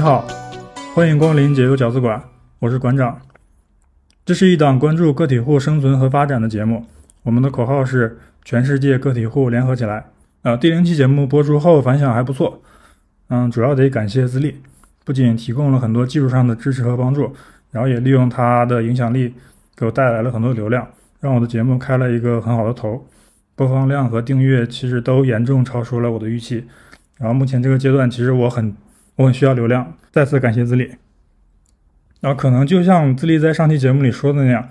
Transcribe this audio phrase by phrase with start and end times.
[0.00, 0.26] 你好，
[0.94, 2.24] 欢迎光临解忧饺子馆，
[2.58, 3.20] 我是馆长。
[4.24, 6.86] 这是一档关注个体户生存和发展的节目，
[7.22, 10.06] 我们的口号是全世界个体户联合起来。
[10.40, 12.62] 呃，第零期节目播出后反响还不错，
[13.28, 14.56] 嗯，主要得感谢自立，
[15.04, 17.34] 不仅提供了很多技术上的支持和帮助，
[17.70, 19.34] 然后也利用它的影响力
[19.76, 20.88] 给我带来了很多流量，
[21.20, 23.06] 让我的节目开了一个很好的头，
[23.54, 26.64] 播放量和订阅其实都严重超出了我的预期。
[27.18, 28.74] 然后目前这个阶段，其实我很
[29.20, 30.90] 我很需要流量，再次感谢自立。
[32.22, 34.66] 然后可能就像自立在上期节目里说的那样，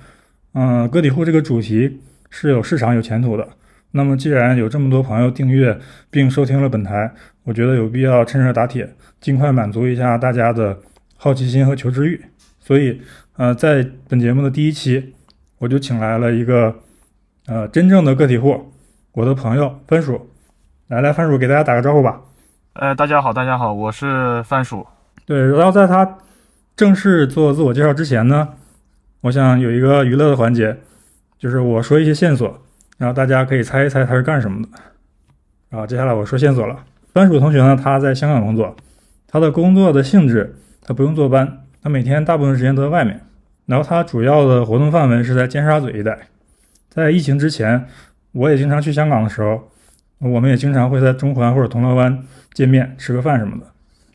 [0.53, 1.99] 嗯，个体户这个主题
[2.31, 3.47] 是有市场、有前途的。
[3.91, 5.77] 那么既然有这么多朋友订阅
[6.09, 7.13] 并收听了本台，
[7.43, 8.91] 我觉得有必要趁热打铁，
[9.21, 10.79] 尽快满足一下大家的
[11.15, 12.19] 好奇心和求知欲。
[12.59, 12.99] 所以，
[13.37, 15.13] 呃，在本节目的第一期，
[15.59, 16.73] 我就请来了一个
[17.45, 18.73] 呃真正的个体户，
[19.11, 20.27] 我的朋友番薯。
[20.87, 22.19] 来来，番薯给大家打个招呼吧。
[22.73, 24.85] 呃，大家好，大家好，我是番薯。
[25.25, 26.17] 对，然后在他
[26.75, 28.47] 正式做自我介绍之前呢，
[29.21, 30.77] 我想有一个娱乐的环节，
[31.37, 32.61] 就是我说一些线索，
[32.97, 34.69] 然后大家可以猜一猜他是干什么的。
[35.69, 36.77] 然后接下来我说线索了。
[37.11, 38.75] 番薯同学呢，他在香港工作，
[39.27, 43.19] 他的工作的性质，他不用坐班，他每天大部分时间都在外面。
[43.65, 46.17] 然后他主要的活动范围是在尖沙咀一带。
[46.87, 47.87] 在疫情之前，
[48.31, 49.68] 我也经常去香港的时候，
[50.19, 52.23] 我们也经常会在中环或者铜锣湾。
[52.51, 53.65] 见面吃个饭什么的，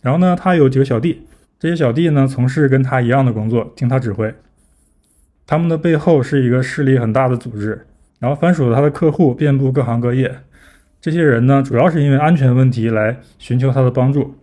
[0.03, 1.25] 然后呢，他有几个小弟，
[1.59, 4.35] 这些小弟呢从事跟他一样的工作，听他指挥。
[5.47, 7.87] 他们的背后是一个势力很大的组织，
[8.19, 10.41] 然后番薯他的客户遍布各行各业，
[11.01, 14.35] 这些人呢主要是因为安全问题来寻求他的帮助，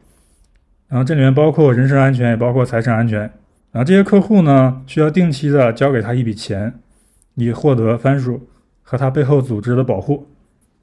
[0.88, 3.20] 然后这里面包括人身安全，也包括财产安全。
[3.72, 6.74] 然后这些客户呢需要定期的交给他一笔钱，
[7.36, 8.48] 以获得番薯
[8.82, 10.31] 和他背后组织的保护。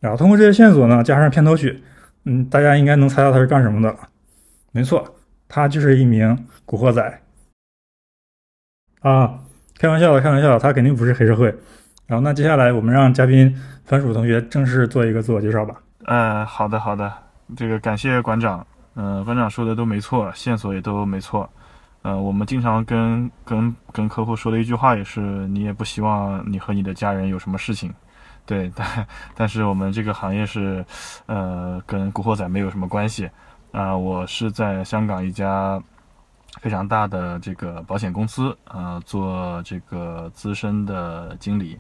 [0.01, 1.83] 然后通过这些线索呢，加上片头曲。
[2.25, 3.97] 嗯，大家应该能猜到他是干什么的。
[4.73, 5.17] 没错，
[5.49, 7.23] 他就是一名古惑仔。
[9.01, 9.39] 啊，
[9.79, 11.47] 开玩笑的，开玩笑的，他肯定不是黑社会。
[12.07, 13.55] 然后，那接下来我们让嘉宾
[13.85, 15.77] 番薯同学正式做一个自我介绍吧。
[16.05, 17.11] 呃，好的，好的，
[17.57, 18.67] 这个感谢馆长。
[18.95, 21.49] 嗯，馆长说的都没错，线索也都没错。
[22.03, 27.93] 呃，我们经常跟跟跟客户说的一句话也是，你也不希望你和你的家人有什么事情。
[28.49, 30.83] 对， 但但是我们这个行业是，
[31.27, 33.29] 呃，跟古惑仔没有什么关系
[33.73, 33.95] 啊。
[33.95, 35.79] 我是在香港一家
[36.63, 41.79] 非常大的这个保险公司啊，做这个资深的经理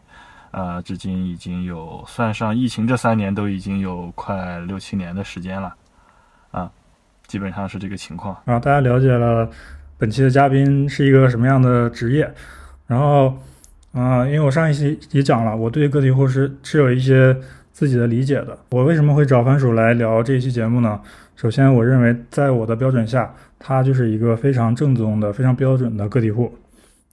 [0.50, 5.74] 啊，至今已经有算上疫情这三年，都已经有快六七年的时间了
[6.50, 6.70] 啊，
[7.26, 8.34] 基本上是这个情况。
[8.44, 9.48] 啊大家了解了
[9.96, 12.30] 本期的嘉宾是一个什么样的职业，
[12.86, 13.34] 然后。
[13.98, 17.36] 啊，因为我上一期也讲了，我对个体户是是有一些
[17.72, 18.56] 自己的理解的。
[18.70, 21.00] 我为什么会找番薯来聊这一期节目呢？
[21.34, 26.56] 首先，我认为在我的标准下，他就是一个非常正宗的、非常标准的个体户。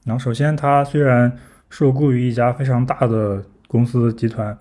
[0.04, 1.32] 然后，首先他虽然
[1.72, 4.56] 受雇于一家非常大的公司集团，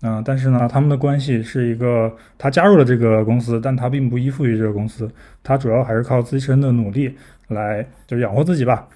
[0.00, 5.08] 嗯，但是呢，他们的关系是一个，他加入了这个公司，但他并不依附于这个公司，
[5.44, 7.16] 他主要还是靠自身的努力
[7.50, 8.88] 来就是养活自己吧。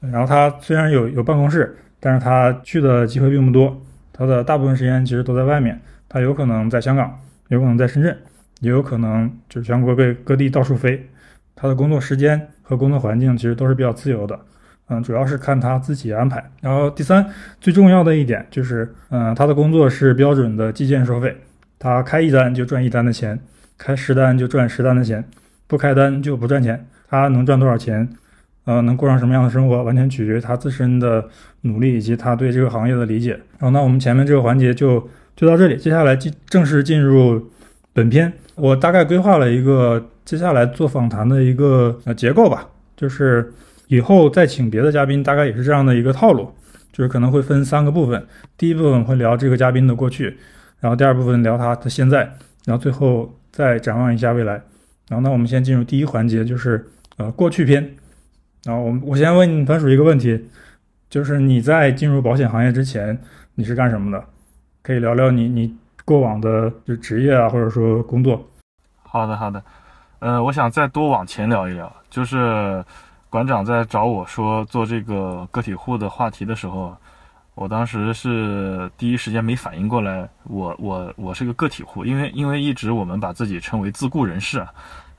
[0.00, 1.76] 然后他虽然有有办公室。
[2.00, 3.80] 但是他去的机会并不多，
[4.12, 5.78] 他的大部分时间其实都在外面。
[6.08, 8.16] 他有可能在香港，有可能在深圳，
[8.60, 11.08] 也有可能就是全国各各地到处飞。
[11.54, 14.40] 他的工作时间和工作环境其实都是比较自由的，
[14.88, 16.42] 嗯，主要是看他自己安排。
[16.62, 17.24] 然后第三，
[17.60, 21.36] 最重要的一点就是，嗯，他的工作是标准的计件收费，
[21.78, 23.38] 他开一单就赚一单的钱，
[23.76, 25.22] 开十单就赚十单的钱，
[25.66, 26.86] 不开单就不赚钱。
[27.08, 28.08] 他能赚多少钱？
[28.64, 31.26] 呃，能过上什么样的生活，完全取决于他自身的
[31.62, 33.30] 努力以及他对这个行业的理解。
[33.58, 37.50] 然后，那我们前面这个环节就就到这里，接下来进正式进入
[37.92, 38.32] 本片。
[38.54, 43.52] 我大概规划了一个接下来做访谈的一个呃结构吧，就是
[43.88, 46.52] 以后再请别的嘉宾，大概也是这样的一个套路，
[46.92, 48.22] 就是可能会分三个部分。
[48.58, 50.36] 第一部分会聊这个嘉宾的过去，
[50.80, 52.18] 然后第二部分聊他的现在，
[52.66, 54.60] 然后最后再展望一下未来。
[55.08, 56.86] 然后，那我们先进入第一环节，就是
[57.16, 57.96] 呃过去篇。
[58.64, 60.48] 然后我我先问你番薯一个问题，
[61.08, 63.18] 就是你在进入保险行业之前，
[63.54, 64.22] 你是干什么的？
[64.82, 65.74] 可以聊聊你你
[66.04, 68.46] 过往的就职业啊，或者说工作。
[69.02, 69.62] 好的好的，
[70.18, 72.84] 呃，我想再多往前聊一聊，就是
[73.28, 76.94] 馆长在找我说做这个个体户的话题的时候，
[77.54, 84.66] 我当时是第一时间没反应过来，我我我是个个体户，因为因为一直我们把自己称为自雇人士。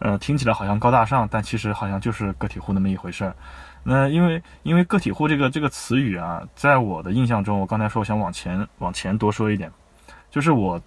[0.01, 3.36] 呃，听起来好像高大上，但其实好像就是个体户那么一回事儿。
[3.83, 9.71] 那因为因为个体户这个这个词语啊，在我的印象中，我刚才说我想往前往前多说一点，
[10.31, 10.81] 就是我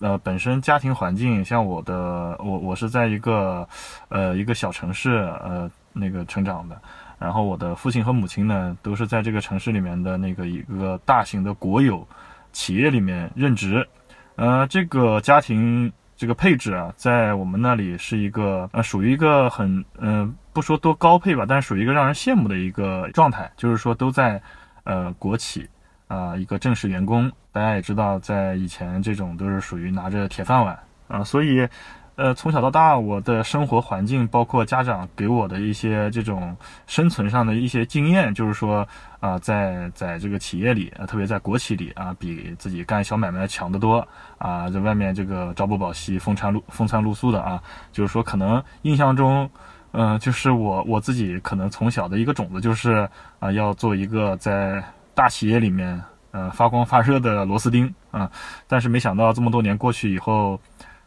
[0.00, 3.68] 呃本身家庭环境，像我的我我是在一个
[4.08, 5.12] 呃一个小城市
[5.44, 6.76] 呃那个成长的，
[7.20, 12.04] 然后我的父亲和母亲呢都是在这个城市里面的那个一个大型的国有
[12.52, 13.88] 企业里面任职，
[14.34, 15.92] 呃这个家庭。
[16.16, 24.40] 这个配置啊，在我们那里是一个呃，属于一个很嗯，不说多高配吧，但是属于一个让人羡慕的一个状态，就是说都在
[24.84, 25.68] 呃国企
[26.08, 27.30] 啊，一个正式员工。
[27.52, 30.78] 大家也知道，在以前这种都是属于拿着铁饭碗
[31.08, 31.68] 啊，所以。
[32.16, 38.88] 呃，从小到大，我的生活环境，包括家长给我的一些这种生存上的一些经验，就是说，
[39.20, 44.06] 啊，在在这个企业里，特别在国企里啊，比自己干小买卖强得多
[44.38, 49.48] 啊，在外面这个朝不保夕、风餐露风餐露宿的啊，就是说，可能印象中，
[49.92, 53.06] 嗯，就是我我自己可能从小的一个种子，就是
[53.40, 54.82] 啊，要做一个在
[55.14, 58.30] 大企业里面，呃，发光发热的螺丝钉啊，
[58.66, 60.58] 但是没想到这么多年过去以后。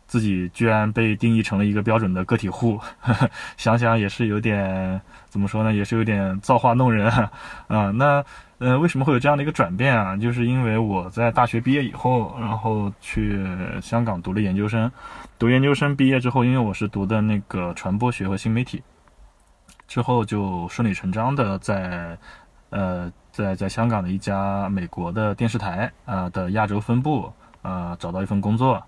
[0.10, 2.80] 自己居然被定义成了一个标准的个体户，
[3.58, 7.08] 想想也是有点怎么说呢，也是有点造化弄人
[7.68, 7.92] 啊。
[7.94, 8.26] 那
[8.58, 10.18] 呃，为什么会有这样的一个转变啊？
[10.18, 13.40] 就是因为我在大学毕业以后，然后去
[13.84, 14.92] 香港读了研究生。
[15.38, 18.82] 读研究生毕业之后，因为我是读的那个传播学和新媒体，
[19.88, 22.18] 之后就顺理成章的在
[22.72, 28.84] 呃在在香港的一家美国的电视台啊的亚洲分部啊找到一份工作。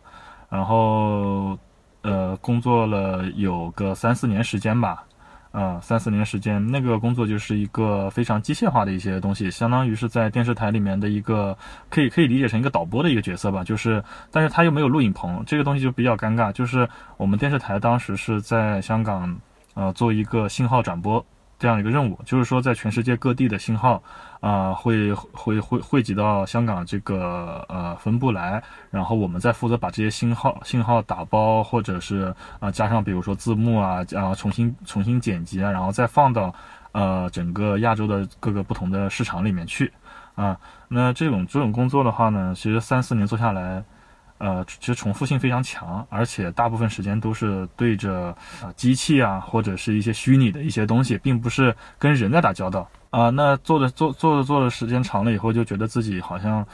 [0.52, 1.58] 然后，
[2.02, 5.06] 呃，工作了有个三四年时间吧，
[5.52, 11.58] 啊，三四年时间，那个工作就是一个非常机械化的一些东西，相当于是在电视台里面的一个，
[11.90, 19.34] 可以可以理解成一个导播的一个角色吧，就是，但是他又没有录影棚，这个东西就比较尴尬，就是我们电视台当时是在香港，
[19.76, 21.26] 呃，做一个信号转播。
[21.60, 24.02] 这样一个任务，就是说，在全世界各地的信号，
[24.42, 36.54] 啊，会会会汇集到香港这个呃分部来，然后我们再负责把这些信号信号打包，或者是啊加上比如说字幕啊，啊重新重新剪辑啊，然后再放到
[36.92, 39.94] 呃整个亚洲的各个不同的市场里面去，
[40.36, 40.60] 啊，
[40.90, 43.82] 那这种这种工作的话呢，其实三四年做下来。
[44.44, 53.30] 呃，其实重复性非常强，而且大部分时间都是对着啊机器啊，或者是一些虚拟的一些东西，并不是跟人在打交道啊。
[53.30, 56.66] 那做的做做的做的时间长了以后，就觉得自己好像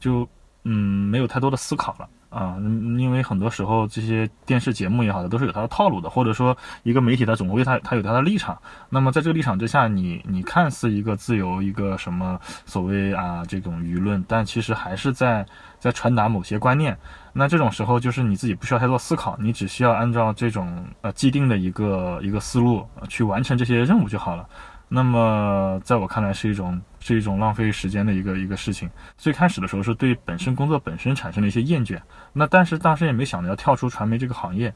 [0.00, 0.26] 就
[0.64, 0.72] 嗯
[1.10, 2.08] 没有太多的思考了。
[2.30, 2.56] 啊，
[2.96, 8.56] 因为很多时候这些电视节目也好的，都是有它的套路的，或者说一个媒体它总归它它有它的立场。
[8.88, 15.44] 那么在这个立场之下，你你看似一个自由一个什么所谓啊这种舆论，但其实还是在
[15.80, 16.96] 在传达某些观念。
[17.32, 24.48] 那这种时候就是你自己不需要太多思考，你只需要按照这种呃既定的一个一个思路去完成这些任务就好了。
[24.90, 26.78] 那么在我看来是一种。
[27.02, 28.86] 是一种浪费时间的一个一个事情。
[29.16, 31.98] 最开始的时候是对本身工作本身产生了一些厌倦，
[32.30, 34.70] 那但是当时也没想着要跳出传媒这个行业，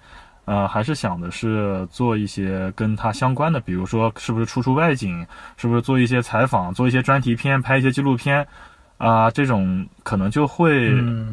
[0.47, 5.27] 呃，还是想的是做一些跟它相关的，比如说是不是出出外景，
[5.59, 8.47] 是不是做一些采访，做一些专题片，拍一些纪录片。
[8.97, 10.93] 啊，这种可能就会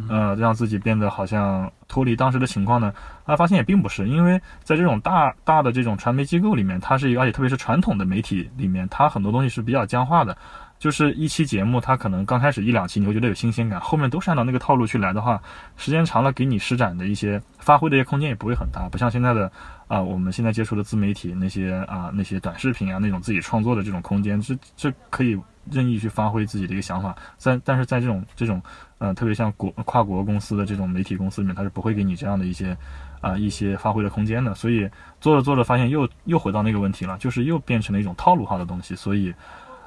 [0.10, 2.94] 呃让自己变得好像脱离当时的情况呢。
[3.26, 10.36] 啊，发现也并不是，因为在这种大大的这种传媒机构里面，它是一个，而且特别是传统的媒体里面，它很多东西是比较僵化的。
[10.82, 15.40] 就是一期节目，它可能刚开始一两期你会觉得有新鲜感，后面都是按照那个套路去来的话，
[15.78, 19.52] 时间长了给你施展的一些发挥的一些空间也不会很大，不像现在的
[19.88, 25.40] 啊，我们现在接触的自媒体那些啊那些短视频啊那种自己创作的这种空间，这这可以。
[25.70, 28.60] 任意去发挥自己的一个想法，在但是在这种这种，
[28.98, 32.76] 呃，特别像国跨国公司的这种媒体公司里面，它是不会给你这样的一些，
[33.22, 34.56] 啊，一些发挥的空间的。
[34.56, 38.96] 所以做着做着，发现又又回到那个问题了，就是又变成了一种套路化的东西。
[38.96, 39.32] 所以，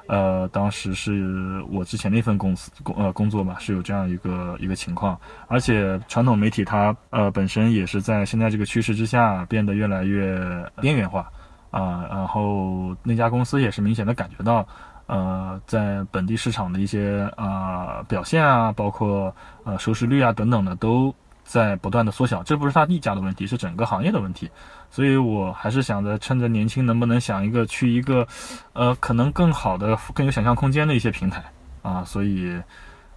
[0.07, 5.19] 呃，当时是我之前那份公司工呃工作嘛，是有这样一个一个情况。
[5.47, 10.39] 而且传统媒体它呃本身也是在现在这个趋势之下变得越来越
[10.81, 11.31] 边缘化
[11.71, 14.67] 啊，然后那家公司也是明显的感觉到。
[15.07, 19.31] 呃，在本地市场的一些啊表现啊，包括
[19.63, 22.41] 呃收视率啊等等的，都在不断的缩小。
[22.41, 24.49] 这不是他一家的问题，是整个行业的问题。
[24.95, 28.25] 所以我还是想着趁着年轻，能不能想一个去一个，
[28.71, 31.43] 呃，可能更好的、更有想象空间的一些平台
[31.81, 32.01] 啊。
[32.05, 32.57] 所以，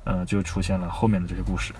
[0.02, 1.72] 呃，就出现了后面的这些故事。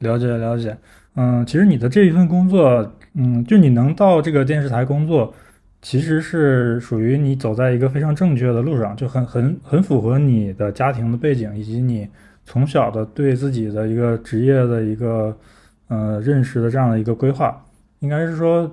[0.00, 0.76] 了解了解，
[1.14, 5.32] 嗯，其实你的这一份工作，嗯，就你能到这个电视台工作。
[5.80, 12.06] 其实是属于你走在一个非常正确的路上，就很很很符合你的家庭的背景以及你
[12.44, 15.34] 从小的对自己的一个职业的一个
[15.86, 17.64] 呃认识的这样的一个规划，
[18.00, 18.70] 应该是说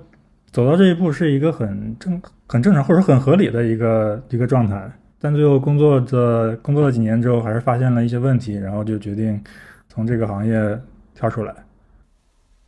[0.52, 4.90] 走到这一步是一个很正很正常或者很合理的一个一个状态。
[5.18, 9.42] 但最后工作的工作了几年之后，还是发现了一些问题，然后就决定
[9.88, 10.78] 从这个行业
[11.14, 11.54] 跳出来。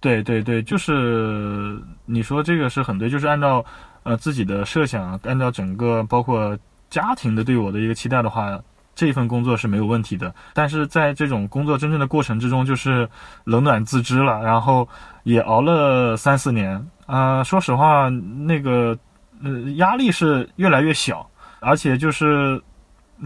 [0.01, 3.65] 对对对，就是你说这个是很对，就是按照
[4.03, 6.57] 呃自己的设想，按照整个包括
[6.89, 8.59] 家庭的对我的一个期待的话，
[8.95, 10.35] 这份工作是没有问题的。
[10.55, 13.09] 但是在这种工作真正的过程之中，就是
[13.45, 14.89] 冷暖自知了，然后
[15.25, 18.97] 也熬了三四年啊、说实话，那个
[19.43, 22.63] 呃压力是越来越小，而且就是。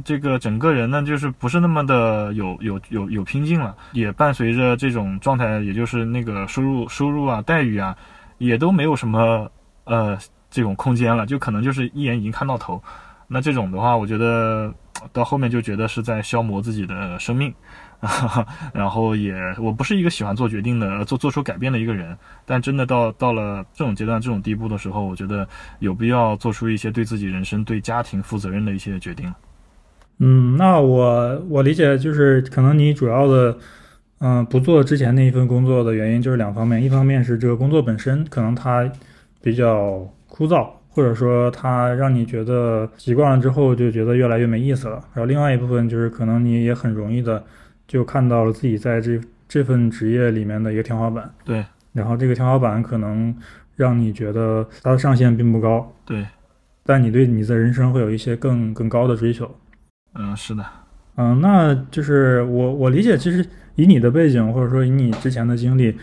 [0.06, 7.94] 这个整个人呢，就是不是那么的有有有有拼劲了，也伴随着这种状态，也就是那个收入收入啊、待遇啊，
[8.38, 9.52] 也都没有什么
[9.84, 10.18] 呃
[10.50, 12.82] 这种空间了，就可能就是一眼已经看到头。
[13.28, 14.72] 那这种的话，我觉得
[15.12, 17.52] 到后面就觉得是在消磨自己的生命，
[18.74, 25.46] 然后也我不是一个喜欢做决定的、做做出改变的一个人，但真的到到了这种阶段、这种地步的时候，我觉得
[25.78, 29.32] 有必要做出一些对自己人生、对家庭负责任的一些决定。
[30.18, 33.56] 嗯，那我我理解就是可能你主要的，
[34.18, 38.90] 嗯、不做之前那一份工作的原因就是两方面，一方面是这个工作本身可能它
[39.40, 47.42] 比较枯燥，或者说它让你觉得习惯了之后就觉得越来越没意思了，然后另外一部分就是可能你也很容易的
[47.92, 51.62] 就看到了自己在这这份职业里面的一个天花板，对。
[51.92, 53.36] 然后这个天花板可能
[53.76, 56.26] 让你觉得它的上限并不高，对，
[56.86, 59.54] 但你对你的人生会有一些更更高的追求。
[60.14, 60.64] 嗯，是的，
[61.16, 65.94] 嗯，那就是我我理解，其实以你的背景或者说以你之前的经历，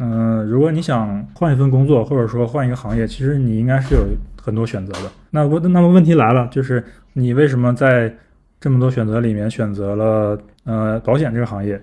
[0.00, 4.02] 嗯、如果你想换一份工作或者说换一个行业，其实你应该是有
[4.38, 5.10] 很多选择的。
[5.30, 6.84] 那问那么问题来了，就是
[7.14, 8.14] 你为什么在
[8.62, 11.82] 这么多选择里面选择了呃保险这个行业？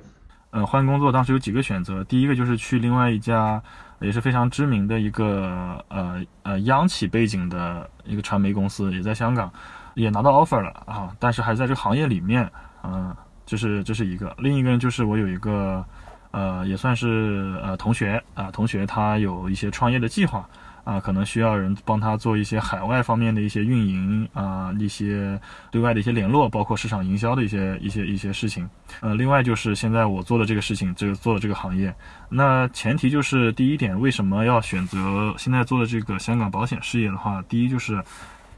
[0.51, 3.61] 呃，换工作当时有几个选择，第一个就是去另外一家
[3.99, 9.51] 也是非常知名的一个呃呃央企背景的一个传媒公司，也在香港，
[9.93, 12.49] 也拿到 offer 了啊，但是还在这个行业里面，
[12.85, 13.13] 嗯、
[13.45, 14.33] 这是这是一个。
[14.37, 15.83] 另一个呢，就是我有一个
[16.31, 20.47] 呃也算是呃同学啊、同学他有一些创业的计划。
[20.89, 28.67] 啊，可能需要人帮他做一些海外方面的一些运营啊，一些对外的一些联络，包括市场营销的一些一些一些事情。
[29.01, 31.93] 呃，另外就是现在我做的这个事情，这个做的这个行业，
[32.27, 38.03] 那前提就是第一点，为什么要选择现在做的这个香港保险事业的话，第一就是，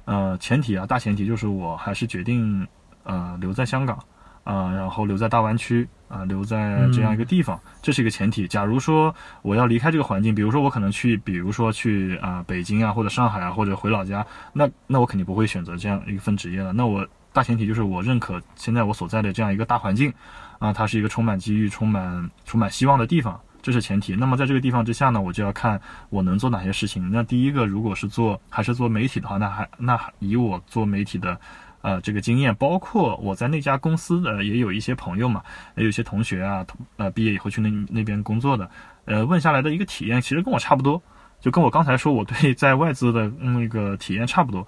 [0.05, 2.65] 呃，前提啊，大前提就是我还是决定
[3.03, 4.00] 呃留在香港
[4.43, 8.48] 啊、然后留在大湾区啊、留在这样一个地方，这是一个前提。
[8.48, 16.74] 假如说我要离开这个环境，比如说我可能去，比如说去啊、北京啊或者上海啊或者回老家，那那我肯定不会选择这样一份职业了。
[16.74, 20.13] 那我大前提就是我认可现在我所在的这样一个大环境。
[20.60, 24.15] 啊，它是一个充满机遇、充满充满希望的地方，这是前提。
[24.15, 25.81] 那么在这个地方之下呢，我就要看
[26.12, 27.10] 我能做哪些事情。
[27.12, 31.36] 那第一个，如果是做还是做媒体的话，那还那以我做媒体的。
[31.81, 32.53] 呃，这个经验。
[32.55, 35.43] 包括我在那家公司的也有一些朋友嘛，
[35.75, 38.69] 也有一些同学啊，同呃毕业以后去那那边工作的，
[39.05, 41.01] 呃问下来的一个体验其实跟我差不多，
[41.39, 44.67] 就跟我刚才说我对在外资的那个体验差不多，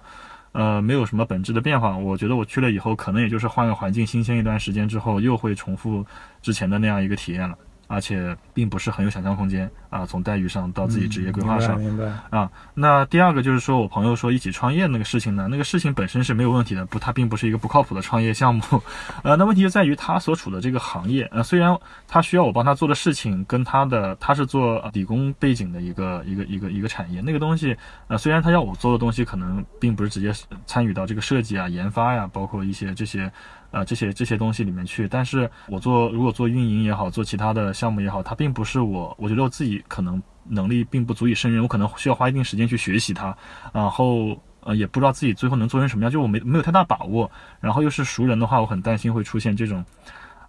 [0.52, 1.96] 呃，没有什么本质的变化。
[1.96, 6.04] 我觉得我去了以后，可能也就是换个环境，新鲜一段时间之后，又会重复
[6.42, 7.56] 之前的那样一个体验了，
[7.86, 10.04] 而且并不是很有想象空间啊。
[10.06, 12.04] 从待遇上到自己职业规划上，嗯明白。
[12.30, 18.62] 啊，那第二个就是说我朋友说一起创业那个事情呢，那个事情本身是没有问题的，不，它并不是一个不靠谱的创业项目，
[19.22, 21.76] 呃，那问题就在于他所处的这个行业，呃，虽然
[22.06, 27.76] 他需要我帮他做的事情跟他的他是做呃理工背景的一个一个一个一个产业，那个东西，
[28.08, 30.32] 呃，虽然他要我做的东西可能并不是直接
[30.66, 33.30] 参与到这个设计啊、研发呀，包括一些这些。
[33.74, 43.36] 呃，这些这些东西里面去，但是我做如果做运营也好，做其他的项目也好，它并不是我，我觉得我自己可能能力并不足以胜任，我可能需要花一定时间去学习它，
[43.72, 47.28] 然后呃也不知道自己最后能做成什么样，就我没没有太大把握，
[47.60, 49.84] 然后又是熟人的话，我很担心会出现这种，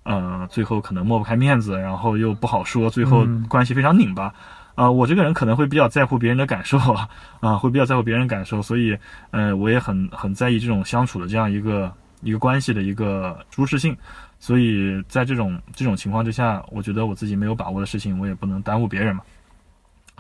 [0.04, 3.44] 呃，最后可能抹不开面子，然后又不好说，最后嗯。
[3.50, 4.32] 关系非常拧巴。
[4.76, 7.08] 啊、我这个人可能会比较在乎别人的感受啊，
[7.40, 8.98] 啊、会比较在乎别人感受，所以，
[9.32, 11.90] 呃，我也很很在意这种相处的这样一个
[12.26, 13.96] 一个关系的一个舒适性，
[14.40, 19.22] 所以在这种这种情况之下，我觉得我自己没有把握的事情，我也不能耽误别人嘛，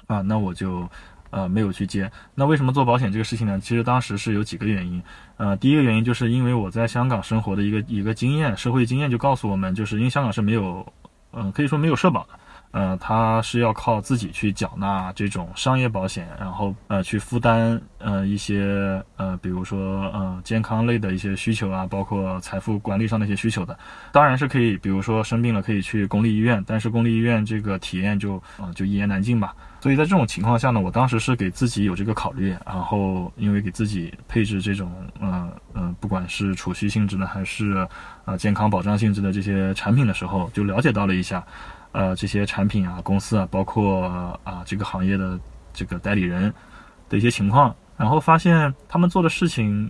[0.06, 0.88] 啊，那我就
[1.32, 2.10] 呃没有去接。
[2.36, 3.60] 那为什么做保险这个事情呢？
[3.60, 5.02] 其实当时是有几个原因，
[5.38, 10.86] 呃，第一个原因就是因为我在香港生活的一个一个经验，社会经验就告诉我们，就是因为香港是没有，
[11.34, 12.40] 嗯、可以说没有社保的。
[12.76, 23.80] 呃，它是要靠自己去缴纳这种商业保险，然后呃去负担呃一些呃比如说呃健康类的一些需求啊，包括财富管理上的一些需求的。
[24.12, 29.56] 当然是可以，比如说生病了可以去公立医院，但是公立医院这个体验就、呃就一言难尽吧。
[29.80, 34.92] 所以在这种情况下呢，我当时是给自己有这个考虑，然后因为给自己配置这种
[35.22, 37.88] 呃呃不管是储蓄性质的还是
[38.26, 41.42] 呃健康保障性质的这些产品的时候，就了解到了一下。
[41.96, 44.04] 呃这些产品啊、公司啊，包括
[44.44, 45.40] 啊这个行业的
[45.74, 46.54] 这个代理人
[47.08, 49.90] 的一些情况，然后发现他们做的事情。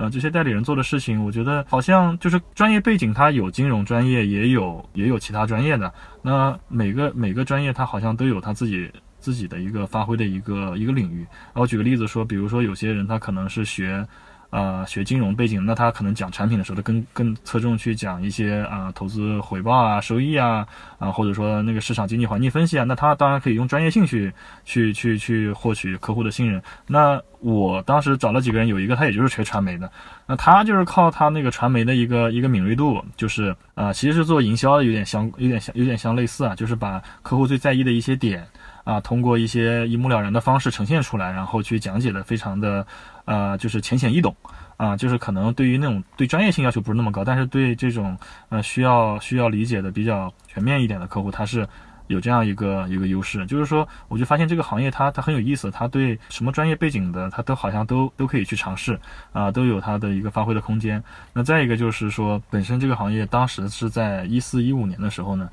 [0.00, 5.92] 呃，这些代理人做的事情，我觉得好像就是专业背景，他有金融专业，也有也有其他专业的。
[6.22, 8.88] 那每个每个专业，他好像都有他自己
[9.18, 11.26] 自己的一个发挥的一个一个领域。
[11.52, 14.06] 我举个例子说，比如说有些人他可能是学。
[14.50, 20.66] 呃，学金融背景，那他可能讲产品的时候，他更更侧重去讲一些啊，投资回报啊，收益啊，
[20.98, 24.32] 啊，或者说那个市场经济环境分析啊，那他当然可以用专业性去
[24.64, 26.62] 去去去获取客户的信任。
[26.86, 29.90] 那我当时找了几个人，有一个他也就是学传媒的，
[30.26, 38.44] 那他就是靠他那个传媒的一个一个敏锐度，就是啊，其实是做营销的，有点相有点像有点像类似啊，就是把客户最在意的一些点
[38.84, 42.86] 啊，通过一些一目了然的方式呈现出来，然后去讲解的非常的。
[43.28, 44.34] 呃，就是浅显易懂，
[44.78, 48.18] 啊，就是可能对于那种对专业性要求不是那么高，但是对这种
[48.48, 51.68] 呃需要需要理解的比较全面一点的客户，他是
[52.06, 53.44] 有这样一个一个优势。
[53.44, 58.98] 就是说，我就发现这个行业它它很有意思，它对什么专业背景的，它都好像都都可以去尝试，
[59.34, 61.04] 啊，都有它的一个发挥的空间。
[61.34, 65.50] 那再一个就是说，本身这个行业当时是在一四一五年的时候呢。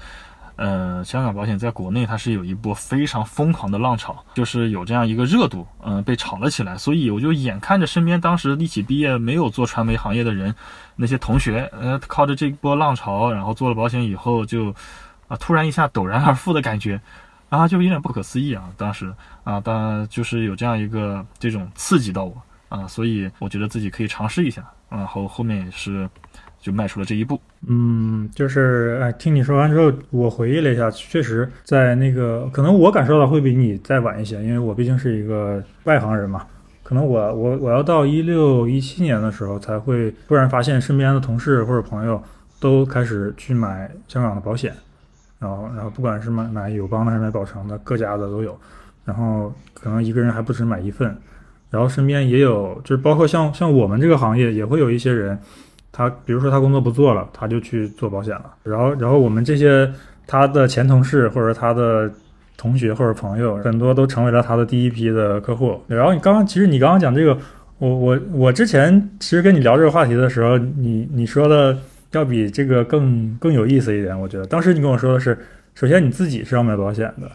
[0.58, 6.78] 呃，香港保险在国内它是有一波非常疯狂的浪潮，就是有这样一个热度，嗯，被炒了起来。
[6.78, 10.56] 所以我就眼看着身边当时一起毕业没有做传媒行业的人，
[10.96, 14.74] 那些同学，呃，靠着这波浪潮，然后做了保险以后，就
[15.28, 17.02] 啊，突然一下陡然而富的感觉，
[17.50, 18.64] 啊，就有点不可思议啊。
[18.78, 26.10] 当时啊，当然就是有这样一个这种刺激到我啊，所以我觉得自己可以尝试一下，然后后面也是。
[26.66, 27.40] 就迈出了这一步。
[27.68, 36.44] 嗯，就是哎，听你说完之后，我回忆了一下，确实在那个可能我感受到会比你再晚一些，因为我毕竟是一个外行人嘛。
[36.82, 42.20] 可能我我我要到一六一七年的时候，才会突然发现身边的同事或者朋友
[42.60, 44.74] 都开始去买香港的保险，
[45.38, 48.58] 然后然后不管是买买友邦的还是买保诚的，各家的都有。
[49.04, 51.16] 然后可能一个人还不止买一份，
[51.70, 55.38] 然后身边也有，就是包括像像我们这个行业也会有一些人。
[55.98, 58.54] 他比如说他工作不做了，他就去做保险了。
[58.64, 59.90] 然后，然后我们这些
[60.28, 62.12] 他的前同事或者他的
[62.58, 65.80] 同学或者朋友，很多都成为了他的第一批的客户。
[65.88, 67.38] 然后你刚刚其实你刚刚讲这个，
[67.78, 71.78] 我我我之前其实跟你聊这个话题的时候，你你说的
[72.12, 74.20] 要比这个更更有意思一点。
[74.20, 75.38] 我觉得当时你跟我说的是，
[75.76, 77.32] 首先你自己是要买保险的，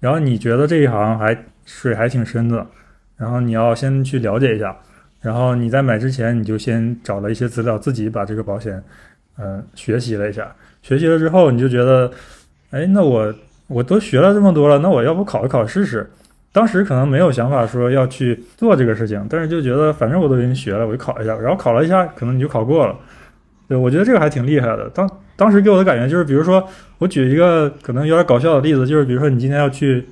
[0.00, 2.66] 然后你觉得这一行还水还挺深的，
[3.18, 4.74] 然后你要先去了解一下。
[5.20, 8.82] 然后你在买之前，你就先找了一些资料，自己把这个保险，
[9.38, 10.54] 嗯，学习了一下。
[10.80, 12.10] 学习了之后，你就觉得，
[12.70, 13.34] 哎，那我
[13.66, 16.08] 我都学了这么多了，那我要不考一考试试？
[16.52, 21.36] 当时可能没有想法说要去做这个事情，但是就觉得反正我都已经学了，我就考一下。
[21.36, 22.96] 然后考了一下，可能你就考过了。
[23.68, 24.88] 对，我觉得这个还挺厉害的。
[24.90, 26.66] 当当时给我的感觉就是，比如说，
[26.98, 30.06] 我举一个可能有点搞笑的例子，就是比如说你今天要去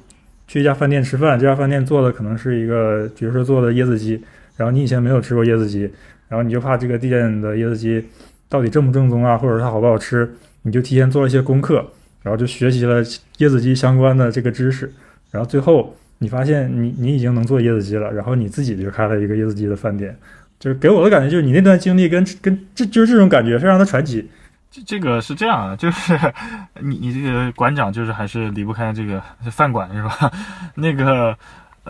[0.47, 4.23] 去一家饭店吃饭，这家饭店做的可能是一个，比如说做的椰子鸡。
[4.57, 5.83] 然后你以前没有吃过椰子鸡，
[6.29, 8.03] 然后你就怕这个店的椰子鸡
[8.49, 11.85] 到底正不正宗啊，或者它好不好吃，你就提前做了一些功课，
[12.23, 14.91] 然后就学习了椰子鸡相关的这个知识，
[15.31, 20.17] 然后最后你发现你你已经能做椰子鸡了，然后你自己就开了一个椰子鸡的饭店，
[20.59, 24.27] 就是给我的感觉就是你那段经历跟跟这就是这种感觉非常的传奇。
[24.71, 26.19] 这这个是这样的，就是
[26.81, 30.33] 你你这个馆长就是还是离不开这个饭馆是吧？
[30.77, 31.37] 那个。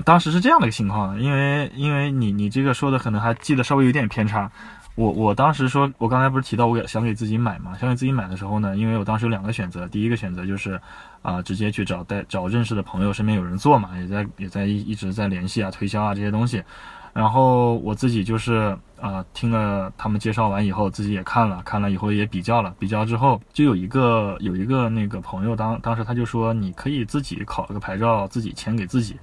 [0.05, 4.51] 当时是这样的一个情况，因为因为你你这个说的可能还记得稍微有点偏差。
[4.95, 7.77] 我我当时说，我刚才不是提到我想给自己买嘛？
[7.77, 10.81] 想给自己买的时候呢，因为我当时有两个选择，第一个选择就是
[11.21, 16.63] 啊，直接去找带找认识的朋友，身边有人做嘛，也在也在一一直在联系啊，推销啊这些东西。
[17.13, 29.15] 然后我自己就是啊，听了他们介绍完以后，自己也看了看了以后也比较了，比较之后就有一个有一个那个朋友当当时他就说，你可以自己考了个牌照，自己签给自己。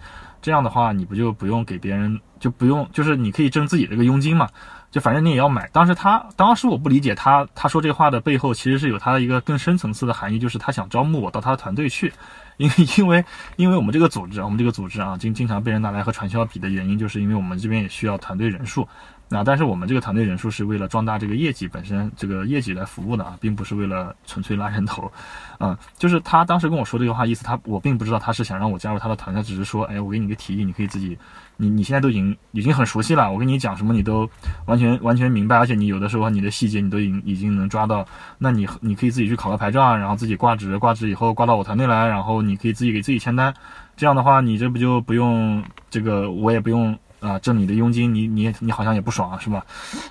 [0.43, 4.47] 这样的话，你不就不用给别人，就不用，就是你可以挣自己这个佣金嘛？
[4.91, 5.67] 就反正你也要买。
[5.73, 12.13] 当时他，当时我不理解他，他说这话的背后其实是有他的一个更深层次的含义，就是他想招募我到他的团队去。
[12.57, 13.25] 因为，因为，
[13.55, 18.87] 因为我们这个组织，我们这个组织啊，经经常被人拿来和传销比的原因，就是因为我们这边也需要团队人数。
[19.29, 25.11] 那但是我们这个团队人数是为了壮大这个业绩本身，这个业绩来服务的啊，并不是为了纯粹拉人头。
[25.59, 31.17] 嗯，就是他当时跟我说这个话，意思他我并不知道他是想让我加入他的团，他只是说，哎，我给你个提议，你可以自己，
[31.57, 34.29] 你你现在都已经已经很熟悉了，我跟你讲什么你都
[34.65, 38.05] 完全完全明白，而且你有的时候你的细节你都已经已经能抓到，
[38.37, 43.51] 那你你可以自己去考个牌照啊，然后自己挂职，挂职以后挂到我团队来，然后你可以自己给自己签单，
[43.95, 46.95] 这样的话你这不就不用这个我也不用。
[47.23, 49.65] 啊，挣你的佣金，你你你好像也不爽啊是吧？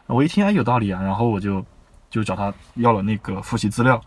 [0.07, 1.65] 我一听哎有道理啊，然后我就
[2.09, 4.01] 就找他要了那个复习资料，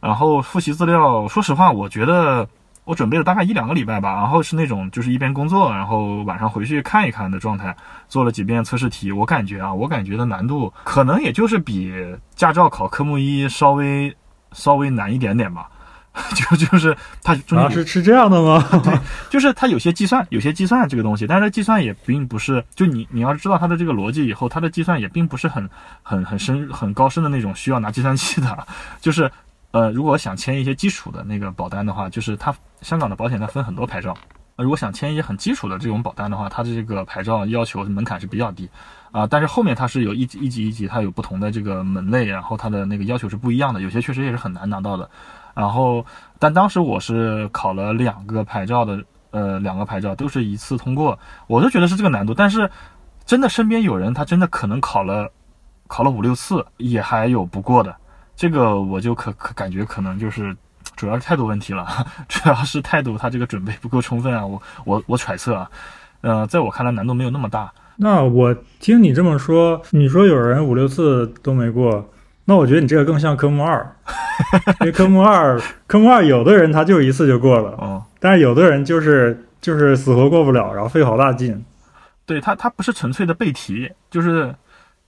[0.00, 2.46] 然后复习资料，说实话，我觉得
[2.84, 7.74] 我准备了大概一两个礼拜吧，然后是那种就是一边工作，然后晚上回去看一看的状态，
[8.06, 9.10] 做了几遍测试题。
[9.12, 11.94] 我感觉啊，我感觉的难度可能也就是比
[12.34, 14.14] 驾照考科目一稍微
[14.52, 15.70] 稍微难一点点吧。
[16.34, 18.62] 就 就是它中间啊，是是这样的吗？
[19.30, 25.68] 就是它有些计算，有些计算这个东西，但是计算也并不是，就你你要知道它的这个逻辑以后，它的计算也并不是很
[26.02, 28.66] 很很深很高深的那种需要拿计算器的。
[29.00, 29.30] 就是
[29.70, 34.14] 呃，如果想签一些基础的那个保单的话，就是它香港的保险它分很多牌照，
[34.56, 38.68] 呃，如果想签一些很基础的这种保单的话，它的这个牌照要求门槛是比较低
[39.12, 45.08] 啊、但是后面它是有一级一级一级，它有不同的这个门类，然后它的那个要求是不一样的，有些确实也是很难拿到的。
[45.54, 46.04] 然后，
[46.38, 52.32] 但当时我是考了两个牌照的，呃，两个牌照都是一次通过，我就觉得是这个难度。
[52.34, 52.70] 但是，
[53.24, 55.30] 真的身边有人他真的可能考了，
[55.86, 57.94] 考了五六次也还有不过的，
[58.34, 60.56] 这个我就可可感觉可能就是
[60.96, 61.86] 主要是态度问题了，
[62.28, 65.70] 主要是态度他这个准备不够充分啊，我我我揣测啊，
[66.22, 72.08] 呃，在我看来难度没有那么大，那我听你这么说，你说有人五六次都没过，
[72.44, 73.96] 那我觉得你这个更像科目二，
[74.80, 81.64] 因为科目二，科目二有的人他就一次就过了，嗯、但是有的人就是就是死活过不了，然后费好大劲。
[82.26, 84.54] 对他，他不是纯粹的背题，就是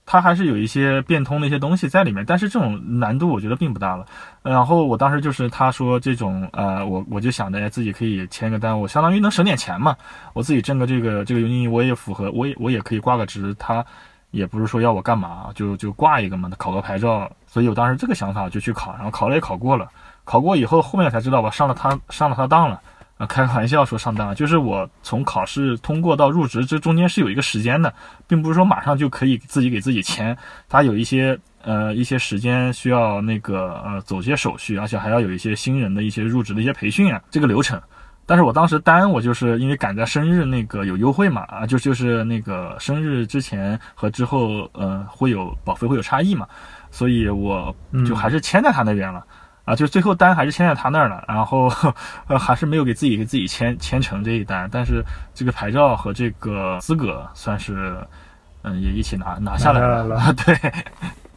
[0.05, 4.05] 他还是有一些变通的一些东西在里面，但是这种难度我觉得并不大了。
[4.43, 9.95] 然后我当时就是他说这种呃，我我就想着哎自己可以签个单，我相当于能省点钱嘛，
[10.33, 13.83] 我自己挣个这个这个佣金我也符合，我也我也可以挂个职，他
[14.35, 17.31] 也不是说要我干嘛，就就挂一个嘛，考个牌照。
[17.47, 19.89] 所以我当时这个想法就去考，然后考了也考过了，
[20.25, 22.81] 考过以后后面才知道我上了他上了他当了。
[23.17, 27.93] 啊，开个玩笑说上当了，就是我从考试通过到入职，这中间是有一个时间的，
[28.27, 37.81] 并不是说马上就可以自己给自己签，他有一些呃一些时间需要那个呃走些手续，而且还要有一些新人的一些入职的一些培训啊，这个流程。
[38.25, 46.47] 但是我当时单我就是因为赶在生日那个有优惠嘛，啊就就是那个生日之前和之后呃会有保费会有差异嘛，
[46.89, 47.73] 所以我
[48.07, 49.23] 就还是签在他那边了。
[49.65, 51.71] 啊，就最后单还是签在他那儿了，然后
[52.29, 57.97] 呃还是没有给自己给自己签签成这一单，但是这个牌照和这个资格算是
[58.61, 60.03] 嗯也一起拿拿下来了。
[60.03, 60.55] 了 对，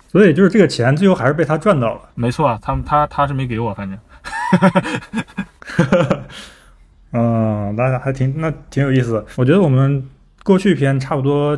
[0.08, 2.02] 所以就是这个钱最后还是被他赚到了。
[2.14, 3.98] 没错，他他他是没给我，反正。
[7.12, 9.24] 嗯，那还挺那挺有意思。
[9.36, 10.06] 我觉得我们
[10.42, 11.56] 过去篇差不多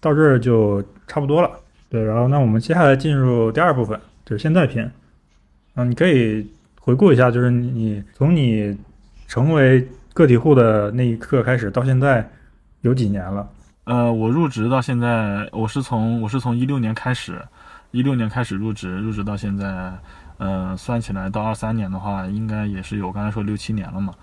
[0.00, 1.50] 到这儿就差不多了。
[1.88, 4.90] 对，然后那我们接下来进入第二部分，就是现在篇。
[5.74, 6.46] 嗯，你可以
[6.80, 8.76] 回顾一下，就是你从你
[9.26, 12.28] 成为个体户的那一刻开始到现在
[12.82, 13.48] 有几年了？
[13.84, 17.42] 呃，我入职到现在，我是从我是从一六年开始，
[17.90, 19.92] 一六年开始入职，入职到现在，
[20.38, 24.14] 呃，算起来到二三年的话，应该也是有刚才说六七年了嘛。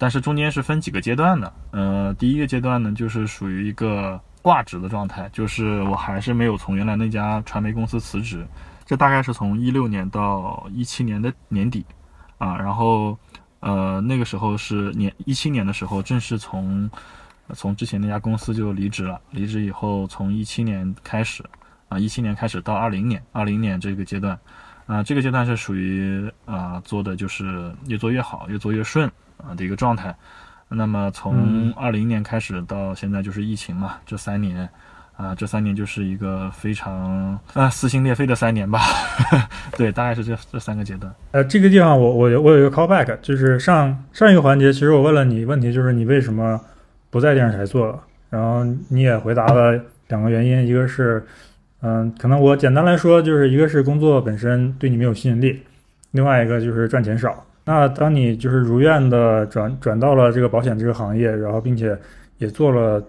[0.00, 8.46] 但是中间是分几个阶段的，呃，第一个阶段呢，就是属于一个挂职的状态，就是我还是没有从原来那家传媒公司辞职。
[8.86, 11.84] 这大概是从一六年到一七年的年底，
[12.38, 13.16] 啊，然后，
[13.60, 16.90] 呃，那个时候是年一七年的时候，正式从
[17.52, 19.20] 从之前那家公司就离职了。
[19.30, 21.44] 离职以后，从一七年开始，
[21.90, 24.36] 啊，一七年开始到二零年，二零年这个阶段，
[24.86, 29.08] 啊，这个阶段是属于啊做的就是越做越好，越做越顺
[29.48, 30.14] 啊的一个状态。
[30.68, 34.68] 那么从二零年开始到现在就是疫情嘛，这三年。
[35.16, 38.80] 啊，这三年就是一个非常啊撕心裂肺的三年吧，
[39.76, 41.14] 对，大概是这这三个阶段。
[41.32, 46.58] 呃，这个地方我我我有一个 callback，就是上上一个环节，其实我问了你问题，就是你为什么
[47.10, 51.22] 不在电视台做了，然后你也回答了两个原因，一个是
[51.82, 55.60] 嗯，可能我简单来说，就是一个是工作本身对你没有吸引力，
[56.12, 57.44] 另外一个就是赚钱少。
[57.70, 61.96] 那当你就是如愿的转转到了这个保险这个行业，然后并且
[62.38, 63.00] 也做了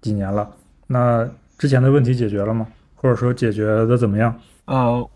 [0.00, 0.48] 几年了，
[0.86, 2.68] 那之前的问题解决了吗？
[2.94, 4.32] 或者说解决的怎么样？
[4.66, 5.10] 呃，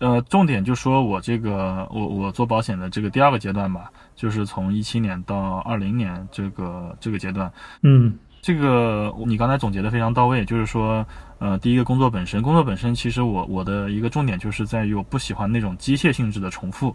[0.00, 7.48] 呃，重点就说我这个我我做保险的这个第二个阶段吧，就是从一七年到二零年这个这个阶段。
[7.82, 11.06] 嗯，这个你刚才总结的非常到位，就是说，
[11.38, 16.92] 呃，第一个工作本身，工作本身其实我我的一个重点就是在于我不喜欢那种机械性质的重复，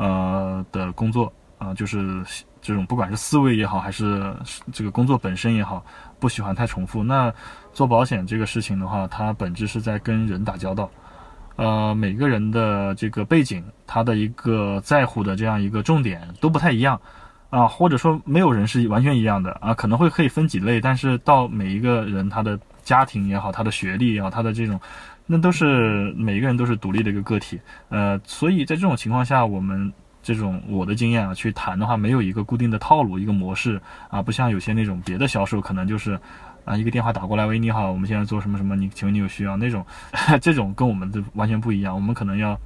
[0.00, 2.24] 呃的工作啊、就是
[2.62, 4.34] 这种不管是思维也好，还是
[4.72, 5.84] 这个工作本身也好，
[6.18, 7.04] 不喜欢太重复。
[7.04, 7.30] 那
[7.74, 10.90] 做保险这个事情的话，它本质是在跟人打交道，
[11.56, 16.98] 呃，每个人的这个背景，他的一个在乎的这样一个重点都不太一样。
[17.50, 19.50] 啊，或者说没有人是完全一样的。
[19.60, 24.80] 啊，可能会可以分几类，但是到每一个人他的家庭也好，他的学历也好，他的这种
[25.32, 36.18] 那都是每一个人都是独立的一个个体，呃，所以在这种情况下，我们这种我的经验啊，去谈的话，没有一个固定的套路，一个模式啊，不像有些那种别的销售，可能就是
[36.64, 39.86] 啊一个电话打过来，喂，你好，我们现在做什么什么，你请问你有需要那种，
[40.42, 42.58] 这种跟我们的完全不一样，我们可能要。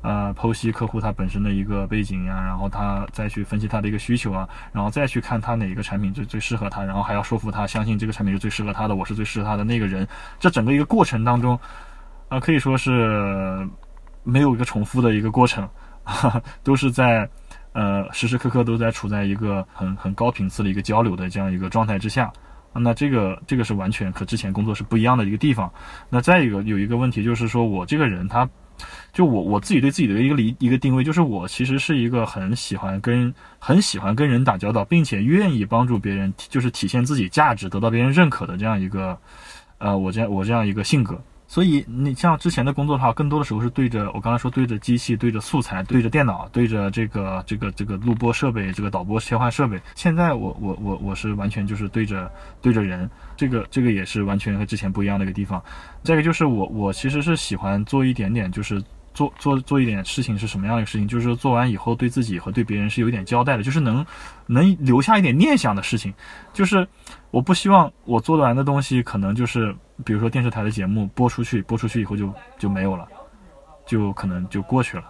[0.00, 10.06] 呃，剖析客户他本身的一个背景呀，然后他再去分析他的一个需求啊，然后再去看他哪一个产品最最适合他，然后还要说服他相信这个产品是最适合他的，我是最适合他的那个人。
[10.38, 11.58] 这整个一个过程当中，
[12.28, 13.68] 啊，可以说是
[14.22, 15.68] 没有一个重复的一个过程，
[16.62, 17.28] 都是在
[17.72, 22.32] 呃时时刻刻都在处在一个很很高频次的一个交流的这样一个状态之下。
[22.74, 25.72] 那这个这个是完全和之前工作是不一样的一个地方。
[26.08, 28.48] 那再一个有一个问题就是说我这个人他。
[29.12, 39.18] 就我我自己对自己的一个理一个定位，就是我其实是一个很喜欢跟很喜欢跟人打交道，并且愿意帮助别人，就是体现自己价值，得到别人认可的这样一个，
[39.78, 41.20] 呃，我这样我这样一个性格。
[41.50, 49.80] 所以你像之前的工作的话，更多的时候是对着我刚才说对着机器、对着素材、对着电脑、对着这个这个这个录播设备、这个导播切换设备。
[49.94, 52.30] 现在我我我我是完全就是对着
[52.60, 55.60] 对着人，这个这个也是完全和之前不一样的一个地方。
[56.04, 58.82] 再一个就是我我其实是喜欢做一点点，就是
[59.14, 64.04] 做做做一点事情是什么样的事情，就是做完以后对自己和对别人是有一点交代的，就是能
[64.46, 66.12] 能留下一点念想的事情，
[66.52, 66.86] 就是
[67.30, 69.74] 我不希望我做完的东西可能就是。
[70.04, 73.04] 比如说电视台的节目播出去，播出去以后就就没有了，
[73.84, 75.02] 就可能就过去了，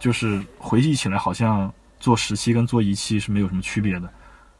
[0.00, 4.12] 就是回忆起来好像做十期跟做一期是没有什么区别的，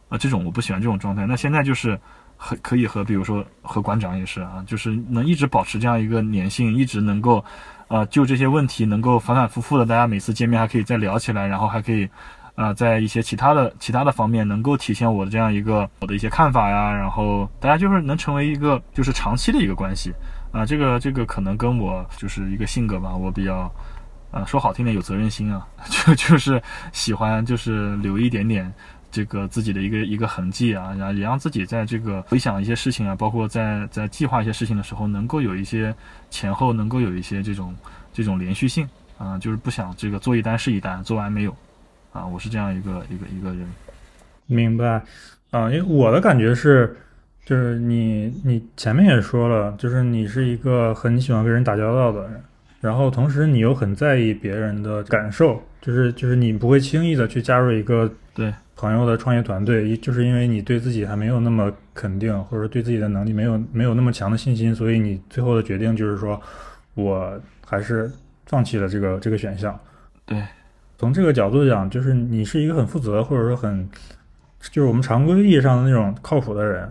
[0.09, 1.27] 啊，这种我不喜欢这种状态。
[1.27, 1.99] 那现在就是
[2.37, 7.45] 和可以和比如说和馆长也是啊，就是能一直保持这样一个粘性，一直能够，
[7.89, 12.09] 啊，就这些问题能够反反复复的，大家每次见面还可以再聊起来，然后还可以。
[12.55, 20.13] 啊，在一些其他的其他的方面，能够体现我的这样一个我的一些看法呀，然后大家就是能成为一个就是长期的一个关系
[20.51, 23.73] 啊，这个这个可能跟我就是一个性格吧，我比较，
[24.33, 28.75] 呃，说好听点有责任心啊， 就就是喜欢就是留一点点
[29.19, 35.93] 这个自己的一个一个痕迹啊，然后也让自己在这个回想一些事情啊，包括在在计划一些事情的时候，能够有一些
[36.31, 37.75] 前后能够有一些这种
[38.13, 41.57] 这种连续性啊，就是不想这个做一单是一单，做完没有。
[42.13, 43.69] 啊，我是这样一个一个一个人，
[44.47, 45.03] 明白
[45.51, 46.97] 啊，因为我的感觉是，
[47.45, 52.41] 就是你你前面也说了，就是你是一个很喜欢跟人打交道的人，
[52.81, 66.41] 然后同时你又很在意别人的感受，就是就是你不会轻易的去加入一个对朋友的创业团队，就是因为你对自己还没有那么肯定，或者对自己的能力没有没有那么强的信心，所以你最后的决定就是说，
[66.95, 67.37] 我
[67.67, 68.09] 还是
[68.47, 69.79] 放弃了这个这个选项，
[70.25, 70.41] 对。
[70.97, 73.89] 从这个角度讲，就是你是一个很负责，或者说很，
[74.71, 76.89] 就是我们常规意义上的那种靠谱的人。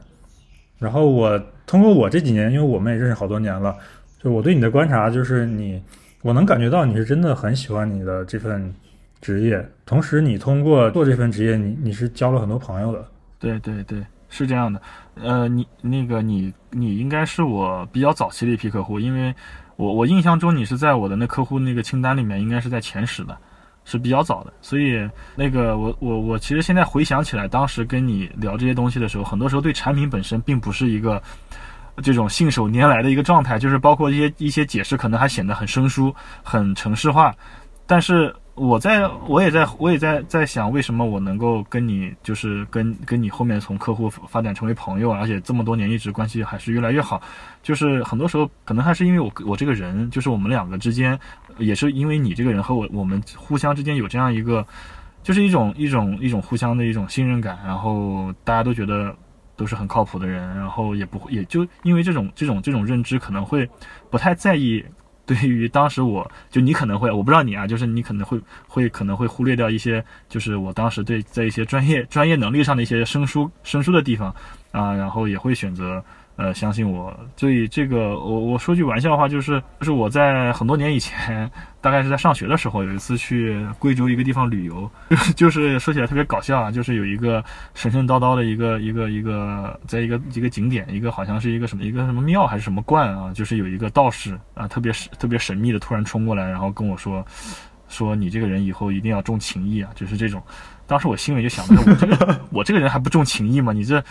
[0.80, 3.76] 然后我通过我这几年，因为我们也认识好多年了，
[4.22, 5.82] 就我对你的观察，就是你，
[6.22, 8.74] 我能感觉到你是真的很喜欢你的这份
[9.22, 9.64] 职业。
[9.86, 13.06] 同时，你通过做这份职业，你你是交了很多朋友的。
[13.40, 14.82] 对对对，是这样的。
[15.16, 19.34] 呃，你那个你你应该是我比较早期的一批客户，因为
[19.76, 23.38] 我我印象中你是在我的那客户那个清单里面，应该是在前十的。
[23.90, 31.24] 是比较早的，所以那个我我我其实现在回想起来，当时跟你聊这些东西的时候，很多时候对产品本身并不是一个
[32.04, 37.34] 这种信手拈来的一个状态，就是包括一些一些解释，可能还显得很生疏、很程式化，
[37.86, 38.36] 但是。
[38.58, 47.22] 我在，我也在，我也在在想，为什么我能够跟你，就是跟跟你后面从客户发展成为朋友，而且这么多年一直关系还是越来越好。
[47.62, 51.18] 就是很多时候可能还是因为我我这个人，就是我们两个之间，
[51.60, 54.66] 也是因为你这个人和我我们互相之间有这样一个，
[55.22, 59.16] 就是一种一种一种互相的一种信任感，然后大家都觉得
[59.56, 63.70] 都是很靠谱的人，然后也不会也就因为这种这种这种认知，可能会
[64.10, 64.84] 不太在意。
[65.28, 74.34] 对于当时我就你可能会我不知道你啊，就是你可能会会可能会忽略掉一些，就是我当时对在一些专业专业能力上的一些生疏生疏的地方
[74.72, 76.04] 啊，然后也会选择。
[76.38, 81.50] 呃，相信我，所以这个我我说句玩笑话，就是就是我在很多年以前，
[81.82, 84.88] 大概是在上学的时候，有一次去贵州一个地方旅游，
[85.36, 97.26] 就是说起来特别搞笑啊，就是有一个神神叨叨的一个一个一个，在一个一个景点，一个好像是一个什么一个什么庙还是什么观啊，就是有一个道士啊，特别神特别神秘的突然冲过来，然后跟我说
[97.88, 100.40] 说你这个人以后一定要重情义啊，就是这种，
[100.86, 103.74] 当时我心里就想着我这个 我这个人还不重情义吗？
[103.74, 104.04] 你这。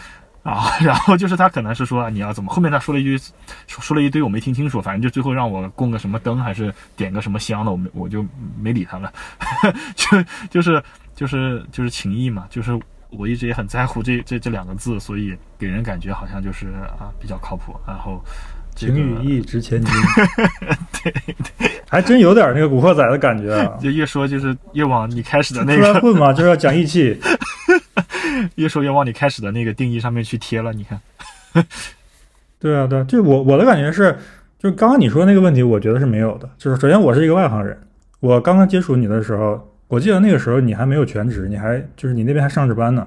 [0.46, 3.18] 啊， 然后就是他可能是说你要怎么，后面他说了一句，
[3.66, 8.24] 说说了一堆我没听清楚，反正就最后让我供个什么灯，还是点个什么香的，我没我就
[8.62, 9.12] 没理他了，
[9.96, 10.06] 就
[10.48, 10.80] 就是
[11.16, 12.78] 就是就是情谊嘛，就是
[13.10, 18.22] 我一直也很在乎这这这两个字，所以给人感觉好像就是啊比较靠谱，然后
[18.76, 19.92] 情与义值千金。
[21.02, 21.12] 对
[21.58, 23.76] 对，还真有点那个古惑仔的感觉啊。
[23.80, 27.18] 就越说就是越往你开始的那个出来个，混嘛，就是要讲义气。
[28.56, 30.72] 越说越往你开始的那个定义上面去贴了。
[30.72, 31.00] 你看，
[32.58, 34.16] 对啊，对啊，就我我的感觉是，
[34.58, 36.48] 就是刚刚你说的那个问题，我觉得是没有的。
[36.58, 37.78] 就是首先我是一个外行人，
[38.20, 43.06] 我刚刚接触你的时候，我记得那个时候你还没有全职，你还就是你那边还上着班呢。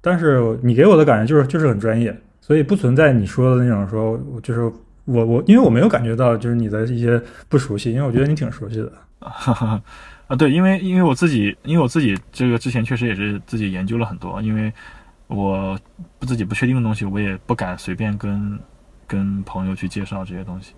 [0.00, 4.60] 但是你给我的感觉就是就是很专业，所以不存在你说的那种说就是
[5.04, 8.92] 我我因为我没有感觉到就是你的一些不熟悉，因为我觉得你挺熟悉的。
[10.28, 14.72] 啊，对，因为因为我自己，因为我自己这个之前确实也是自己研究了很多，因为
[15.26, 15.78] 我
[16.18, 18.58] 不自己不确定的东西，我也不敢随便跟
[19.06, 20.74] 跟朋友去介绍这些东西。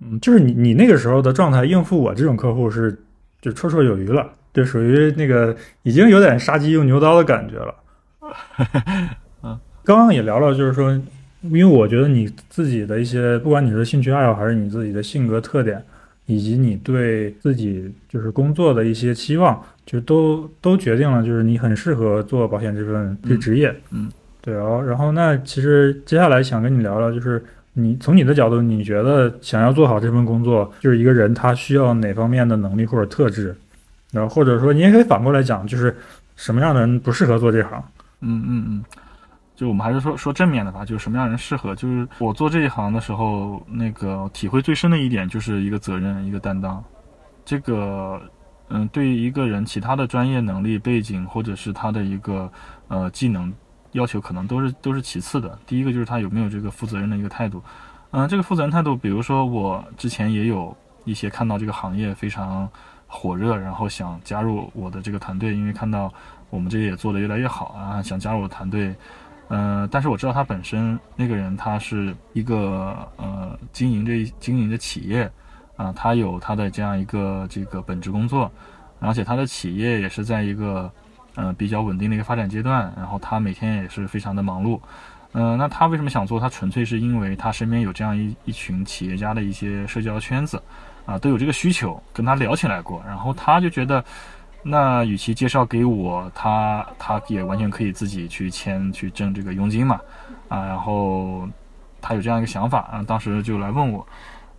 [0.00, 2.98] 嗯，就是你你那个时候的状态应付我这种客户是
[3.40, 7.74] 就绰绰有余了，就属于那个已经有点杀鸡用牛刀的感觉了。
[9.42, 10.92] 嗯，刚刚也聊了，就是说，
[11.40, 15.82] 因为我觉得你自己的一些，不管你是兴趣爱好还是你自己的性格特点，
[16.30, 23.74] 以及你对自己就是工作的一些期望，就都都决定了，就是你很适合做保险这份这职业。
[23.90, 24.08] 嗯，
[24.40, 24.80] 对哦。
[24.86, 33.52] 然后那其实接下来想跟你聊聊，就是你从你的角度，你觉得想要做好这份工作，就是一个人他需要哪方面的能力或者特质？
[34.12, 35.92] 然后或者说你也可以反过来讲，就是
[36.36, 37.82] 什么样的人不适合做这行？
[38.20, 38.84] 嗯嗯嗯，
[39.60, 41.76] 就我们还是说说正面的吧，就是什么样人适合。
[41.76, 46.82] 就是我做这一行的时候，那个体会最深的一点就是一个责任，一个担当。
[47.44, 48.18] 这个，
[48.70, 52.50] 嗯，对于一个人其他的专业能力背景或者是他的一个
[52.88, 53.52] 呃技能
[53.92, 55.58] 要求，可能都是都是其次的。
[55.66, 57.62] 第一个就是他有没有这个负责任的一个态度。
[58.12, 62.66] 嗯，这个负责任态度，比如说我之前也有一些看到这个行业非常
[63.06, 66.10] 火热，然后想加入我的这个团队，因为看到。
[66.48, 68.92] 我们这个也做得越来越好啊，想加入我团队，
[69.52, 75.28] 嗯，但是我知道他本身那个人他是一个呃经营这经营的企业
[75.74, 78.48] 啊，他有他的这样一个这个本职工作，
[79.00, 80.88] 而且他的企业也是在一个
[81.34, 84.80] 呃比较稳定的一个发展阶段，然后他每天也是非常的忙碌，
[85.32, 86.38] 嗯，那他为什么想做？
[86.38, 90.62] 他纯粹是因为他身边有这样一一群企业家的一些社交圈子
[91.06, 94.04] 啊，都有这个需求，跟他聊起来过，然后他就觉得。
[94.62, 99.98] 那与其介绍给我，他他也完全可以自己去签去挣这个佣金嘛，
[100.48, 101.48] 啊，然后
[101.98, 104.06] 他有这样一个想法啊，当时就来问我，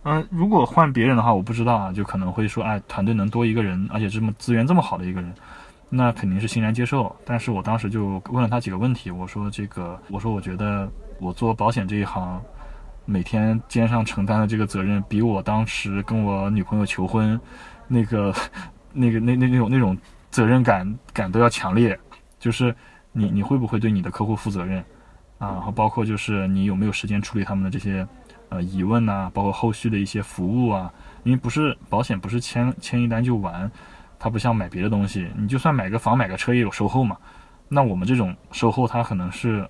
[0.02, 5.32] 嗯，如果换别人的话，我不知道啊，就可能会说，哎，团队能多一个人，而且这么资源这么好的一个人，
[5.88, 7.14] 那肯定是欣然接受。
[7.24, 12.42] 但是我当时就问了他几个问题，我说这个，我说我觉得我做保险这一行，
[13.04, 17.40] 每天肩上承担的这个责任，比我当时跟我女朋友求婚
[17.86, 18.34] 那个。
[18.92, 19.96] 那个那那那种那种
[20.30, 21.98] 责任感感都要强烈，
[22.38, 22.74] 就是
[23.12, 24.78] 你你会不会对你的客户负责任
[25.38, 25.52] 啊？
[25.52, 28.06] 然后包括就是你有没有时间处理他们的这些
[28.48, 29.30] 呃疑问呐？
[29.34, 30.92] 包括后续的一些服务啊？
[31.24, 33.70] 因为不是保险不是签签一单就完，
[34.18, 37.16] 它不像买别的东西，你就算买个房买个车也有售后嘛。
[37.68, 39.66] 那我们这种售后它可能是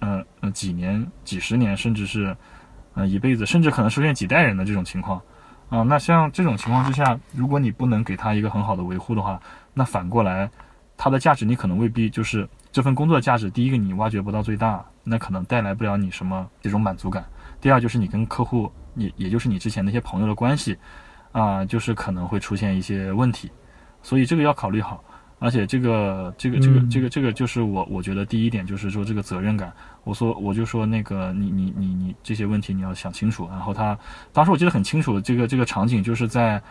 [0.00, 2.36] 呃呃几年几十年甚至是
[2.94, 5.20] 呃一辈子，甚至可能出现几代人的这种情况。
[5.68, 9.40] 啊，那像这种情况之下，如果你不能给他一个很好的维护的话，
[9.74, 10.48] 那反过来，
[10.96, 13.50] 他的价值你可能未必就是这份工作的价值。
[13.50, 17.24] 第一个，你挖掘不到最大，那可能带来不了你什么这种满足感。
[17.60, 20.78] 第二，就是你跟客户，也也就是你之前那些朋友的关系，
[21.32, 23.50] 啊，就是可能会出现一些问题，
[24.02, 25.02] 所以这个要考虑好。
[25.38, 29.72] 而且这个这个这个这个这个就是我我觉得第一点就是说这个责任感。
[30.04, 33.46] 我说我就说那个你你你你这些问题你要想清楚。
[33.50, 33.98] 然后他
[34.32, 36.62] 当时我记得很清楚，这个这个场景就是在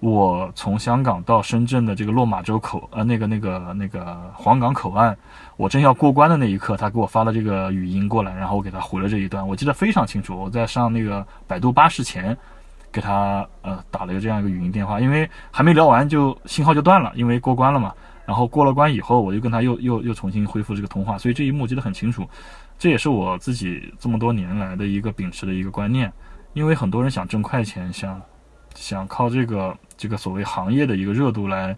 [0.00, 5.16] 我从香港到深圳的这个落马洲口呃那个那个那个黄岗口岸，
[5.56, 10.38] 我正要过关的那一刻，他给我发了这个语音过来，然后我给他回了这一段，我记得非常清楚。
[10.38, 12.36] 我在上那个百度巴士前
[12.92, 17.92] 给他呃打了一个这样一个语音电话，因为还没聊完就信号就断了，因为过关了嘛。
[18.26, 22.28] 然后过了关以后，我就跟他又又又重新恢复这个通话，所以这一幕记得很清楚。
[22.78, 26.12] 这也是我自己这么多年来的一个秉持的一个观念。
[26.54, 28.20] 因为很多人想挣快钱，想
[28.74, 31.76] 想靠这个这个所谓行业的一个热度来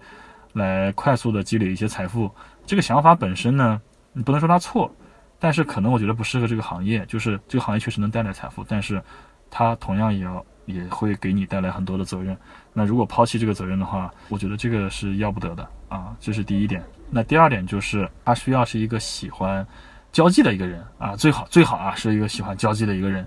[0.52, 2.30] 来快速的积累一些财富。
[2.66, 3.80] 这个想法本身呢，
[4.12, 4.90] 你不能说它错，
[5.38, 7.04] 但是可能我觉得不适合这个行业。
[7.06, 9.02] 就是这个行业确实能带来财富，但是
[9.50, 12.36] 它同样也要也会给你带来很多的责任。
[12.72, 16.82] 那如果抛弃这个责任的话，我觉得这个是要不得的啊，这是第一点。
[17.10, 19.66] 那第二点就是他需要是一个喜欢
[20.10, 23.26] 交际的一个人啊，最好最好啊是一个喜欢交际的一个人。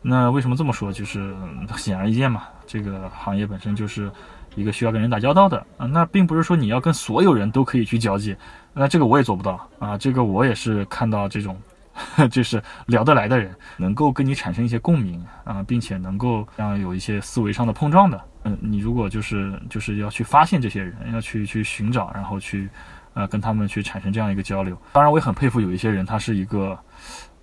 [0.00, 0.92] 那为什么这么说？
[0.92, 1.34] 就是
[1.76, 4.10] 显而易见嘛，这个行业本身就是
[4.54, 5.86] 一个需要跟人打交道的啊。
[5.86, 8.36] 那并不是说你要跟所有人都可以去交际，
[8.72, 9.98] 那这个我也做不到啊。
[9.98, 11.60] 这个我也是看到这种
[12.30, 18.20] 就是聊得来的人，能够跟你产生一些共鸣啊，并且能够让有一些思维上的碰撞的。
[18.44, 22.68] 嗯，你如果就是就是要去发现这些人，要去去寻找，然后去
[23.14, 24.76] 呃跟他们去产生这样一个交流。
[24.92, 26.78] 当然，我也很佩服有一些人，他是一个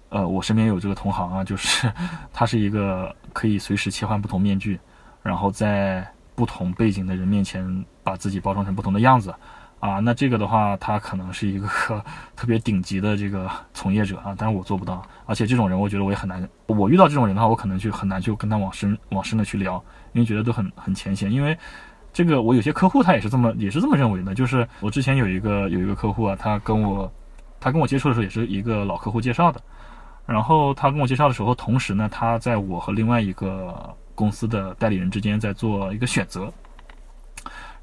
[0.09, 1.91] 呃，我身边有这个同行啊，就是
[2.31, 4.79] 他是一个可以随时切换不同面具，
[5.21, 9.33] 然后在不同背景的人面前把自己包装成不同的样子。
[9.80, 11.67] 啊，那这个的话，他可能是一个
[12.36, 15.05] 特别顶级的这个从业者啊，但是我做不到。
[15.28, 16.47] 而且这种人，我觉得我也很难。
[16.65, 21.32] 我遇到这种人的话，我可能就很难就跟他往深往深的去聊，因为觉得都很很浅显。
[21.32, 21.55] 因为
[22.11, 24.34] 这个，我有些客户他也是这么也是这么认为的。
[24.34, 27.11] 就是我之前有一个有一个客户啊，他跟我
[27.59, 29.61] 他跟我接触的时候也是一个老客户介绍的。
[30.26, 36.51] 然后他跟我介绍的时候，同时呢，他在我和另外一个公司的代理人之间在做一个选择。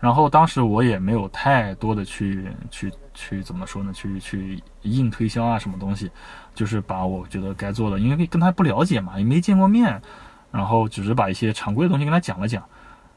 [0.03, 3.93] 然后当时我也没有太多的去去去怎么说呢？
[3.93, 6.11] 去去硬推销啊，什么东西，
[6.57, 10.03] 就是把我觉得该做的，因为跟他不了解嘛，也没见过面，
[10.51, 12.65] 然后只是把一些常规的东西跟他讲了讲。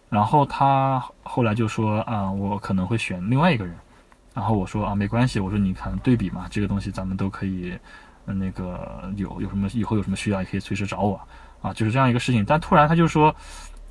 [0.09, 3.75] 然后他后来就说啊，我可能会选另外一个人。
[4.35, 7.75] 然后我说啊，没关系，我说你看对比嘛，这个东西咱们都可以，
[8.25, 11.19] 那个有有什么以后有什么需要也可以随时找我
[11.63, 12.45] 啊，就是这样一个事情。
[12.45, 13.35] 但突然他就说。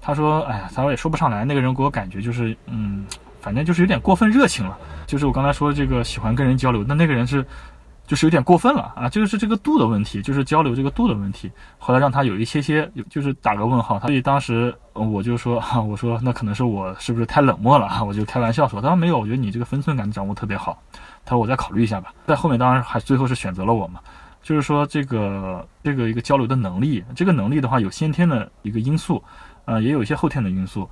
[0.06, 1.46] 他说：“哎呀，他说也说不上来。
[1.46, 3.06] 那个人给我感觉就是，嗯，
[3.40, 4.76] 反正就是有点过分热情了。
[5.06, 7.42] 就是我刚才说这个喜欢跟人交流，那那个人是，
[8.06, 9.08] 就是有点过分了啊。
[9.08, 11.50] 这个是这个度的问题，就是交流这个度的问题。
[11.78, 13.98] 后来让他有一些些，就是打个问号。
[14.00, 18.04] 所以当时我就说，哈 我说那可能是我是不是太冷漠了？
[18.04, 20.78] 我就开玩笑说，他说没有，我觉得你这个分寸感掌握特别好。
[21.24, 22.12] 他说我再考虑一下吧。
[22.26, 24.00] 在后面当然还最后是选择了我嘛。
[24.42, 29.24] 就是说这个这个一个交流的能力，这个能力的话有先天的一个因素。”
[29.66, 30.88] 呃，也有一些后天的因素，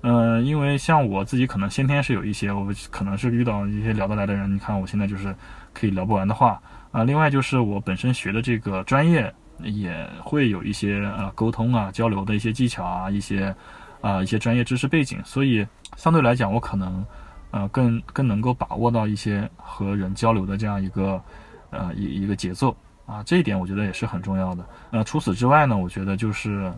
[0.00, 5.34] 呃，因为像我自己可能先天是有一些，我可能是遇到一些聊得来的人，你看我现在就是
[5.72, 6.60] 可以聊不完的话
[6.90, 7.04] 啊。
[7.04, 13.54] 另外就是我本身学的这个专业也会有一些呃沟通啊、交流的一些技巧啊，一些
[14.00, 15.66] 啊一些专业知识背景，所以
[15.96, 17.04] 相对来讲我可能
[17.52, 21.22] 呃更更能够把握到一些和人交流的这样一个
[21.70, 24.66] 呃一一个节奏啊，这一点我觉得也是很重要的。
[24.90, 26.72] 呃，除此之外呢，我觉得就是。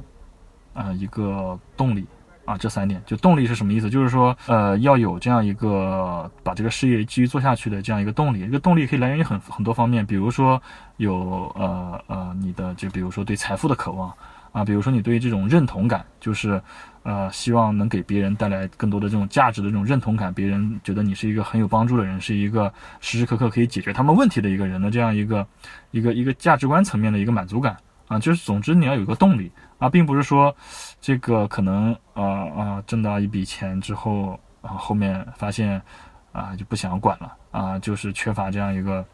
[0.73, 2.07] 啊，一个动力
[2.45, 3.89] 啊，这三点就动力是什么意思？
[3.91, 8.45] 就是说，呃，要有这样一个把这个事业继续做下去的这样一个动力。
[8.45, 10.61] 这个动力可以来源于很很多方面，比如说
[10.97, 14.13] 有呃呃你的就比如说对财富的渴望
[14.53, 16.61] 啊，比如说你对于这种认同感，就是
[17.05, 25.47] 呃希望能给别人带来更多的这种价值的这种认同感，别人觉得你是一个很有帮助的人，是一个时时刻刻可以解决他们问题的一个人的这样一个
[25.93, 27.77] 一个一个价值观层面的一个满足感
[28.09, 29.53] 啊，就是总之你要有一个动力。
[29.81, 30.55] 啊，并不是说，
[31.01, 32.23] 这个可能啊
[32.57, 35.83] 啊挣到一笔钱之后啊，后面发现
[36.31, 39.05] 啊就不想管了啊，就是缺乏这样一个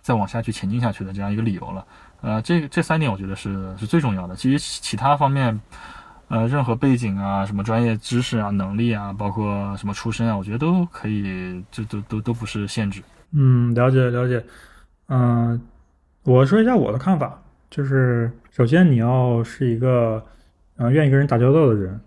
[0.00, 1.84] 再往下去前进下去的这样一个理由了。
[2.22, 4.36] 呃，这这三点我觉得是是最重要的。
[4.36, 5.58] 其实其他方面，
[6.28, 13.02] 呃，任何背景啊、什么专业知识啊、能力啊，包括什么出身啊，我觉得都可以，这都都都不是限制。
[13.32, 14.44] 嗯，了解了解。
[15.08, 15.60] 嗯，
[16.22, 17.42] 我说一下我的看法。
[17.70, 20.20] 就是首先你要是一个，
[20.76, 22.00] 呃，愿意跟人打交道的人，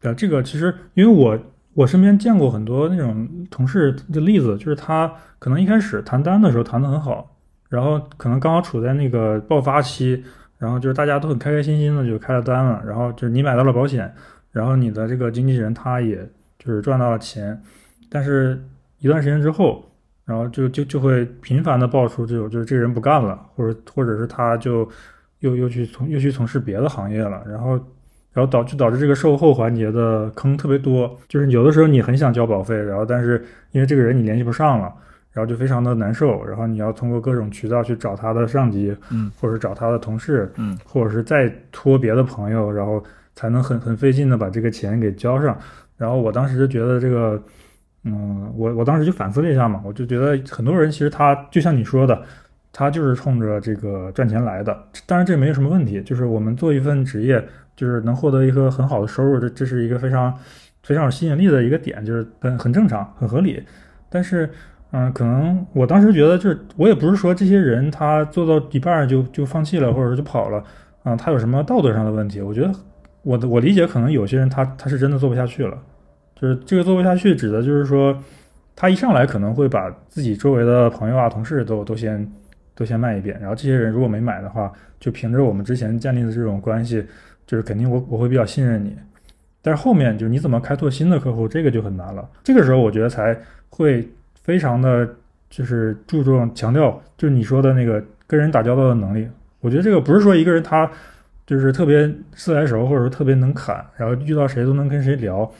[0.00, 1.38] 对这个其实因为我
[1.74, 7.36] 我身边见过很多那种同事的例子，就是他可能一开始谈单的时候谈得很好，
[7.68, 10.24] 然后可能刚好处在那个爆发期，
[10.58, 14.12] 然后就是大家都很开开心心的就开了单了，然后就是你买到了保险，
[14.50, 16.16] 然后你的这个经纪人他也
[16.58, 17.62] 就是赚到了钱，
[18.10, 18.60] 但是
[18.98, 19.84] 一段时间之后。
[20.28, 24.86] 然后就就就会频繁的爆出这种，就是这个人不干了，或者或者是他就
[25.40, 27.80] 又又去从又去从事别的行业了，然后
[28.34, 34.92] 然后导就导致这个售后环节的坑特别多，就是有的时候你很想交保费，然后但是因为这个人你联系不上了，
[35.32, 43.02] 然后就非常的难受，然后你要通过各种渠道去找他的上级，嗯，或者找他的同事，嗯，或者是再托别的朋友，然后
[43.34, 45.56] 才能很很费劲的把这个钱给交上，
[45.96, 47.42] 然后我当时就觉得这个。
[48.04, 52.22] 嗯，我我当时就反思了一下嘛，我就觉得很多人其实他就像你说的，
[52.72, 54.76] 他就是冲着这个赚钱来的。
[55.04, 57.44] 当然这没有什么问题，就是我们做一份职业，
[57.76, 60.32] 就是能获得一个很好的收入，这这是一个非常
[60.84, 63.62] 非常有吸引力的一个点，就是很很正常，很合理。
[64.08, 64.48] 但是，
[64.92, 70.62] 嗯，可能我当时觉得，就是我也不是说这些人他做到一半就就放弃了，或者说就跑了，
[71.02, 72.40] 嗯，他有什么道德上的问题？
[72.40, 72.72] 我觉得
[73.22, 75.76] 我的我理解，可能有些人他他是真的做不下去了。
[76.40, 78.16] 就是这个做不下去，指的就是说，
[78.76, 82.30] 他一上来可能会把自己周围的朋友啊、同事都都先
[82.74, 87.04] 都先卖一遍，然后这些人如果没买的话，就凭着我们之前建立的这种关系，
[87.46, 88.96] 就是肯定我我会比较信任你。
[89.60, 92.28] 但是后面就是你怎么开拓新的客户，这个就很难了。
[92.44, 93.36] 这个时候我觉得才
[93.68, 94.08] 会
[94.40, 95.08] 非常的
[95.50, 99.28] 就是注重强调，就是你说的那个跟人打交道的能力。
[99.60, 100.88] 我觉得这个不是说一个人他
[101.44, 105.50] 就是特别自来熟，或者说特别能侃，然后遇到谁都能跟谁聊，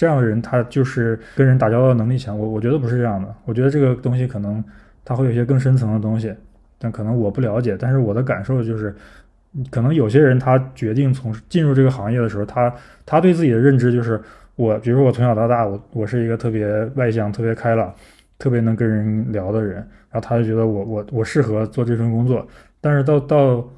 [0.00, 2.38] 这样的人他就是跟人打交道能力强。
[2.38, 4.64] 我我觉得不是这样的，我觉得这个东西可能
[5.04, 6.34] 他会有一些更深层的东西，
[6.78, 7.76] 但可能我不了解。
[7.78, 8.94] 但是我的感受就是。
[9.68, 12.72] 可能有些人他决定从进入这个行业的时候，他
[13.04, 14.20] 他对自己的认知就是
[14.54, 17.92] 我，比如说我从小到大，我我是一个特别外向、特别开朗、
[18.38, 19.78] 特别能跟人聊的人，
[20.08, 22.46] 然后他就觉得我我我适合做这份工作。
[22.80, 23.68] 但是到到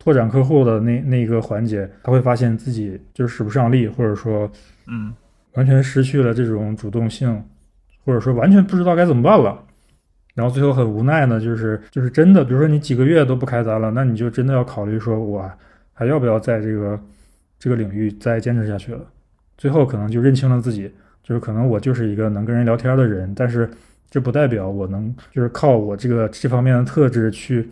[0.00, 4.50] 拓展客户的那那一个环节，他会发现自己就是使不上力，或者说
[4.88, 5.14] 嗯，
[5.54, 7.42] 完全失去了这种主动性，
[8.04, 9.60] 或者说完全不知道该怎么办了。
[10.34, 15.48] 然后最后很无奈呢，就是就是真的，比如说你几个月都不开单了，那你就真的要考虑说，我
[15.92, 17.00] 还要不要在这个
[17.58, 19.00] 这个领域再坚持下去了？
[19.56, 20.92] 最后可能就认清了自己，
[21.22, 23.70] 就是可能我就是一个能跟人聊天的人，但是
[24.10, 27.68] 这不代表我能就是靠我这个这方面的特质去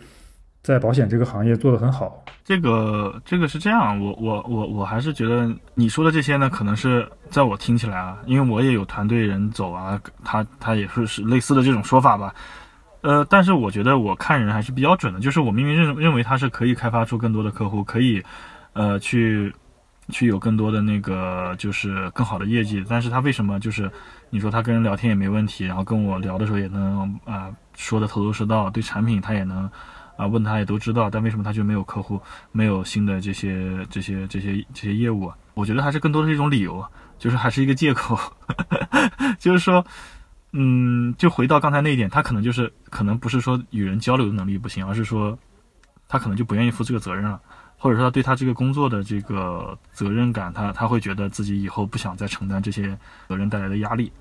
[0.63, 2.23] 在保险这个行业做得很好。
[2.43, 12.33] 这个这个是这样，我我我我还是觉得你说的这些呢，可能是在我听起来啊，因为我也有团队人走啊，他他也是是类似的这种说法吧。
[13.01, 18.23] 呃，但是我觉得我看人还是比较准的，就是我明明认认为他是可以开发出更多的客户，可以，
[18.71, 19.53] 呃，去，
[20.07, 23.91] 去有更多的那个就是更好的业绩，但是他为什么就是
[24.29, 29.69] 你说他跟人聊天也没问题，然后跟我聊的时候也能啊说的头头是道，对产品他也能
[30.15, 32.19] 啊问他也都知道，但为什么他就没有客户，
[32.51, 35.37] 没有新的这些这些这些这些业务啊？
[35.53, 36.83] 我觉得还是更多的是一种理由，
[37.17, 38.17] 就是还是一个借口，
[39.39, 39.85] 就是说。
[40.55, 45.35] 嗯，就回到刚才那一点，他可能就是可能不是说与人交流的能力不行，而是说
[46.07, 47.41] 他可能就不愿意负这个责任了，
[47.75, 52.95] 或者说他对他这个工作的这个责任感，他他会觉得自己以后不想再承担这些
[53.27, 54.11] 责任带来的压力。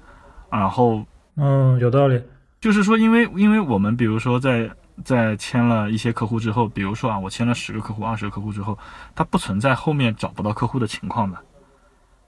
[0.51, 1.05] 然后，
[1.37, 2.19] 嗯，有道理，
[2.63, 4.71] 就是说，因为因为我们比如说在
[5.05, 8.79] 在签了一些客户之后，比如说啊，我签了十个客户、二十个客户之后，
[9.15, 11.39] 它不存在后面找不到客户的情况的，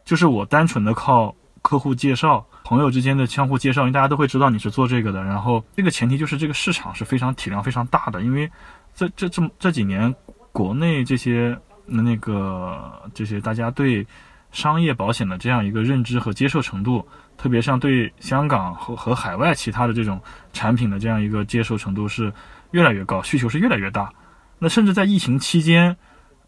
[0.04, 2.46] 就是我单纯的靠客户介绍。
[2.66, 5.22] 朋友之间的相互介绍，因为大家都会知道你是做这个的。
[5.22, 8.50] 然后这个前提就是这个市场是非常体量非常大的，因为
[8.94, 10.14] 这这这这几年
[10.50, 11.54] 国内这些
[11.84, 14.06] 那个这些大家对
[14.50, 17.06] 商业保险的这样一个认知和接受程度，
[17.36, 20.18] 特别像对香港和和海外其他的这种
[20.54, 22.32] 产品的这样一个接受程度是
[22.74, 24.12] 越来越高，需求是越来越大。
[24.58, 25.96] 那甚至在疫情期间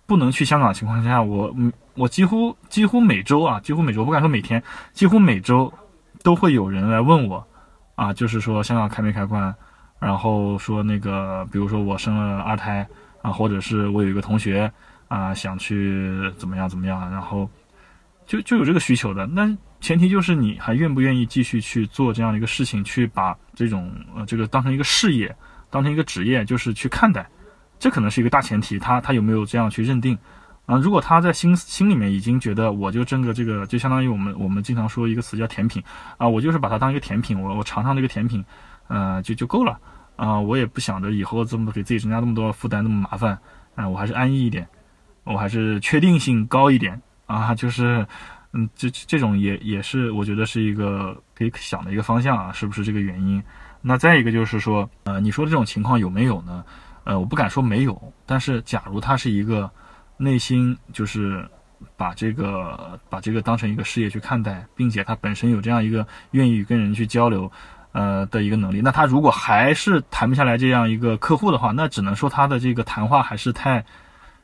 [0.05, 1.55] 不能去香港的情况下，我
[1.95, 4.63] 我几乎几乎每周啊，几乎每周不敢说每天，
[4.93, 5.73] 几乎每周。
[6.23, 7.47] 都会有人来问我，
[7.95, 9.55] 啊，就是说香港开没开关，
[10.01, 12.85] 然后说那个，比如说我生了二胎
[13.23, 14.69] 啊，或者是我有一个同学
[15.07, 17.49] 啊想去怎么样怎么样，然后
[18.27, 19.25] 就就有这个需求的。
[19.29, 25.33] 那前提就是你还愿不愿意继续去做这样的一个事情，去把这种呃这个当成一个事业，
[25.71, 27.29] 当成一个职业，就是去看待，
[27.79, 28.79] 这可能是一个大前提。
[28.79, 30.17] 他他有没有这样去认定？
[30.67, 35.81] 啊，如果他在心心里面已经觉得我就挣个这个，就相当于我们我们经常说一个词叫甜品
[36.19, 38.45] 啊，我就是把它当一个甜品，我我尝尝这个甜品，
[38.89, 39.79] 呃，就就够了
[40.17, 43.39] 啊，我也不想着以后这么给自己增加那么多负担，那么麻烦
[43.77, 44.67] 啊，我还是安逸一点，
[45.23, 48.05] 我还是确定性高一点啊，就是
[48.53, 53.41] 嗯，这这种也也是我觉得是一个可以想的一个方向啊，是不是这个原因？
[53.87, 56.65] 那再一个就是说，呃，你说这种情况有没有呢？
[57.05, 59.71] 呃，我不敢说没有，但是假如他是一个。
[60.19, 61.47] 内心就是
[61.95, 67.53] 把这个把这个当成一个事业去看待，并且他本身有这样一个愿意跟人去交流，
[67.93, 68.81] 呃的一个能力。
[68.81, 73.85] 那他如果还是谈不下来这样一个客户的话，那只能说他的这个谈话还是太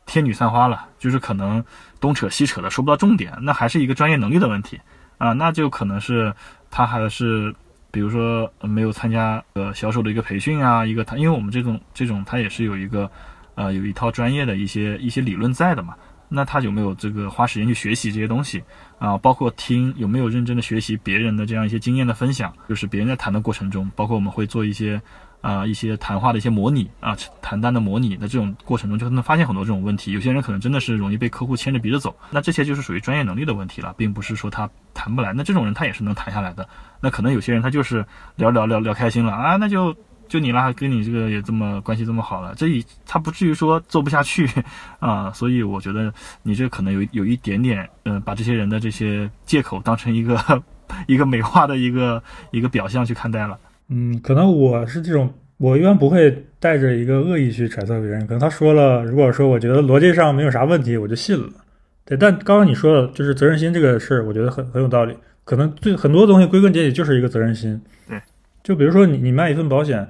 [0.05, 1.65] 天女散花了，就是可能
[1.99, 3.33] 东扯西扯的说不到重点。
[3.41, 4.79] 那还是一个专业能力的问题
[5.17, 6.35] 啊，那就可能是
[6.71, 7.55] 他还是
[7.93, 13.09] 比如说没有参加呃销售的一个培训啊，一个他因为我们这种这种他也是有一个。
[13.55, 15.95] 呃，有一套专业的一些一些理论在的嘛？
[16.31, 18.65] 那他有没有这个花时间去学习这些东西
[18.99, 19.15] 啊？
[19.19, 22.51] 包括听有没有认真的学习别人的这样一些经验的分享？
[22.67, 24.99] 就是别人在谈的过程中，包括我们会做一些
[25.43, 28.17] 啊一些谈话的一些模拟啊谈单的模拟。
[28.19, 30.13] 那这种过程中就能发现很多这种问题。
[30.13, 35.35] 有些人可能真的是容易被客户牵着鼻子走，那这些就是属于专业能力的问题了，并不是说他谈不来。
[35.35, 36.67] 那这种人他也是能谈下来的。
[37.01, 38.03] 那可能有些人他就是
[38.37, 39.95] 聊聊聊聊开心了啊，那就。
[40.29, 44.49] 就你啦，跟你这个也这么关系这么好了，这也他不至于说做不下去
[44.99, 46.11] 啊，所以我觉得
[46.43, 50.63] 你这可能有有一点点，嗯，把这些人的这些借口当成一个
[51.07, 53.59] 一个美化的一个一个表象去看待了。
[53.95, 58.27] 嗯，可能我是这种，我一般不会带着一个恶意去揣测别人。
[58.27, 61.51] 可能他说了，如果说我觉得逻辑上没有啥问题，我就信了。
[62.07, 65.15] 对，但刚刚你说的就是责任心这个事儿，我觉得很很有道理。
[65.45, 67.79] 可能最很多东西归根结底就是一个责任心。
[68.09, 68.19] 对。
[68.63, 70.09] 就比如说你你卖一份保险，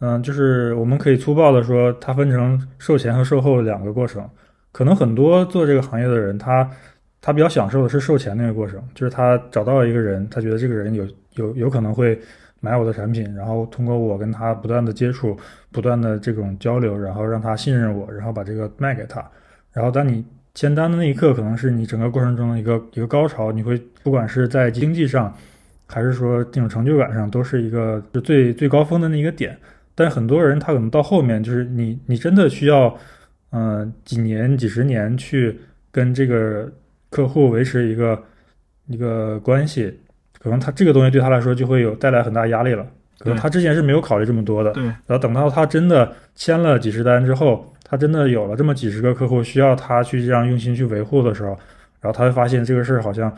[0.00, 4.28] 嗯，就是我们可以粗暴的说，它分成售前和售后两个过程。
[4.70, 6.68] 可能很多做这个行业的人，他
[7.22, 11.06] 他比较享受的是售前那个过程，就是他找到了一个人，他觉得这个人有
[11.36, 12.20] 有有可能会
[12.64, 15.36] 买我的产品，然后通过我跟他不断的接触，
[15.70, 19.22] 不断的这种交流，然后让他信任我，然后把这个卖给他。
[19.70, 25.30] 然后当你签单的那一刻，可能是你整个过程中的一个一个高潮，你会不管是在经济上，
[25.86, 29.54] 还是说这种成就感上，都是一个就最最高峰的那一个点。
[29.94, 32.96] 但很多人他可能到后面，就是你你真的需要，
[33.50, 35.58] 嗯，几年几十年去
[35.92, 36.72] 跟这个
[37.10, 38.22] 客户维持一个
[38.86, 40.00] 一个关系，
[40.44, 42.86] 可能他这个东西对他来说就会有带来很大压力了。
[43.18, 44.70] 可能他之前是没有考虑这么多的。
[44.72, 44.84] 对。
[44.84, 51.50] 然后等到他真的签了几十单之后，他真的有了这么几十个客户需要他去这样用心去维护的时候，
[52.00, 53.34] 然后他会发现这个事儿好像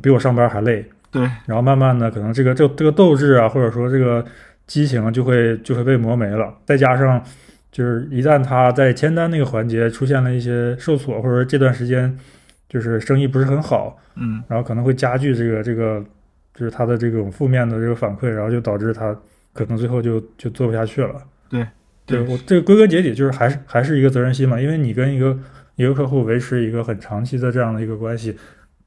[0.00, 0.82] 比我上班还累。
[1.10, 1.22] 对。
[1.44, 4.24] 然后慢慢的，可能这个这这个斗志啊，或者说这个。
[4.66, 7.22] 激情就会就会被磨没了，再加上
[7.70, 12.18] 就是一旦他在签单那个环节出现了一些受挫，或者说这段时间
[12.66, 16.02] 就是生意不是很好，嗯，然后可能会加剧这个这个
[16.54, 19.14] 就是他的这种负面的这个反馈，然后就导致他
[19.52, 21.20] 可能最后就就做不下去了。
[21.48, 21.66] 对，
[22.06, 25.38] 对我这个归根结底就是还是还是一个责任心嘛，因为你跟一个
[25.76, 28.36] 一个客户维持一个很长期的这样的一个关系，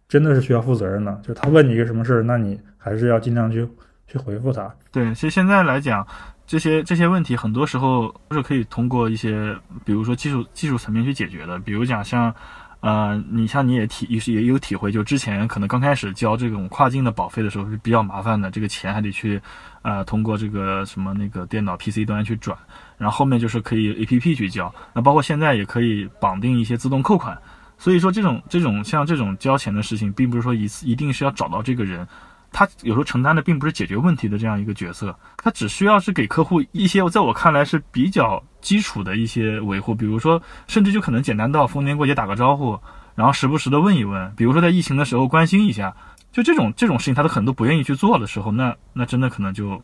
[0.07, 1.13] 真的是需要负责任的。
[1.22, 3.68] 就是他问你一个什么事儿，那你还是要尽量去。
[4.09, 4.74] 去回复他。
[4.89, 6.07] 对，其实现在来讲，
[6.45, 9.53] 这些这些问题很多时候都是可以通过一些，
[9.84, 11.59] 比如说技术技术层面去解决的。
[11.59, 12.34] 比如讲像，
[12.80, 19.41] 呃，你像你也体也是也有体会，就之前可能刚开始交这种跨境的保费的时候是比较麻烦的，这个钱还得去，
[19.82, 22.57] 呃，通过这个什么那个电脑 PC 端去转，
[22.97, 27.38] 然后后面就是可以 APP 去交，那包括现在也可以绑定一些自动扣款。
[27.80, 32.07] 所以说这种这种像这种交钱的事情，并不是说一次一定是要找到这个人。
[32.51, 42.79] 他有时候承担的并不是解决问题的这样一个角色，他只需要是给客户一些在我看来是比较基础的一些维护，比如说，甚至就可能简单到逢年过节打个招呼，
[43.15, 45.95] 然后时不时的问一问，比如说在疫情的时候关心一下，
[46.31, 49.81] 就这种这种事情，他都很多不愿意去做的时候，那那真的可能就，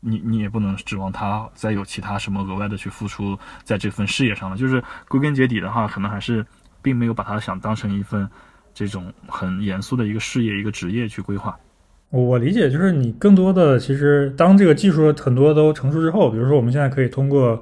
[0.00, 4.56] 你你也不能指望他再有其他什么额外的去付出在这份事业上了。
[4.56, 6.44] 就是归根结底的话，可能还是
[6.80, 8.28] 并没有把他想当成一份
[8.72, 11.56] 这种很严肃的一个事业一个职业去规划。
[12.22, 17.60] 我理解就是你更多的其实当这个技术很多都成熟之后，比如说我们现在可以通过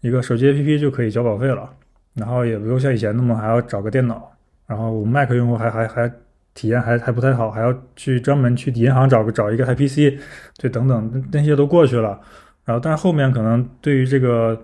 [0.00, 1.70] 一个手机 APP 就可以交保费了，
[2.12, 4.30] 然后也不用像以前那么还要找个电脑，
[4.66, 6.12] 然后我们 Mac 用户还还还
[6.52, 10.18] 体验还还不太好，还要去专门去银行找个找一个台 PC，
[10.58, 12.20] 对，等等那些都过去了。
[12.66, 14.60] 然后但是后面可能对于这个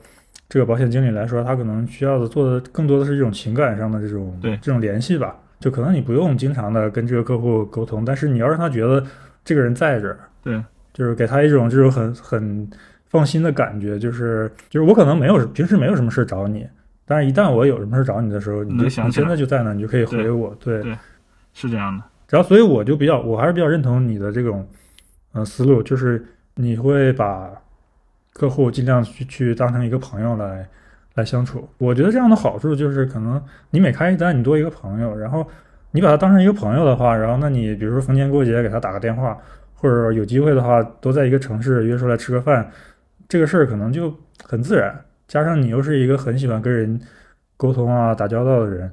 [0.51, 9.03] 这个保险经理来说，他可能需要的做的更多的是这种情感上的这种对这种联系吧，就可能你不用经常的跟这个客户沟通，但是你要让他觉得。
[9.45, 10.63] 这个人在这儿，对，
[10.93, 12.71] 就是给他一种这种很很
[13.09, 16.67] 放心的感觉，就是就是我可能没有平时没有什么事找你，
[17.05, 20.83] 但是一旦我有什么事找你的时候，你就你现在就在那，你就可以回我，对，
[21.55, 22.05] 是这样的。
[22.29, 24.67] 然后所以我就比较，我还是比较认同你的这种
[25.33, 26.25] 呃思路，就是
[26.55, 27.51] 你会把
[28.33, 30.69] 客户尽量去去当成一个朋友来
[31.15, 31.69] 来相处。
[31.79, 35.47] 我觉得这样的好处就是，可能你每开一单，你多一个朋友，然后。
[35.93, 39.37] 你把他当成一个朋友的话，然后那你比如说逢年过节给他打个电话，
[39.75, 42.71] 或者有机会的话都在一个城市约出来吃个饭，
[43.29, 44.15] 这个事儿可能就
[44.45, 44.99] 很自然。
[45.27, 47.01] 加上你又是一个很喜欢跟人
[47.57, 48.91] 沟通啊、打交道的人，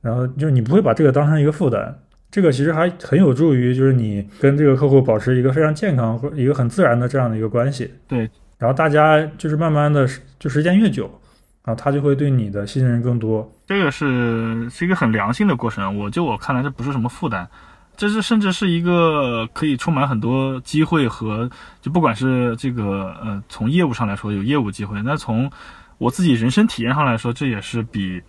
[0.00, 1.96] 然后就是你不会把这个当成一个负担。
[2.30, 7.92] 这个其实还很有助于就是你跟这个客户保持一个非常健康或一个很自然的这样的一个关系。
[8.06, 10.06] 对，然后大家就是慢慢的
[10.38, 11.10] 就时间越久。
[11.62, 15.98] 啊他就会对你的信任更多，这个是是一个很良性的过程。
[15.98, 17.46] 我就我看来，这不是什么负担，
[17.98, 21.50] 这是甚至是一个可以充满很多机会和
[21.82, 25.50] 就不管是这个呃从业务上来说有业务机会，那从
[25.98, 28.22] 我自己人生体验上来说，这也是比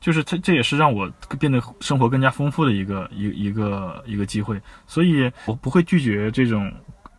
[0.00, 1.10] 就是这这也是让我
[1.40, 4.60] 变得生活更加丰富的一个一一个一个机会。
[4.86, 6.72] 所以我不会拒绝这种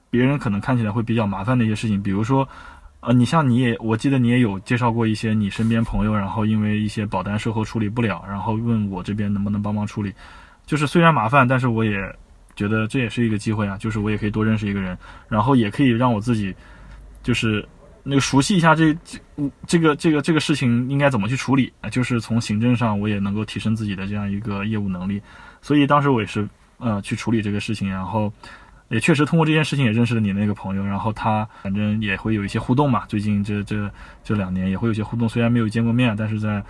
[0.10, 2.48] 别人可能看起来会比较麻烦的一些事情，比如说。
[3.02, 10.14] 呃，你像你也，我记得你也有介绍过一些你身边朋友，然后因为一些保单售后处理不了，然后问我这边能不能帮忙处理。
[10.68, 11.98] 就是虽然麻烦，但是我也
[12.56, 14.96] 觉得这也是一个机会啊，就是我也可以多认识一个人，
[15.28, 16.54] 然后也可以让我自己，
[17.24, 17.68] 就是
[18.04, 19.20] 那个熟悉一下这这
[19.66, 25.20] 这个这个这个事情应该怎么去处理啊，就是从行政上我也能够提升自己的这样一个业务能力。
[25.60, 26.48] 所以当时我也是
[26.78, 28.32] 呃去处理这个事情，然后。
[28.92, 33.06] 也确实通过这件事情也认识了你那个朋友，然后他反正也会有一些互动嘛。
[33.08, 33.90] 最近这这
[34.22, 36.62] 这两年也会有些互动，虽然没有见过面，但是在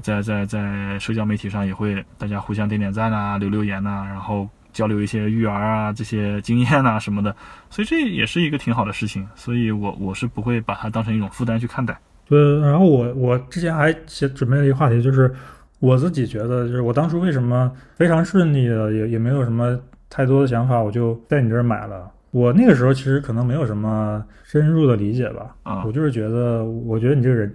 [0.00, 7.34] 在在在社交媒体上也会大家互相点点赞啊，留留言呐，然后交流一些育儿啊这些经验啊什么的，
[7.68, 11.98] 所以这也是一个挺好的事情，所以我我是不会把它当成一种负担去看待。
[12.28, 15.34] 对，然后我我之前还写准备了一个话题，就是
[15.80, 19.78] 我自己觉得，就是我当初为什么非常顺利的，也也没有什么
[20.08, 22.12] 太多的想法，我就在你这儿买了。
[22.30, 25.84] 我那个时候其实可能没有什么深入的理解吧，啊。
[25.86, 27.54] 我就是觉得，我觉得你这个人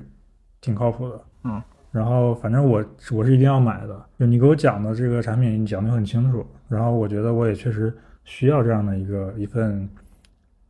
[0.59, 9.87] 挺靠谱的，嗯，然后反正我我是一定要买的，就你给我讲的这个产品，你讲的很清楚，然后我觉得我也确实需要这样的一个一份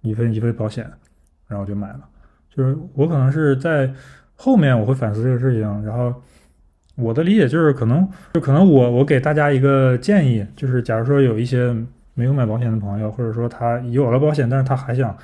[0.01, 0.83] 一份一份保险，
[1.47, 2.01] 然后我就买了。
[2.49, 3.89] 就是我可能是在
[4.35, 6.13] 后面我会反思这个事情，然后
[7.01, 11.75] 我的理解就是可能就可能我我给大家一个建议，就是假如说有一些
[12.13, 15.15] 没有买保险的朋友，或者说他有了保险，但是他还想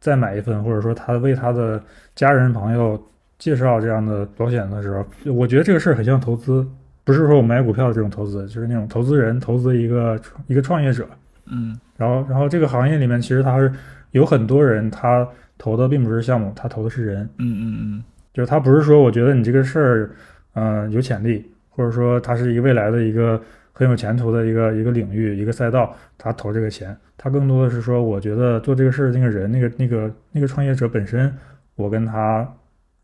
[0.00, 1.82] 再买一份，或者说他为他的
[2.14, 3.00] 家人朋友
[3.38, 6.66] 介绍这样的保险的时候，我觉得这个事儿很像投资，
[7.04, 11.06] 不是说我买股票的这种投资，就是那种投资人投资一个一个创业者，
[11.46, 13.72] 嗯然后然后这个行业里面其实他是
[14.12, 15.26] 有很多人他
[15.58, 17.28] 投的并不是项目，他投的是人。
[17.38, 20.10] 嗯嗯嗯就是他不是说我觉得你这个事儿，
[20.54, 23.40] 嗯、有潜力，或者说它是一个未来的一个
[23.72, 31.32] 很有前途的一个一个领域、一个赛道，他投这个钱，他更多的是说，我觉得做这个事儿那个人，那个那个那个创业者本身，
[31.76, 32.46] 我跟他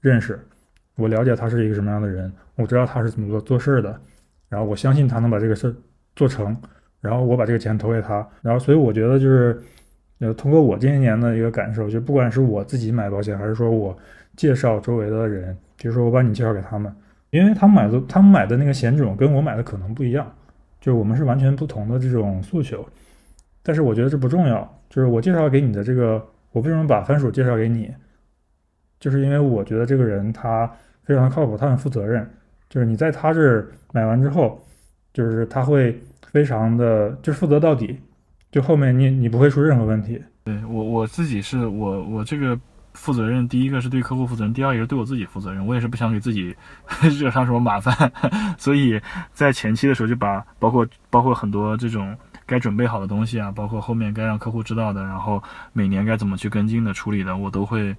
[0.01, 0.39] 认识，
[0.97, 3.99] 我了解他是一个什么样的人，我知道他是怎么做做事的，
[4.49, 5.75] 然后我相信他能把这个事儿
[6.15, 6.55] 做成，
[7.01, 9.59] 然后我把这个钱投给他，然后所以我觉得就是，
[10.19, 13.97] 呃，通过我这些年的一个感受，就不管是我自己买保险，还是说我
[14.37, 16.95] 介绍周围的人，比如说我把你介绍给他们，
[17.37, 20.27] 因为他们买的他们买的那个险种跟我买的可能不一样，
[20.81, 22.87] 就是我们是完全不同的这种诉求，
[23.63, 27.93] 但是我觉得这不重要，就是我介绍给你的这个，我为什么把番薯介绍给你，
[28.99, 30.71] 就是因为我觉得这个人他
[31.05, 32.29] 非常的靠谱，他很负责任，
[32.69, 34.61] 就是你在他这儿买完之后，
[35.13, 37.99] 就是他会非常的就负责到底，
[38.51, 40.23] 就后面你你不会出任何问题。
[40.45, 42.59] 对我我自己是我我这个
[42.97, 45.65] 负责任，第一个是对客户负责任，第二也是对我自己负责任。
[45.65, 46.57] 我也是不想给自己
[47.21, 48.11] 惹上什么麻烦，
[48.59, 49.01] 所以
[49.33, 52.17] 在前期的时候就把包括包括很多这种
[52.47, 55.41] 该准备好的东西啊，包括后面该让客户知道的，然后
[55.73, 57.95] 每年该怎么去跟进的处理的，我都会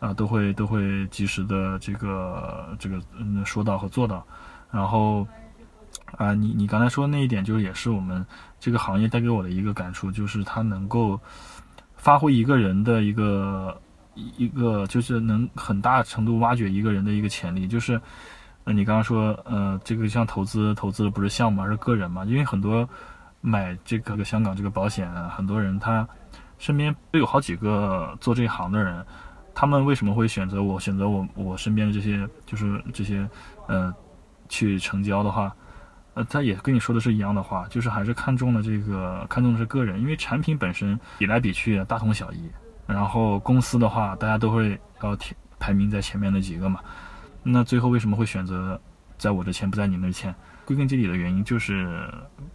[0.00, 4.26] 啊、都会都会及时的这个这个嗯说到和做到，
[4.70, 5.26] 然后。
[6.16, 8.24] 啊，你你刚才说的那一点，就是也是我们
[8.58, 11.18] 这个行业带给我的一个感触，就是它能够
[11.96, 13.80] 发挥一个人的一个
[14.36, 17.66] 一个，就是能很大程度挖掘一个人的一个潜力。
[17.66, 18.00] 就是，
[18.64, 22.24] 呃，你刚刚说，呃，这个像投资，投资的不是项目，而是个人嘛。
[22.24, 22.88] 因为很多
[23.40, 26.06] 买这个香港这个保险，很多人他
[26.58, 29.04] 身边都有好几个做这一行的人，
[29.54, 30.78] 他们为什么会选择我？
[30.78, 33.28] 选择我我身边的这些，就是这些，
[33.66, 33.92] 呃，
[34.48, 35.54] 去成交的话。
[36.14, 42.50] 呃，他也跟你说的是一样的话，就是还是看中了这个，看中的是个人，因为产品本身比来比去大同小异。
[42.92, 46.80] 然后公司的话，大家都会要提排名在前面那几个嘛。
[47.42, 48.80] 那最后为什么会选择
[49.16, 50.34] 在我这签不在你那签？
[50.64, 52.08] 归根结底的原因就是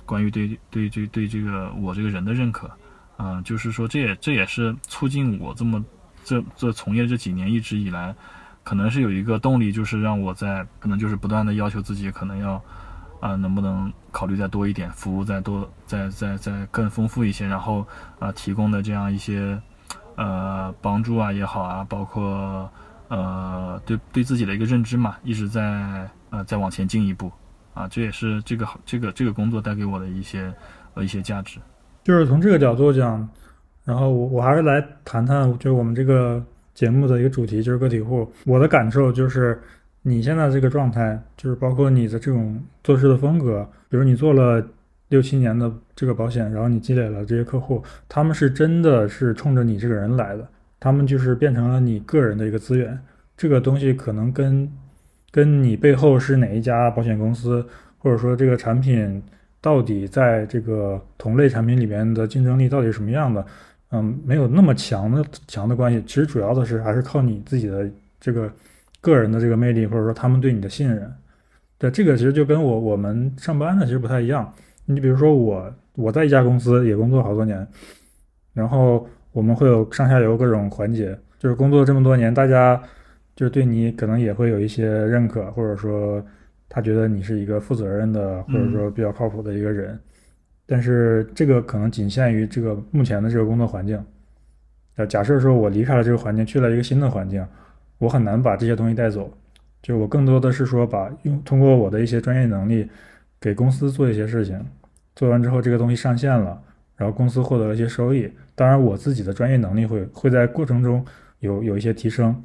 [0.05, 2.69] 关于对对对对这个我这个人的认可，
[3.17, 5.83] 啊、就是说这也这也是促进我这么
[6.23, 8.15] 这这从业这几年一直以来，
[8.63, 12.61] 可能是有一个动力，就是让我在可能就是不断的要求自己，可能要。
[13.21, 17.83] 啊、能不能考虑再多一点，服务再多，再再再更丰富一些，然后
[18.19, 19.59] 啊、提供的这样一些
[20.15, 22.69] 呃帮助啊也好啊，包括
[23.07, 27.31] 呃对对自己的一个认知嘛，一直在呃再往前进一步
[27.73, 30.53] 啊，这也是这个好这个这个工作带给我的一些
[30.93, 31.59] 呃一些价值。
[32.03, 33.27] 就是从这个角度讲，
[33.83, 36.43] 然后我我还是来谈谈，就是我们这个
[36.73, 38.31] 节目的一个主题，就是个体户。
[38.45, 39.59] 我的感受就是，
[40.03, 44.63] 你现在这个状态，就是包括你的这种做事的风格，比如你做了
[45.09, 50.47] 六七年的这个保险，然后你积累了这些客户，他们是真的是冲着你这个人来的，
[50.79, 52.97] 他们就是变成了你个人的一个资源。
[53.37, 54.71] 这个东西可能跟
[55.31, 57.65] 跟你背后是哪一家保险公司，
[57.97, 59.21] 或者说这个产品
[59.59, 63.45] 到底在这个同类产品里面的竞争力到底什么样的，
[63.91, 66.01] 嗯，没有那么强的强的关系。
[66.07, 67.89] 其实主要的是还是靠你自己的
[68.19, 68.51] 这个
[69.01, 71.13] 个人的这个魅力，或者说他们对你的信任。
[71.77, 74.51] 对，这个其实就跟我我们上班的其实不太一样。
[74.85, 77.67] 你比如说我我在一家公司也工作好多年，
[78.53, 82.81] 然后我们会有上下游各种环节，就是工作这么多年，大家
[83.35, 86.23] 就是对你可能也会有一些认可，或者说
[86.69, 89.99] 他觉得你是一个负责任的，或者说比较靠谱的一个人。
[90.67, 94.03] 但是这个可能仅限于这个目前的这个工作环境。
[94.95, 97.45] 呃，假设说我离开了这个环境，去了一个新的环境，
[97.97, 99.31] 我很难把这些东西带走。
[99.81, 102.89] 就我更多的是说把用通过我的一些专业能力，
[103.39, 104.59] 给公司做一些事情，
[105.15, 106.59] 做完之后这个东西上线了，
[106.95, 108.29] 然后公司获得了一些收益。
[108.55, 111.05] 当然，我自己的专业能力会会在过程中
[111.39, 112.35] 有有一些提升，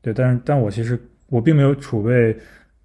[0.00, 2.36] 对，但是但我其实我并没有储备，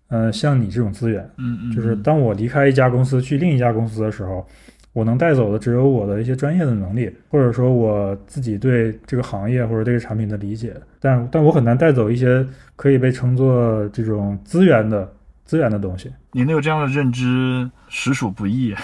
[0.10, 4.48] 呃，像你这种资源，嗯嗯，就是当我离开一家公司去另一家公司的时候，
[4.94, 12.46] 我能带走的只有我的一些专业的能力，或者说我自己对这个行业或者这个产品的理解，但但我很难带走一些
[12.76, 15.12] 可以被称作这种资源的
[15.48, 16.14] 资源的东西。
[16.32, 18.76] 你能有这样的认知，实属不易。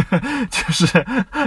[0.50, 0.86] 就是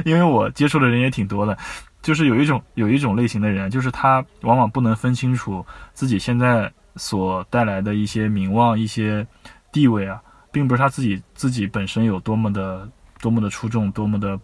[0.06, 1.56] 因为我接触的人也挺多的，
[2.02, 9.28] 就是有一种有一种类型的人，就是他往往不能分清楚自己现在所带来的一些名望、一些
[9.72, 12.90] 地位啊，并不是他自己自己本身有多么的
[13.20, 14.40] 多么的出众、多么的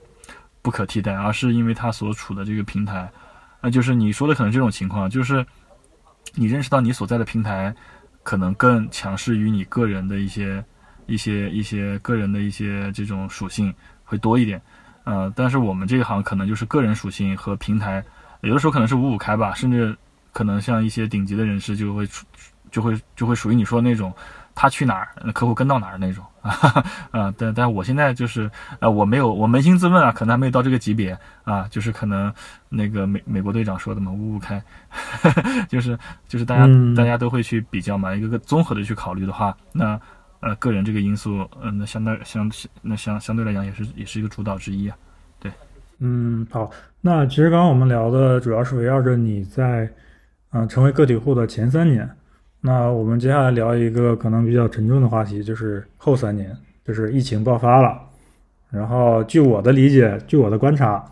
[0.62, 3.10] 不可替代，而是因为他所处的这个平台。
[3.62, 5.46] 那就是你说的可能这种情况，就是
[6.34, 7.74] 你认识到你所在的平台
[8.24, 10.64] 可能更强势于你个人的一些。
[11.08, 13.74] 一些一些个人的一些这种属性
[14.06, 14.62] 会多一点，
[15.04, 18.02] 呃，但是我们这一行可能就是个人属性和平台，
[18.42, 19.98] 有的时候可能是五五开吧，甚至
[20.32, 22.08] 可能像一些顶级的人士就会，
[22.70, 24.14] 就会就会属于你说的那种，
[24.56, 32.34] 他去哪儿，客户跟到哪儿那种 啊，啊但但我现在就是呃，我没有，我扪心自问啊，可能还没有到这个级别啊，就是可能
[32.70, 34.62] 那个美美国队长说的嘛，五五开，
[35.70, 40.00] 就是就是大家大家都会去比较嘛，一个个综合的去考虑的话，那。
[40.44, 44.98] 呃，个人这个因素，嗯，那相当相那相相对来讲也是也是一个主导之一啊，
[45.40, 45.52] 对，
[46.00, 49.88] 嗯，好，那其实刚刚我们聊的主要是围绕着你在，
[50.50, 52.10] 嗯，成为个体户的前三年，
[52.62, 56.56] 那我们接下来聊一个可能比较沉重的话题，就是后三年，
[56.86, 58.00] 就是疫情爆发了，
[58.70, 61.04] 然后据我的理解，据我的观察，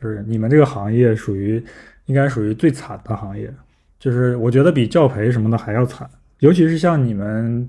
[0.00, 1.60] 就是你们这个行业属于
[2.06, 3.52] 应该属于最惨的行业，
[3.98, 6.08] 就是我觉得比教培什么的还要惨，
[6.38, 7.68] 尤其是像你们。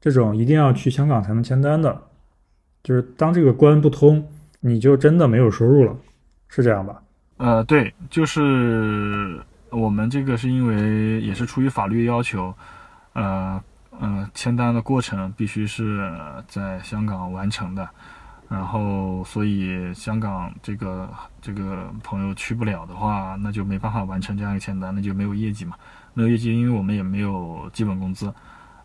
[0.00, 2.00] 这种一定要去香港才能签单的，
[2.84, 4.24] 就是当这个关不通，
[4.60, 5.92] 你就真的没有收入了，
[6.46, 7.02] 是这样吧？
[7.38, 9.40] 呃，对，就是
[9.70, 12.54] 我们这个是因为也是出于法律要求，
[13.12, 13.62] 呃
[14.00, 16.10] 呃，签单的过程必须是
[16.46, 17.88] 在香港完成的，
[18.48, 21.08] 然后所以香港这个
[21.40, 25.76] 这个朋友去不了的话，那就没办法完成这样一个签单，那就没有业绩嘛，
[26.14, 28.32] 没有业绩，因为我们也没有基本工资。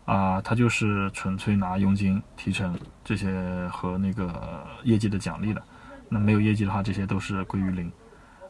[0.04, 5.62] 啊，他就是纯粹拿佣金、提成这些和那个业绩的奖励的。
[6.10, 7.90] 那没有业绩的话，这些都是归于零。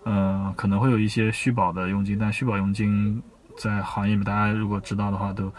[0.05, 3.22] 嗯，可能会有一些续保的佣金，但续保佣金
[3.57, 5.52] 在行业里面，大家如果知道的话，都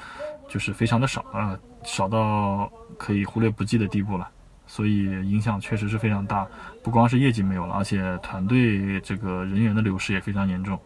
[0.47, 4.29] 就是非常的少啊，少到可以忽略不计的地步了。
[4.67, 6.47] 所以影响确实是非常大，
[6.81, 10.79] 不光是业绩没有了，而且团队这个人员的流失也非常严重。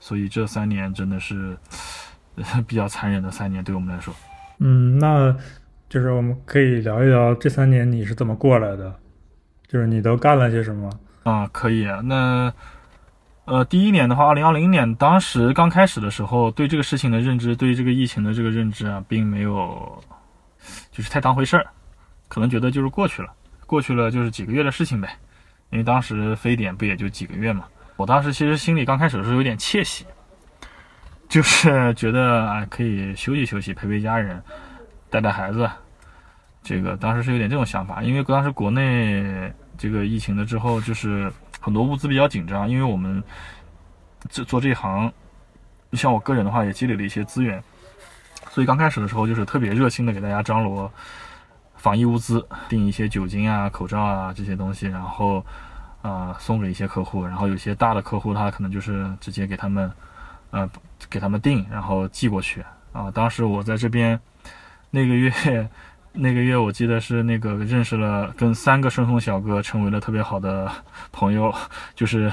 [0.00, 1.56] 所以这三年真的是
[2.66, 4.12] 比较残忍的三年，对我们来说。
[4.58, 5.32] 嗯，那
[5.88, 8.92] 就是我们可以聊一聊这三年你是怎么过来的，
[9.68, 10.90] 就是你都干了些什么
[11.22, 11.48] 啊？
[11.52, 12.52] 可以啊，那
[13.44, 20.02] 呃，第一年的话，二零二零年，当时刚开始的时候，对这个事情的认知，对这个疫情的这个认知啊，并没有
[20.90, 21.66] 就是太当回事儿，
[22.28, 23.32] 可能觉得就是过去了，
[23.66, 25.18] 过去了就是几个月的事情呗，
[25.70, 27.64] 因为当时非典不也就几个月嘛。
[27.96, 30.04] 我当时其实心里刚开始的时候有点窃喜。
[31.28, 34.38] 就是觉得啊，可以休息休息，陪陪家人，
[35.08, 35.66] 带带孩子。
[36.62, 41.32] 这个当时是有点这种想法，因为当时国内这个疫情了之后，就是
[41.62, 42.68] 很多物资比较紧张。
[42.68, 43.24] 因为我们
[44.28, 45.10] 这做这一行，
[45.92, 47.62] 像我个人的话，也积累了一些资源，
[48.50, 50.92] 所以刚开始的时候就是特别热心的给大家张罗
[51.76, 55.42] 防疫物资，订一些酒精啊、口罩啊这些东西，然后
[56.02, 57.24] 啊送给一些客户。
[57.24, 59.90] 然后有些大的客户，他可能就是直接给他们。
[60.54, 60.68] 呃，
[61.08, 63.10] 给他们订，然后寄过去啊。
[63.10, 64.20] 当时我在这边，
[64.90, 65.66] 那个月，
[66.12, 70.70] 那个月我记得是那个认识了跟三个顺丰小哥成为了特别好的
[71.10, 71.52] 朋友，
[71.94, 72.30] 就是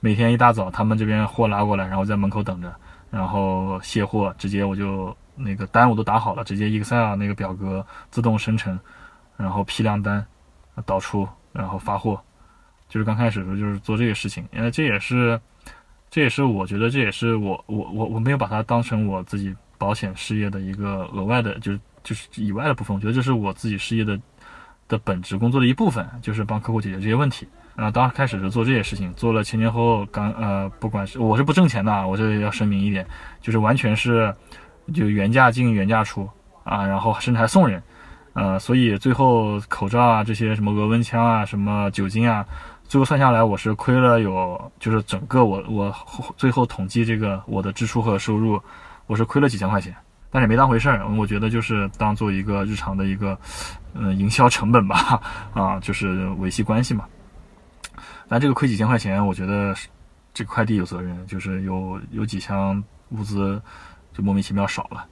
[0.00, 2.74] 每天一大早他们这边货拉过来，然后在门口等着，
[3.10, 8.78] 然后卸货，直接我就那个单我都打好了，直接 Excel 那个表格自动生成，
[9.36, 10.24] 然后批量单
[10.84, 12.20] 导出，然后发货，
[12.88, 15.40] 就是刚开始的时候就是做这个事情，因为这也是。
[16.14, 22.94] 这也是我觉得，这也是我我我我没有把它当成我自己保险事业的一个额外的，就是就是以外的部分。
[22.94, 24.18] 我觉得这是我自己事业的
[24.88, 27.48] 的本职工作的一部分，就是帮客户解决这些问题。
[27.74, 33.06] 啊，当时开始是做这些事情，做了前前后后，刚呃，不管是我是不挣钱的，我这里要声明一点，
[33.40, 34.34] 就是完全是
[34.92, 36.28] 就原价进原价出
[36.64, 37.82] 啊，然后甚至还送人，
[38.34, 42.44] 呃，所以最后口罩啊这些什么额温枪啊什么酒精啊。
[42.84, 45.94] 最后算下来，我是亏了有，就是整个我我
[46.36, 48.60] 最后统计这个我的支出和收入，
[49.06, 49.96] 我是亏了几千块钱。
[50.32, 51.06] 但是也没当回事儿。
[51.06, 53.38] 我觉得就是当做一个日常的一个，
[53.94, 55.22] 嗯，营销成本吧，
[55.54, 57.04] 啊，就是维系关系嘛。
[58.28, 59.74] 但这个亏几千块钱，我觉得
[60.32, 63.60] 这个快递有责任，就是有有几箱物资
[64.14, 65.04] 就莫名其妙少了，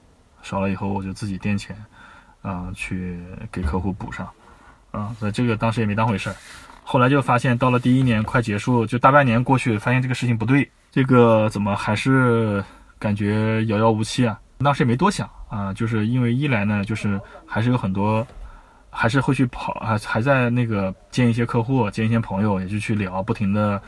[0.42, 1.76] 少了以后我就自己垫钱，
[2.40, 3.20] 啊，去
[3.52, 4.26] 给客户补上，
[4.90, 6.36] 啊，所以这个当时也没当回事儿。
[6.82, 12.64] 后来就发现，到了第一年快结束，就大半年过去，发现这个事情不对，这个怎么还是
[12.98, 14.40] 感觉遥遥无期啊？
[14.62, 18.26] 当时也没多想啊，就是因为一来呢，就是还是有很多，
[18.90, 23.80] 还是会去跑还，还在那个见一些客户，见一些朋友，也就去聊，不停的，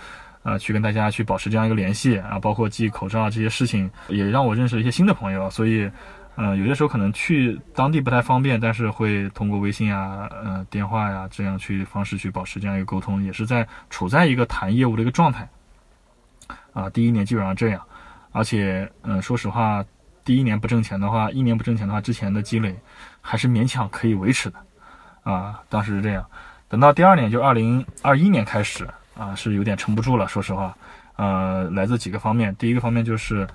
[0.43, 5.91] 呃，去跟大家去保持这样一个联系啊，包括寄口罩这些事情，也让我认识了一些新的朋友，所以。
[6.35, 15.47] 嗯，有些时候可能去当地不太方便，但是会通过微信啊、呃电话呀这样去方式去保持这样一个沟通，也是在处在一个谈业务的一个状态。
[16.73, 17.83] 啊，第一年基本上这样，
[18.33, 19.85] 而且嗯，说实话，
[20.25, 22.75] 第一年不挣钱的话，一年不挣钱的话，之前的积累
[23.21, 24.59] 还是勉强可以维持的。
[25.23, 26.25] 啊，当时是这样。
[26.69, 30.27] 等到第二年，就二零二一年开始啊，是有点撑不住了。
[30.27, 30.77] 说实话，
[31.17, 33.47] 呃，来自几个方面，第一个方面就是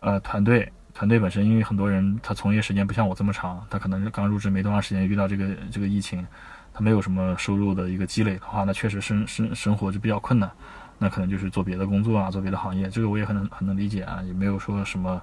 [0.00, 0.70] 呃团队。
[0.94, 6.26] 团队本身，因为很多人他从业时间不像我这么长，他可能是刚入职没多长时间，遇到这个这个疫情，
[6.74, 10.50] 他没有什么收入的一个积累的话，那确实生生生活就比较困难，
[10.98, 15.22] 那可能就是做别的工作啊，做别的行业，这个我也很能很能理解啊，也没有说什么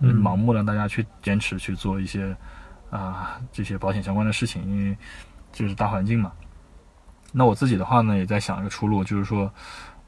[0.00, 2.36] 盲目让大家去坚持去做一些
[2.90, 4.96] 啊这些保险相关的事情，因为
[5.52, 6.32] 这是大环境嘛。
[7.32, 9.52] 那我自己的话呢，也在想一个出路，就是说，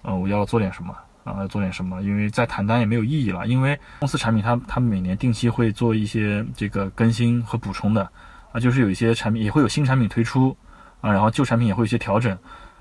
[0.02, 0.94] 呃，我要做点什么。
[1.24, 2.00] 啊，做点什么？
[2.00, 3.46] 因为再谈单也没有意义了。
[3.46, 8.10] 因为公司产品它它每年定期会做一些这个更新和补充的，
[8.50, 10.56] 啊，就是有一些产品也会有新产品推出，
[11.02, 12.38] 啊，然后旧产品也会有一些调整。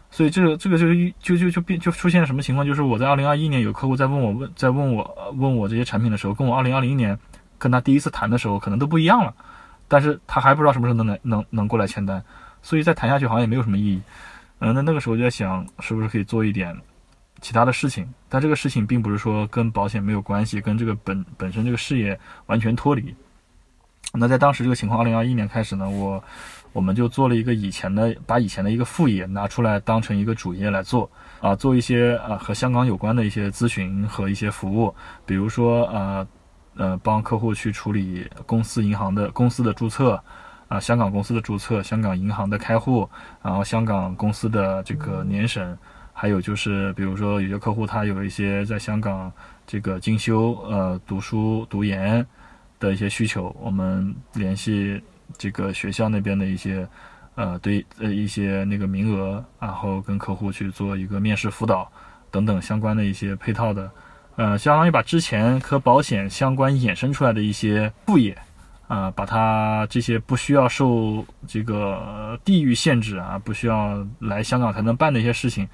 [0.09, 0.85] 所以这个这个就
[1.19, 2.65] 就就就变就出现了什么情况？
[2.65, 7.17] 就是我在二零二一年有客户在问我问在问我问我这些产品的时候，跟我二零二零年
[7.57, 9.33] 跟他第一次谈的时候可能都不一样了，
[9.87, 12.23] 但是他还不知道什么时候能能能能过来签单，
[12.61, 14.01] 所以再谈下去好像也没有什么意义。
[14.59, 16.75] 嗯，那那个时候就在想，是不是可以做一点。
[17.39, 23.13] 其他的事情，但这个事情并不是说跟保险没有关系，跟这个本本身这个事业完全脱离。
[24.13, 26.23] 那在当时这个情况，二零二一年开始呢，我
[26.73, 31.09] 我们就做了一个以前的，把以前的一个副业拿出来当成一个主业来做
[31.41, 34.93] 啊，做一些啊和香港有关的一些咨询和一些服务，
[35.25, 36.27] 比如说呃
[36.75, 40.21] 呃帮客户去处理公司银行的公司的注册
[40.67, 43.09] 啊，香港公司的注册，香港银行的开户，
[43.41, 45.77] 然后香港公司的这个年审。
[46.19, 49.31] 还有就是，比如说有些客户他有一些在香港
[49.67, 52.25] 这个进修、呃读书、读研
[52.79, 54.99] 的一些需求，我们联系
[55.37, 56.87] 这个学校那边的一些
[57.35, 61.91] 呃对呃一些那个名额，然后跟客户去做一个面试辅导
[62.29, 63.89] 等等相关的一些配套的，
[64.35, 68.37] 呃，相当于把之前和保险相关衍生出来的一些副业
[68.87, 75.67] 啊，把它这些不需要受这个地域限制啊，不需要来香港才能办的一些事情。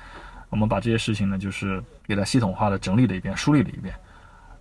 [0.49, 3.93] 我们把这些事情呢，就是给它系统化的整理了一遍，梳理了一遍，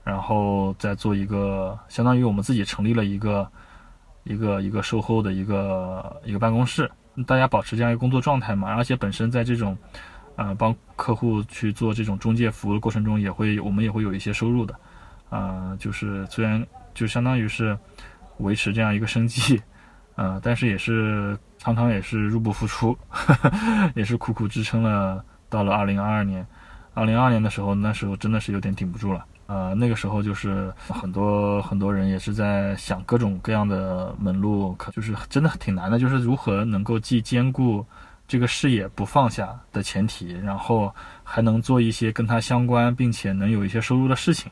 [0.02, 3.46] 然后再做一个，相当于我们自己成立了一个
[4.24, 6.90] 一个一个售后的一个一个办公室，
[7.26, 8.74] 大家保持这样一个工作状态嘛。
[8.74, 9.76] 而且本身在这种
[10.36, 14.74] 呃帮客户去做这种中介服务的过程中，也会我们也会有一些收入的，
[15.30, 16.64] 啊，就是虽然
[16.94, 17.76] 就相当于是
[18.38, 19.60] 维持这样一个生计，
[20.14, 22.96] 啊，但是也是常常也是入不敷出，
[23.94, 25.24] 也是苦苦支撑了。
[25.48, 26.46] 到了二零二二年，
[26.94, 29.22] 二零二二年的时候，那时候真的是有点顶不住了。
[29.52, 37.84] 呃，那个时候就是很多很多人也是在想各种各样的门路，可就是真的挺难的，就是如何能够既兼顾
[38.26, 40.90] 这个事业不放下的前提，然后
[41.22, 44.50] 还能做一些跟它相关并且能有一些收入的事情。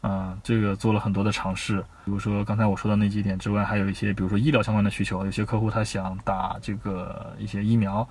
[0.00, 8.08] 啊，这个做了很多的尝试，比如说刚才我说的那几点之外，还有一些，比如说医疗相关的需求，有些客户他想打这个一些疫苗。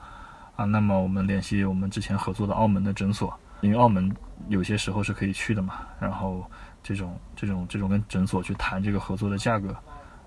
[0.56, 4.12] 啊，那么我们联系我们之前合作的澳门的诊所，因为澳门
[4.48, 5.80] 有些时候是可以去的嘛。
[6.00, 6.50] 然后
[6.84, 9.76] 这种这种这种跟诊所去谈这个合作的价格，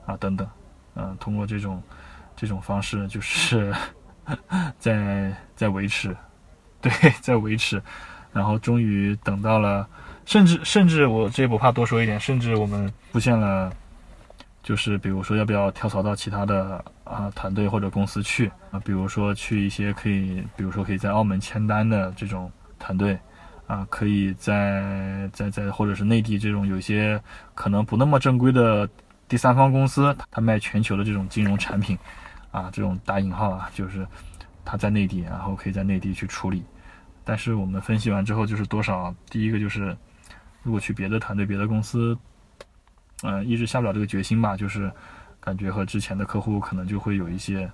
[0.07, 0.49] 啊等等，
[0.95, 1.83] 嗯，通过这种
[2.37, 3.75] 这种方式，就是
[4.79, 6.17] 在在维持，
[6.81, 7.83] 对，在维持。
[8.33, 9.87] 然后终于等到了，
[10.25, 13.73] 甚至甚至我这也不怕多说一点，甚至我们出现了。
[14.63, 18.79] 就是比如说，要不要跳槽到其他的啊团队或者公司去啊？
[18.85, 22.49] 比如说去一些可以，比如说可以在澳门签单的这种
[22.83, 23.17] 团队
[23.69, 27.23] 啊，可以在在在或者是内地这种有些
[27.55, 28.89] 可能不那么正规的
[29.29, 31.97] 第三方公司，他卖全球的这种金融产品
[32.51, 34.05] 啊，这种打引号啊，就是
[34.65, 36.65] 他在内地，然后可以在内地去处理。
[37.25, 39.97] 但是我们分析完之后，就是多少，第一个就是
[40.65, 42.19] 如果去别的团队、别的公司。
[43.25, 44.91] 嗯，一直下不了这个决心吧，就是
[45.39, 47.71] 感觉和之前的客户可能就会有一些，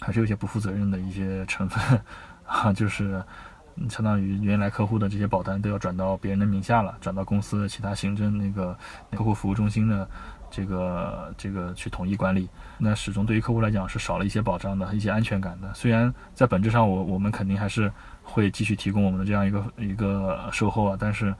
[0.00, 2.00] 还是有些不负责任的一些成分
[2.48, 3.22] 啊，就是
[3.88, 8.76] 相当于原来客户的这些保单都要转到别人的名下了，转到公司其他行政那个
[9.12, 10.08] 客户服务中心的
[10.50, 12.48] 这个这个去统一管理，
[12.78, 15.72] 那始终对于客户来讲是少了一些保障的一些安全感的。
[15.74, 21.34] 虽然在本质上我我们肯定还是会继续提供我们的这样一个一个售后啊，但是。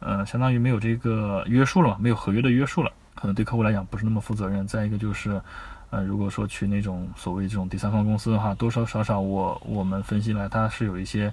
[0.00, 4.66] 呃，相当于没有这个约束了嘛，没有合约的约束了，可能对客户来讲不是那么负责任。
[4.66, 5.40] 再一个就是，
[5.88, 11.32] 呃，如果说去那种所谓这种第三方公司的话，多多少少我我们分析来，它是有一些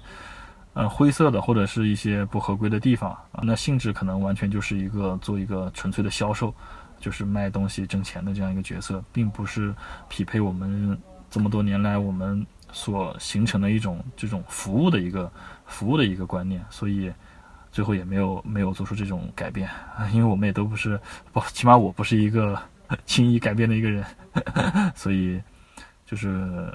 [0.74, 3.40] 呃灰色的或者是一些不合规的地方啊。
[3.42, 6.54] 那性质可能完全就是一个做一个纯粹的销售，
[6.98, 9.74] 就是卖东西挣钱的这样一个角色，并不是
[10.08, 10.98] 匹配我们
[11.30, 15.30] 这么多年来我们所形成的一种这种服务的一个
[15.66, 17.12] 服务的一个观念，所以。
[17.74, 19.66] 最后也没有没有做出这种改变
[19.96, 21.00] 啊， 因为我们也都不是，
[21.32, 22.54] 不，起码我不是一个
[23.06, 24.04] 轻易改变的一个人，
[24.94, 25.40] 所以
[26.12, 26.70] 就是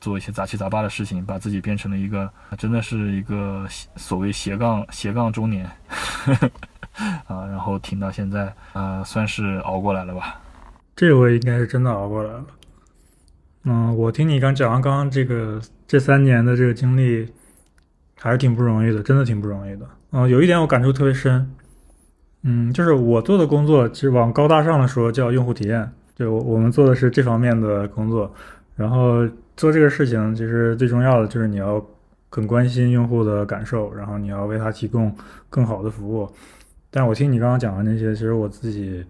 [0.00, 2.26] 做一些杂七杂八的事情，把自己变成了一个
[2.56, 3.66] 真的是一个
[3.96, 5.66] 所谓斜杠斜杠中年
[7.28, 10.40] 啊，然后挺到现在啊，算是熬过来了吧。
[10.96, 12.44] 这回应该是真的熬过来了。
[13.64, 17.30] 嗯，我听你刚讲完刚刚这个这三年的这个经历，
[18.18, 19.86] 还是挺不容易的，真的挺不容易的。
[20.12, 21.54] 嗯，有一点我感触特别深，
[22.40, 28.32] 嗯，就是我做的工作，其实往高大上的说叫用户体验，就我们做的是这方面的工作。
[28.78, 31.84] 然后做这个事情，其实最重要的就是你要
[32.30, 35.14] 很关心用户的感受，然后你要为他提供
[35.50, 36.30] 更好的服务。
[36.90, 39.04] 但我听你刚刚讲的那些，其实我自己，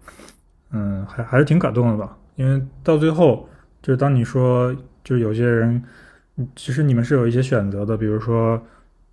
[0.71, 2.17] 嗯，还还是挺感动的吧。
[2.35, 3.47] 因为到最后，
[3.81, 5.81] 就是当你说，就是有些人，
[6.55, 8.61] 其实你们是有一些选择的，比如说。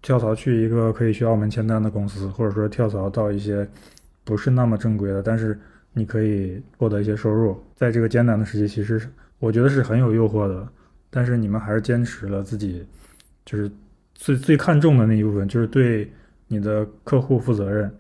[0.03, 3.67] 跳槽去一个可以去澳门签单的公司，或者说跳槽到一些
[4.23, 5.59] 不是那么正规的，但是
[5.95, 9.01] 你可以获得一些收入，在这个艰难的时期，其实
[9.39, 10.67] 我觉得是很有诱惑的。
[11.09, 12.85] 但是你们还是坚持了自己，
[13.45, 13.71] 就是
[14.15, 16.11] 最最看重的那一部分，就是对
[16.47, 17.91] 你的客户负责任。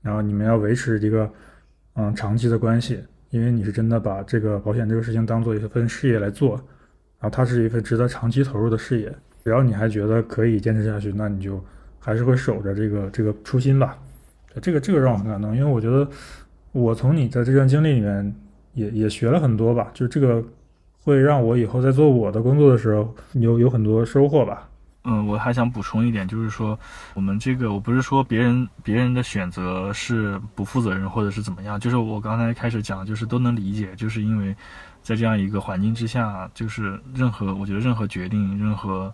[0.00, 1.30] 然后你们要维持一个
[1.94, 3.00] 嗯长期的关系，
[3.30, 6.54] 因为你是真的把这个保险这个事情当做一份事业来做，
[7.20, 9.14] 然后它是一份值得长期投入的事业。
[9.44, 11.62] 只要你还觉得可以坚持下去，那你就
[11.98, 13.98] 还是会守着这个这个初心吧。
[14.60, 16.08] 这个这个让我很感动，因为我觉得
[16.72, 18.34] 我从你的这段经历里面
[18.74, 19.90] 也也学了很多吧。
[19.94, 20.42] 就这个
[21.02, 24.68] 会让我以后在做我的工作的时候有有很多收获吧。
[25.04, 26.78] 嗯，我还想补充一点，就是说
[27.14, 34.54] 我们这个我不是说别人别人的选择是不负责任或者是怎么样，就是我刚才开始讲，就是都能理解，就是因为。
[35.02, 39.12] 在这样一个环境之下，就是任何我觉得任何决定、任何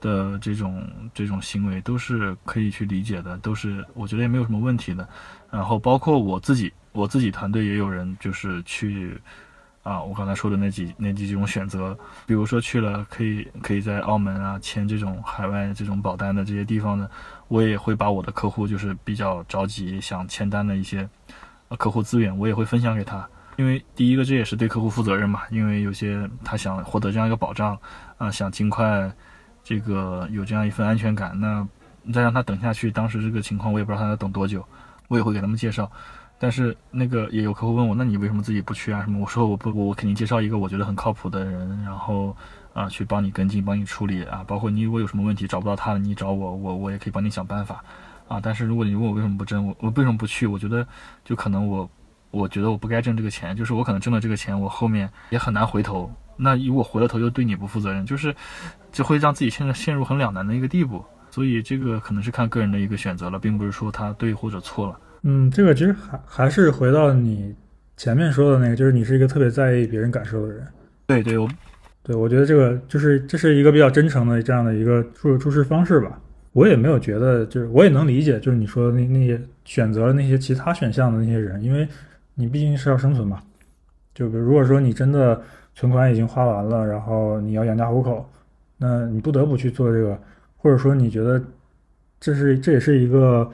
[0.00, 0.84] 的这种
[1.14, 5.08] 这种行为都是可以去理解的，都是我觉得也没有什么问题的。
[5.48, 9.16] 然后包括我自己，我自己团队也有人就是去
[9.84, 11.96] 啊，我刚才说的那几那几种选择，
[12.26, 17.08] 比如说去了可以可以在澳门啊签这种海外这种保单的这些地方呢，
[17.46, 21.08] 我也会把我的客户就是比较着急想签单的一些
[21.78, 23.26] 客户资源，我也会分享给他。
[23.56, 25.42] 因为第一个，这也是对客户负责任嘛。
[25.50, 27.78] 因为有些他想获得这样一个保障，
[28.16, 29.10] 啊，想尽快
[29.62, 31.66] 这个有这样一份安全感，那
[32.12, 34.66] 再让他等下去，当时这个情况我也不知道他要等多久，
[35.06, 35.90] 我也会给他们介绍。
[36.38, 39.02] 但是那个也有客户问我，那你为什么自己不去啊？
[39.02, 39.20] 什么？
[39.20, 42.36] 我说我不，我肯定介绍一个我觉得很靠谱的人，然后
[42.74, 44.44] 啊去帮你跟进，帮你处理啊。
[44.46, 47.84] 包括你如果有什么问题找不到他了，你找我，我我也可以帮你想办法
[48.28, 48.40] 啊。
[48.40, 50.46] 但是如果你问我为什么不挣，我我为什么不去？
[50.46, 50.86] 我觉得
[51.24, 51.88] 就可能我。
[52.30, 56.12] 我觉得我不该挣这个钱，就是我可能挣了这个钱，我后面也很难回头。
[56.36, 58.36] 那如果回了头又对你不负责任，就是
[58.92, 61.02] 就会让自己现在陷入很两难的一个地步。
[61.30, 65.00] 所以这个可能是看个人的一个选择了，并不是说他对或者错了。
[65.22, 67.54] 嗯，这个其实还还是回到你
[67.96, 70.66] 前面说的那个，就是你是一个特别在意别人感受的人。
[71.06, 71.48] 对对，我
[72.02, 76.20] 对我觉得这个就是这是一个比较真诚的这样的一个处处事方式吧。
[76.52, 81.86] 我也没有觉得，就是我也能理解，就是你说的那那些选择了那些其他选项的那些人，因为。
[82.40, 83.42] 你毕竟是要生存嘛，
[84.14, 85.42] 就比如如果说你真的
[85.74, 88.30] 存款已经花完了，然后你要养家糊口，
[88.76, 90.16] 那你不得不去做这个，
[90.56, 91.42] 或者说你觉得
[92.20, 93.50] 这是这也是一个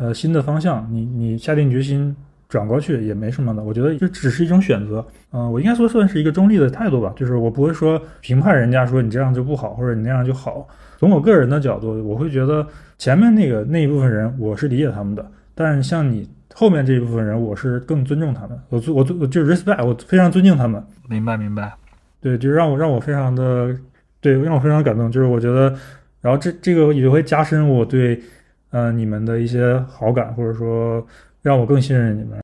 [0.00, 2.14] 呃新的方向，你你下定决心
[2.48, 3.62] 转过去也没什么的。
[3.62, 10.66] 我觉得这只是一种选择，嗯，我应该说算是一个中立的态度吧，就是我不会说评判人家说你这样就不好，或者你那样就好。
[10.98, 12.66] 从我个人的角度，我会觉得
[12.98, 15.24] 前面那个那一部分人我是理解他们的，
[15.54, 16.28] 但是像你。
[16.52, 20.84] 后面这一部分人，我是更尊重他们，我我我就 respect，我非常尊敬他们。
[21.08, 21.72] 明白明白，
[22.20, 23.72] 对，就让我让我非常的，
[24.20, 25.10] 对，让我非常感动。
[25.10, 25.72] 就是我觉得，
[26.20, 28.20] 然后这这个也会加深我对，
[28.70, 31.04] 呃，你们的一些好感，或者说
[31.42, 32.40] 让我更信任你们。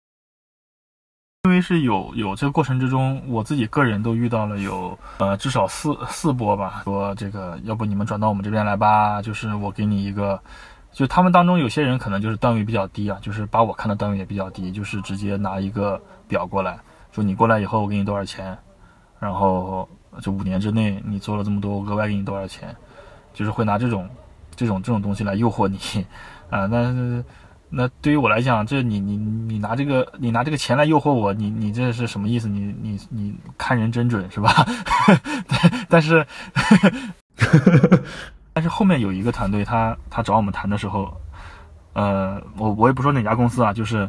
[1.44, 10.40] 因为是有有这个过程之中，我自己个人都遇到了有呃至少四四波吧，说这个要不你们转到我们这边来吧，就是我给你一个，
[10.90, 16.77] 就他们当中有些人可能就是段位比较低啊，就是把我看的段位也比较低，就是直接拿一个表过来
[17.12, 18.59] 说你过来以后我给你多少钱，
[19.20, 19.89] 然后
[20.20, 22.74] 就五年之内你做了这么多，额外给你多少钱，
[23.32, 24.11] 就是会拿这种
[24.57, 25.78] 这种这种东西来诱惑你
[26.51, 27.24] 啊，但是。
[27.69, 32.49] 那对于我来讲，这你你你拿这个你拿这个钱来诱惑我，你你这是什么意思？
[32.49, 34.65] 你你你看人真准是吧？
[35.91, 36.24] 但是
[38.55, 41.12] 但是后面有一个团队，他他找我们谈的时候，
[41.95, 44.09] 呃，我我也不说哪家公司啊，就是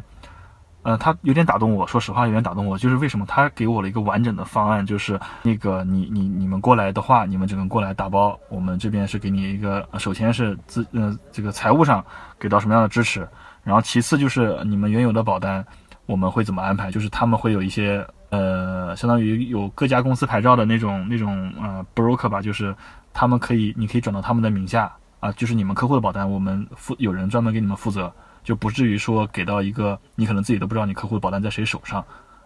[0.82, 12.04] 呃，他有点打动我，说实话有点打动我，就是为什么他给我了一个完整的方案，就是那个你你你们过来的话，你们只能过来打包，我们这边是给你一个，首先是资呃这个财务上
[12.38, 13.28] 给到什么样的支持。
[13.64, 15.62] 然后其次就是你们原有的保单，
[16.06, 16.90] 我们会怎么安排？
[16.90, 22.74] 就是他们会有一些呃，相当于有各家公司牌照的那种那种呃 broker 吧，就是
[23.12, 24.90] 他们可以，你可以转到他们的名下
[25.20, 28.10] 啊，就是你们客户的保单，我们负有人专门给你们负责，
[28.48, 32.02] 就不至于说给到一个你可能自己都不知道你客户的保单在谁手上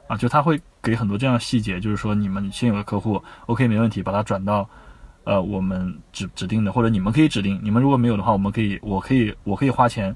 [0.09, 4.69] 啊，就他会给很多这样细节，就是说你们现有的客户 OK 没问题，把它转到
[5.23, 10.13] 呃我们指指定的，或者你们可以指定，你们如果没有的话，我们可以我可以我可以花钱。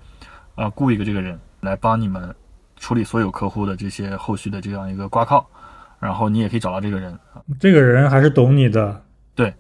[0.57, 2.35] 啊，雇一个这个人来帮你们
[2.77, 5.47] 处理所有客户的这些后续的这样一个挂靠，
[6.01, 7.17] 然后你也可以找到这个人。
[7.61, 9.05] 这个人还是懂你的，
[9.35, 9.55] 对，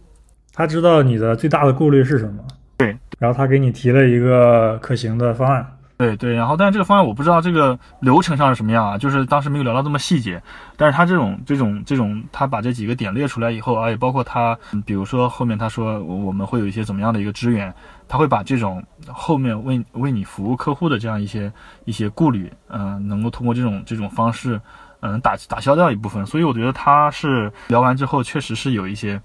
[0.54, 2.42] 他知道你的最大的顾虑是什么，
[2.78, 5.75] 对，然后他给你提了一个可行的方案。
[5.98, 10.42] 对对，然后但是这个方案我不知道这个流程上是什么样啊，就是当时没有聊到这么细节。
[10.76, 17.72] 但是他这种这种这种，他把这几个点列出来以后啊，也包括他，比如说后面他说我们会有一些怎么样的一个支援，
[18.06, 21.50] 他会把这种后面为为你服务客户的这样一些
[21.86, 24.60] 一些顾虑，嗯，能够通过这种这种方式，
[25.00, 26.26] 嗯，打打消掉一部分。
[26.26, 29.18] 所以我觉得他是聊完之后确实是有一些。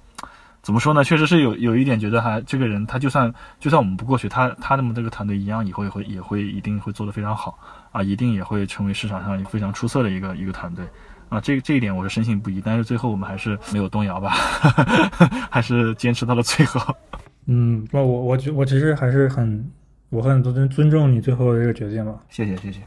[0.61, 1.03] 怎么说呢？
[1.03, 7.57] 确实是有有一点觉得，还这个人他就算就算我们不过去，他他那么这个团队一样，以后也会也会一定会做得非常好
[7.91, 10.85] 啊，一定也会成为市场上非常出色的一个一个团队
[11.29, 11.41] 啊。
[11.41, 12.61] 这这一点我是深信不疑。
[12.63, 14.29] 但是最后我们还是没有动摇吧，
[15.49, 16.95] 还是坚持到了最后。
[17.47, 19.67] 嗯，那我我觉我其实还是很
[20.09, 22.13] 我很尊尊重你最后的这个决定吧。
[22.29, 22.79] 谢谢谢谢。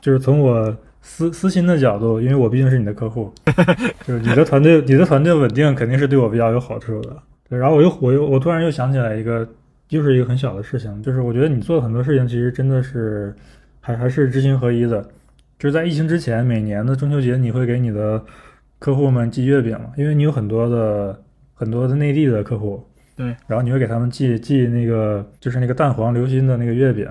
[0.00, 0.76] 就是从我。
[1.02, 3.32] 私私心的角度，因为我毕竟是你的客户，
[4.06, 7.16] 就是你的团队，你的团队稳定肯定是对我比较有好处的。
[7.48, 9.48] 对，然后我又我又我突然又想起来一个，
[9.88, 13.34] 又是一个很小的事情，就是我觉得你做的很多事情其实真的是
[13.80, 15.02] 还还是知行合一的。
[15.58, 18.22] 就是在疫情之前，每年的中秋节你会给你的
[18.78, 19.92] 客户们寄月饼嘛？
[19.96, 21.18] 因为你有很多的
[21.54, 22.82] 很多的内地的客户，
[23.16, 27.08] 对，然后你会给他们寄寄那个就是那个蛋黄流心的那个月饼，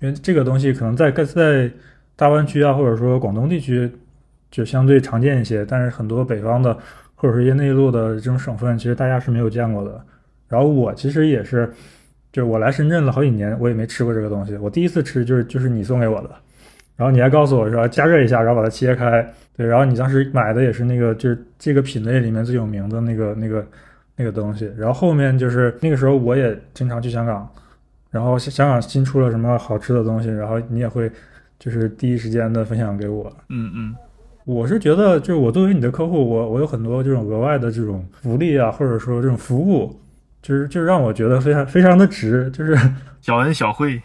[0.00, 1.70] 因为这个东西可能在在。
[2.14, 3.90] 大湾区啊，或者说广东地区，
[4.50, 5.64] 就相对常见一些。
[5.64, 6.76] 但是很多北方的，
[7.14, 10.00] 或者是一些内陆的这种省份，其实大家是没有见过的。
[10.46, 11.72] 然后我其实也是，
[12.30, 14.56] 就是我来深圳了好几年，我也没吃过这个东西。
[14.58, 16.30] 我第一次吃就是就是你送给我的，
[16.96, 19.26] 然后你还告诉我说加热一下，然后把它切开。
[19.56, 23.66] 对，然后你当时买的也是那个就是这个品类里面最有名的那个那个
[24.16, 24.70] 那个东西。
[24.76, 27.48] 然后后面就是那个时候我也经常去香港，
[28.10, 31.10] 然后香港新出了什么好吃的东西，然后你也会。
[31.62, 33.94] 就是第一时间的分享给我，嗯嗯，
[34.44, 39.96] 我是觉得，就是我作为你的客户，我我有很多这种额外的这种福利啊，或者说这种服务，
[40.42, 42.76] 就是就是让我觉得非常非常的值，就是
[43.22, 44.02] 小恩小惠，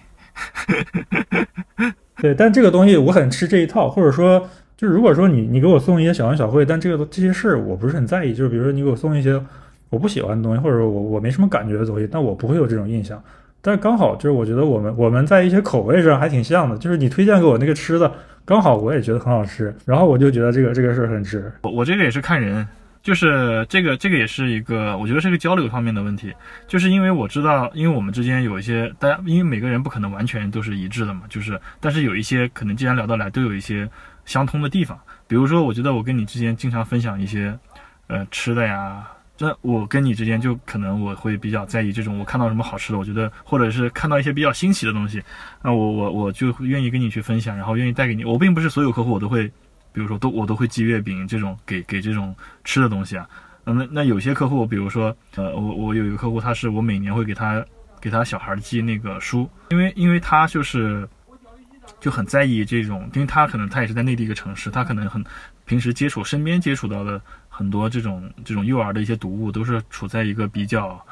[2.22, 4.48] 对，但这个东西我很吃这一套，或者说，
[4.78, 9.42] 就如果说你你给我送一些小恩小惠，但这个这些事儿我不是很在意，就是比如说你给我送一些
[9.90, 13.20] 我不喜欢的东西，或者我我没什么感觉的东西，但我不会有这种印象。
[13.68, 18.10] 但刚好就是我觉得我们我们在一些口味上还挺像的，就是你推荐给我那个吃的，
[18.45, 21.52] 刚好我也觉得很好吃，然后我就觉得这个这个事儿很值。
[21.64, 22.65] 我我这个也是看人，
[23.02, 26.34] 就是这个这个也是一个，我觉得是个交流方面的问题，
[26.65, 33.85] 就是因为我知道，因为我们之间有一些大家，因为每个人不可能完全都是一致的嘛，就是但是有一些可能既然聊得来，都有一些
[34.23, 37.53] 相通的地方，比如说我觉得我跟你之间经常分享一些，
[38.07, 39.06] 呃吃的呀。
[39.39, 45.22] 那我跟你之间就可能我会比较在意这种，我看到什么好吃的，我觉得或者是看到一些比较新奇的东西，
[45.61, 48.26] 那我我我就愿意跟你去分享，然后愿意带给你。
[48.26, 49.45] 我并不是所有客户我都会，
[49.93, 53.30] 比如说都我都会寄月饼这种给给这种吃的东西啊。
[53.64, 57.64] 那那有些客户，比如说呃我我有一个客户，他是我每年会给他
[58.01, 61.07] 给他小孩寄那个书，因为因为他就是
[61.99, 65.23] 就很在意这种，因为他可能他也是在内地一个城市，他可能很
[65.65, 67.22] 平时接触身边接触到的。
[67.58, 71.04] 很多这种这种幼儿的一些读物都是处在一个比较，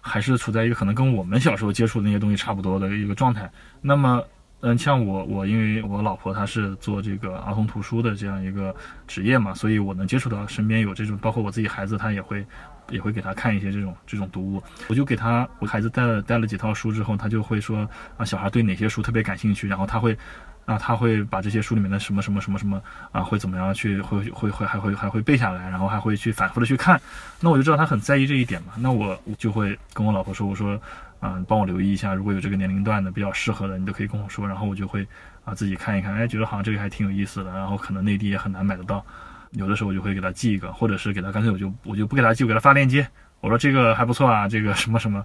[0.00, 3.48] 还是处在一个可能跟我们小时候接触的那些东西差不多的一个状态。
[3.80, 4.20] 那么
[4.62, 8.74] 嗯，像我我因为我老婆她是做这个儿童图书的这样一个
[9.06, 12.44] 职业嘛，所以我能接触到身边有这种，包括我自己孩子，他也会
[12.90, 14.60] 也会给他看一些这种这种读物。
[14.88, 20.18] 我就给他我孩子带了带了几套书之后，他就会说啊，小孩对哪些书特别感兴趣，然后他会。
[20.66, 22.82] 啊，他会把这些书里面的什么什么什么什么
[23.12, 27.00] 啊，会怎么样去会会会还会还会背下来，然后还会去反复的去看。
[27.40, 28.72] 那我就知道他很在意这一点嘛。
[28.76, 30.78] 那我就会跟我老婆说，我说，
[31.20, 34.46] 啊，帮我留意一下，如果有这个年龄段的比较适合的，你都可以跟我说。
[34.46, 35.06] 然后我就会
[35.44, 37.52] 啊自己看一看，哎，觉得好像这个还挺有意思的。
[37.52, 39.04] 然后可能内地也很难买得到，
[39.52, 43.06] 有的时候我就会给他寄一个，或者是给他干脆我就我就不给他寄，我给他发链接。
[43.40, 45.24] 我说这个还不错啊，这个什么什么，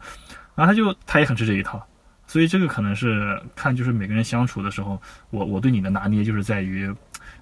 [0.53, 1.83] 然后他就他也很吃这一套。
[2.31, 4.97] 所以这个可能是看，就是每个人相处的时候，
[5.31, 6.89] 我我对你的拿捏就是在于，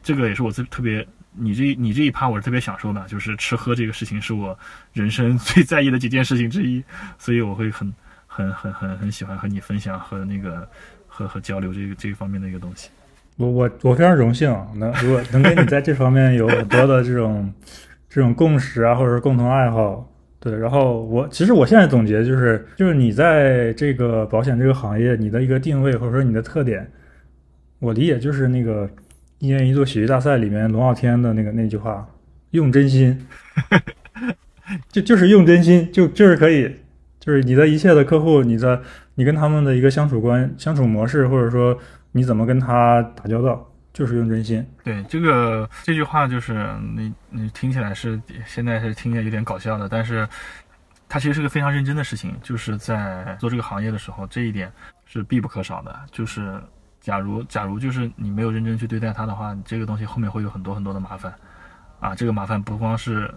[0.02, 4.58] 这个也是我最特别，你这你这一趴我是特别享受的，就是吃喝这个事情是我
[4.92, 6.84] 人生 最在意的几件事情之一，
[7.20, 7.94] 所以我会很
[8.26, 10.68] 很很很很喜欢和你分享和那个
[11.06, 12.90] 和和交流这个这一方面的一个东西。
[13.38, 17.54] 我我我非常荣幸能如果能跟你在这方面有很多的这种
[18.10, 20.09] 这种共识啊，或者是共同爱好。
[20.42, 26.90] 对，然后我其实我现在总结就是，就是你在这个保险这个行业，你的一个定位或者说你的特点，
[27.80, 28.90] 我理解就是那个
[29.40, 32.08] 一年一度喜剧大赛里面龙傲天的那个那句话，
[32.52, 33.28] 用真心，
[34.90, 36.74] 就就是用真心，就就是可以，
[37.20, 38.82] 就是你的一切的客户，你的
[39.16, 41.78] 你跟他们的一个相处关相处模式，或者说
[42.14, 43.69] 你怎么跟他打交道。
[43.94, 44.66] 就是用真心。
[44.84, 50.28] 对这个这句话，就是你你听起来是现在是听起来有点搞笑的，但是
[51.08, 52.36] 它其实是个非常认真的事情。
[52.42, 54.72] 就是在做这个行业的时候，这一点
[55.06, 56.00] 是必不可少的。
[56.12, 56.62] 就是
[57.02, 61.34] 假如假如就是你没有认真去对待它的话，你这个东西后面会有很多很多的麻烦
[62.00, 62.16] 啊。
[62.16, 63.34] 这个麻烦不光是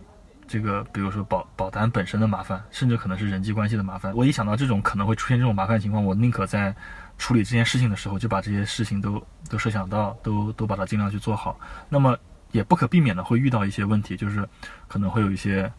[0.47, 4.15] 这个，比如说保保单本身的麻烦，甚至可能是人际关系的麻烦。
[4.15, 6.75] 我一想到这种可能会出现这种麻烦情况，我宁可在。
[7.23, 11.57] 处理这件事情的时候，就把这些事情都都设想到，都都把它尽量去做好。
[11.89, 12.19] 那么
[12.51, 14.45] 也不可避免的会遇到一些问题，就是
[14.89, 15.73] 可能会有一些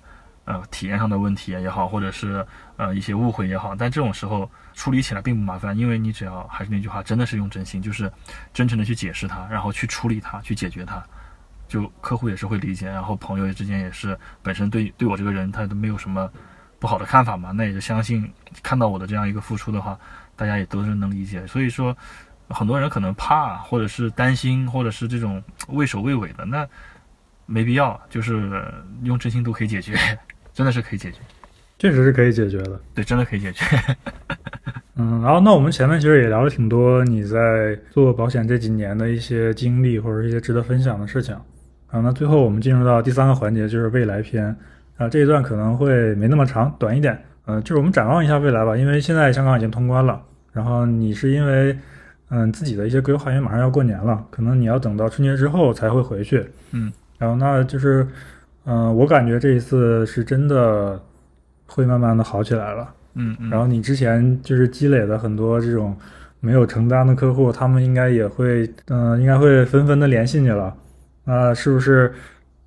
[0.45, 2.47] 呃体验上的问题也好，或者是
[2.77, 3.75] 呃一些误会也好。
[3.75, 8.09] 但这种时候处理起来并不麻烦，因为你只要还是那句话，真的是用真心，就是
[8.53, 11.03] 真诚的去解释它，然后去处理它，去解决它，
[11.67, 16.31] 就客户也是会理解，然后朋友之间也是本身对对我这个人他都没有什么
[16.79, 18.31] 不好的看法嘛，那也就相信
[18.63, 19.99] 看到我的这样一个付出的话。
[20.35, 21.95] 大家也都是能理解，所以说，
[22.49, 26.67] 很多人可能怕，或者是担心，或者是这种畏首畏尾的，那
[27.45, 28.63] 没必要，就是
[29.03, 29.93] 用真心都可以解决，
[30.53, 31.19] 真的是可以解决，
[31.77, 33.65] 确实是可以解决的，对，真的可以解决。
[34.95, 41.35] 嗯，然后那我们前面其实也聊了挺多你在做保险这几年的一些经历，或者一些值得分享的事情。
[41.87, 44.55] 啊，那最后我们进入到第三个环节，就是未来篇。
[44.97, 47.19] 啊，这一段可能会没那么长，短一点。
[47.45, 50.21] 嗯，就是我们展望一下未来吧，因为现在香港已经通关了，
[50.53, 51.77] 然后你是因为，
[52.29, 58.07] 嗯，自己的一些规划，因为马上要过年了，可能你要等到春节之后才会回去，嗯，然后那就是，
[58.65, 60.97] 嗯，我感觉这一次是真的
[61.65, 65.95] 会慢慢的好起来了，嗯嗯，然后你之前就是积累的很多这种
[66.39, 70.73] 没有承担的客户，他们应该也会，嗯，应该会纷纷的联系你了，
[71.25, 72.13] 那是不是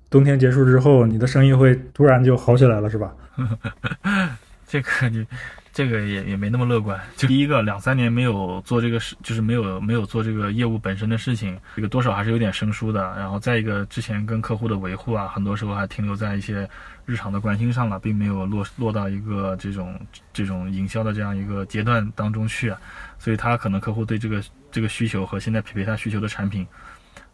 [0.09, 3.13] 冬天结束之后，你的生意会突然就好起来了，是吧？
[4.67, 5.25] 这个你，
[5.71, 6.99] 这个也也没那么乐观。
[7.15, 13.01] 就第一个，两三年没有做这个事，就是没有没有做这个业务本身的事情，这个多少还是有点生疏的。
[13.15, 16.69] 然后再一个，之前跟客户的维护啊，很多时候还停留在一些
[17.05, 19.97] 日常的关心上了，并没有落落到一个这种
[20.33, 22.73] 这种营销的这样一个阶段当中去。
[23.17, 26.67] 所以他可能客户对这个这个需求和现在匹配他需求的产品，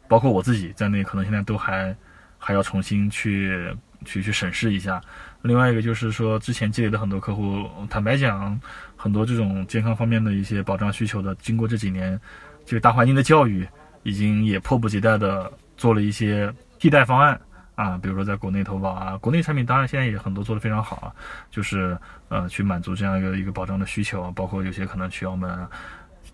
[0.07, 1.95] 包括我自己在内，可能现在都还
[2.37, 5.01] 还要重新去去去审视一下。
[5.43, 8.57] 另外一个就是说，之前积累的很多客户，坦白讲，
[8.95, 12.17] 很多这种健康方面的一些保障需求的，经过这几年
[12.65, 13.67] 这个大环境的教育，
[14.03, 16.49] 已经也迫不及待的做了一些
[16.79, 17.39] 替代方案
[17.75, 21.11] 啊，比如说在国内投保啊，国内产品当然现在也很多做的非常好啊，
[21.51, 21.97] 就是
[22.29, 25.67] 呃去满足这样一个一个保障的需求，包括有些可能需要我们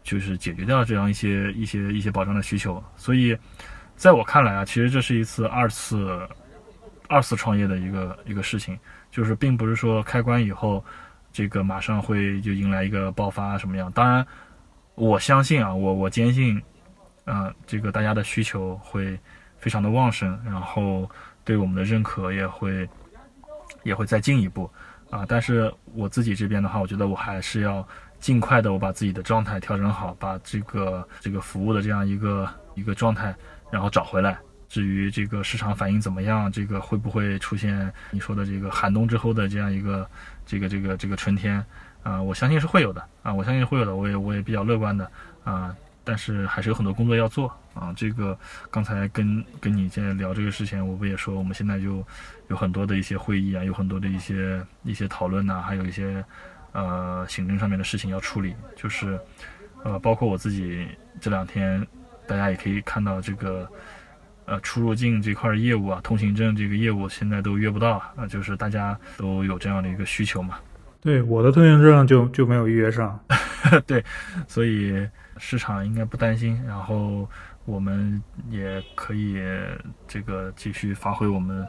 [0.04, 3.36] 就是解决掉这样一些一些一些保障的需求，所以
[3.96, 6.20] 在我看来啊，其实这是一次二次
[7.08, 8.78] 二次创业的一个一个事情。
[9.12, 10.84] 就是并不是说开关以后，
[11.32, 13.92] 这个马上会就迎来一个爆发什么样？
[13.92, 14.26] 当然，
[14.96, 16.62] 我相信啊，我我坚信，
[17.26, 19.20] 嗯，这个大家的需求会
[19.58, 21.10] 非常的旺盛，然后
[21.44, 22.88] 对我们的认可也会
[23.84, 24.70] 也会再进一步
[25.10, 25.26] 啊。
[25.28, 27.88] 但是我自己这边的话，我觉得我还是要
[28.20, 33.36] 尽快的我把自己的状态调整好，把这个这个服务的这样一个一个状态，
[33.72, 34.38] 然后找回来。
[34.70, 40.08] 至于这个市场反应怎么样，这个会不会出现你说的这个寒冬之后的这样一个
[40.46, 41.66] 这个这个这个春天
[42.04, 42.22] 啊？
[42.22, 45.12] 我相信是会有的啊，我相信会有的，我也我也比较乐观的
[45.44, 45.76] 啊。
[46.04, 47.92] 但是还是有很多工作要做啊。
[47.98, 48.38] 这个
[48.70, 52.06] 刚才跟跟你在聊这个事情，我不也说，我们现在就
[52.50, 56.24] 有很多的一些会议啊，有很多的一些一些讨论呐，还有一些
[56.74, 59.20] 呃行政上面的事情要处理，就是
[59.84, 60.88] 呃包括我自己
[61.20, 61.86] 这两天，
[62.28, 63.68] 大家也可以看到这个。
[64.50, 70.56] 呃，出入境这块业务啊，通行证这个业务现在都约不到啊，就是大家都有这样的一个需求嘛。
[71.00, 73.20] 对，我的通行证就就没有预约上。
[73.86, 74.04] 对，
[74.48, 75.08] 所以
[75.38, 77.30] 市场应该不担心，然后
[77.66, 79.40] 我们也可以
[80.08, 81.68] 这个继续发挥我们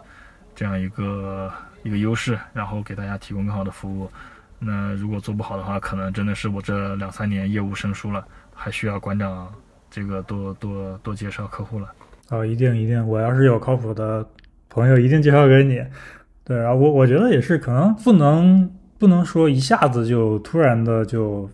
[0.55, 1.53] 这样一个
[1.83, 4.11] 一个优势，然后给大家提供更好的服务。
[4.59, 9.53] 那如果做不好的话，可能真的是我这两三年业务生疏了，还需要馆长
[9.91, 11.89] 这个多多多介绍客户了。
[12.31, 14.27] 啊，一定一定，我要是有靠谱的
[14.69, 15.85] 朋友，一定介绍给你。
[16.45, 21.51] 对，然后我我觉得也是，可能不能不能说一下子就突然的就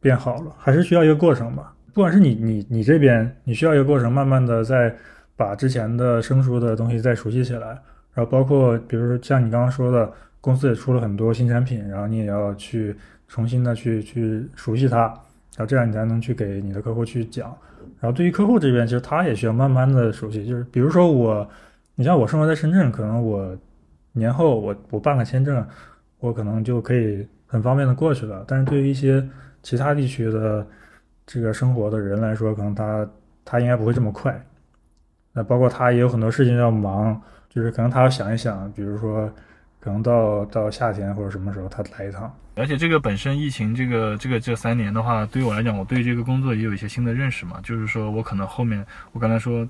[0.00, 1.74] 变好了，还是需要一个过程吧。
[1.92, 4.94] 不管是你你你这边，你需要一个过程，慢慢的再
[5.34, 7.66] 把之前的生疏的东西再熟悉起来。
[8.14, 12.94] 然后包括比如说像你刚刚说的，公司也出了很多新产品，然后你也要去
[13.26, 14.98] 重新的去去熟悉它，
[15.56, 17.52] 然后这样你才能去给你的客户去讲。
[18.00, 20.46] 然后对于客户这边，其实他也需要慢慢的熟悉。
[20.46, 21.46] 就是比如说我，
[21.94, 23.56] 你像我生活在深圳，可能我
[24.12, 25.64] 年后我我办个签证，
[26.18, 28.42] 我可能就可以很方便的过去了。
[28.48, 29.22] 但是对于一些
[29.62, 30.66] 其他地区的
[31.26, 33.06] 这个生活的人来说，可能他
[33.44, 34.42] 他应该不会这么快。
[35.32, 39.30] 那包括他也有很多事情要忙，就是可能他要想一想，比如说
[39.78, 42.34] 可能到到夏天或者什么时候他来一趟。
[42.60, 47.58] 而且这个本身疫情这个这个这三年的话，对于我来讲，我对这个工作也有一些新的认识嘛。
[47.62, 49.66] 就是说我可能后面，我刚才说，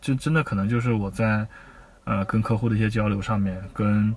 [0.00, 1.46] 这真的可能就是我在，
[2.04, 4.14] 呃，跟客户的一些交流上面，跟。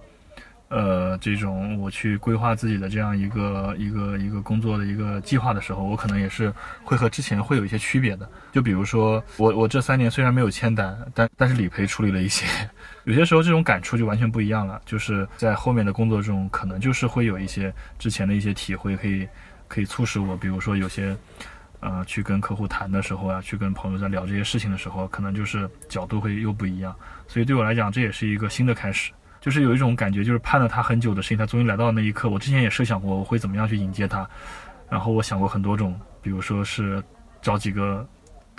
[0.67, 6.51] 呃，这种我去规划自己的这样一个一个一个工作的一个计划的时候，我可能也是
[6.83, 8.27] 会和之前会有一些区别的。
[8.51, 12.45] 就比如说，我我这三年虽然没有签单，但但是理赔处理了一些，
[13.05, 14.81] 有些时候这种感触就完全不一样了。
[14.85, 19.27] 就是在后面的工作中，可能就是会有一些之前的一些体会，可以
[19.67, 21.15] 可以促使我，比如说有些
[21.79, 26.95] 呃去跟客户谈的时候啊，去跟朋友在聊这些事情的时候，可能就是角度会又不一样。
[27.27, 29.11] 所以对我来讲，这也是一个新的开始。
[29.45, 32.27] 就是有一种感觉，就是盼了他很久的事情，他终于来到那一刻。
[32.27, 34.27] 我之前也设想过我会怎么样去迎接他，
[34.89, 36.99] 然后我想过很多种，比如说是
[37.43, 38.03] 找几个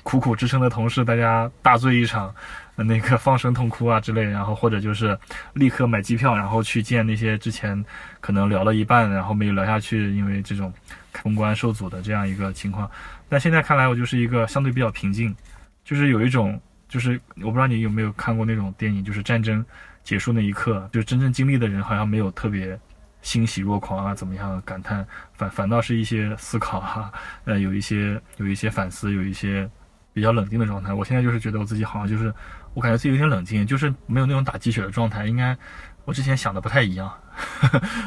[0.04, 2.32] 苦苦支撑的同事，大家大醉一场，
[2.76, 5.18] 那个放声痛哭啊之类，然后或者就是
[5.54, 7.84] 立刻买机票，然后去见那些之前
[8.20, 10.72] 可能聊了一半，然后没有聊下去，因为这种
[11.20, 12.88] 公关受阻的这样一个情况。
[13.28, 15.34] 但现在看来，我就是一个相对比较平静，
[15.82, 19.66] 就是有一种，就是我不知道你有没有看过那种电影，就是战争。
[20.07, 22.78] 结束那一刻，就真正经历的人好像没有特别
[23.23, 25.05] 欣喜若狂啊，怎么样感叹，
[25.35, 27.12] 反反倒是一些思考哈，
[27.45, 29.69] 呃，有一些有一些反思，有一些
[30.12, 30.95] 比较冷静的状态。
[30.95, 32.33] 我现在就是觉得我自己好像就是，
[32.73, 35.27] 我感觉自己有点冷静，就是没有那种打鸡血的状态。
[35.27, 35.59] 应该
[36.05, 37.12] 我之前想的不太一样，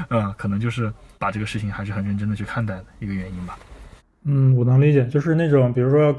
[0.09, 3.59] 嗯， 可能就是把这个事情还是很认真的去看待的一个原因吧。
[4.23, 6.17] 嗯，我能理解，就是那种比如说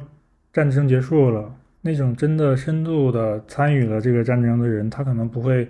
[0.52, 1.50] 战争结束了。
[1.82, 5.66] 那种真的深度的参与了这个战争的人，他可能不会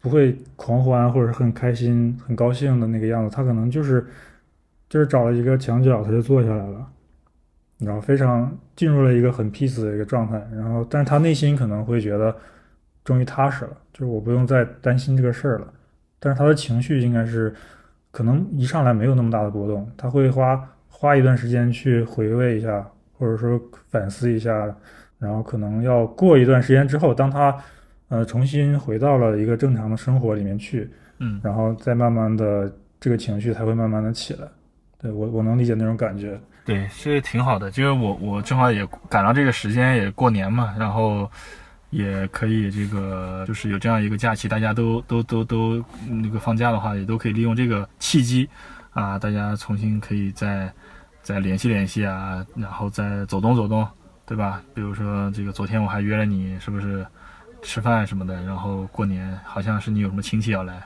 [0.00, 4.06] 不会狂欢或者是很开心、很高兴的那个样子，他可能就是
[4.88, 6.86] 就是找了一个墙角，他就坐下来了，
[7.78, 12.34] 然后非常进入了一个很 peace 的一个状态，然后但是他内心可能会觉得
[13.04, 15.72] 终于踏实了，就是我不用再担心这个事儿了，
[16.20, 17.52] 但是他的情绪应该是
[18.12, 22.88] 可能一上来没有那么大的波动，他会花花一段时间去回味一下，
[23.18, 23.60] 或者说
[23.90, 24.72] 反思一下。
[25.22, 27.56] 然后可能要过一段时间之后，当他，
[28.08, 30.90] 呃，重新回到了一个正常的生活里面去，
[31.20, 34.48] 嗯，然后再慢慢的这个情绪才会慢慢的起来。
[35.00, 36.40] 对我，我能理解那种感觉。
[36.64, 37.70] 对，是挺好的。
[37.70, 41.30] 就是我，我正好也赶上这个时间，也过年嘛，然后
[41.90, 48.48] 也可以这个，就是有这样一个假期，大家都都都都那个放假的话，也都可以利用这个契机，
[48.90, 50.72] 啊，大家重新可以再
[51.22, 53.86] 再联系联系啊，然后再走动走动。
[54.24, 54.62] 对吧？
[54.72, 57.04] 比如说这个，昨天我还约了你，是不是
[57.60, 58.34] 吃饭什么的？
[58.44, 60.82] 然后过年好像是你有什么亲戚要来。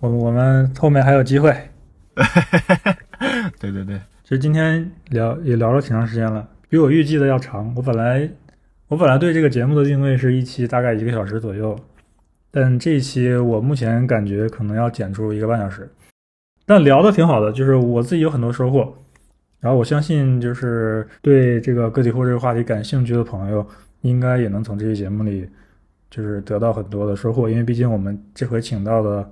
[0.00, 1.50] 我 我们后面还有机会。
[3.58, 7.72] 对对对，其实今天聊也聊了挺长时间了，比我预计的要长。
[7.74, 8.28] 我本来
[8.88, 11.78] 我本来对这个节目的定位是一期大概一个小时左右，
[12.50, 15.90] 但这一期我目前感觉可能要剪出一个半小时。
[16.64, 18.94] 但聊的挺好的，就是我自己有很多收获。
[19.60, 23.66] 然后我相信，就是对这个个体户这个话题感兴趣的朋友，
[24.02, 25.48] 应该也能从这期节目里，
[26.10, 27.48] 就是得到很多的收获。
[27.48, 29.28] 因为毕竟我们这回请到的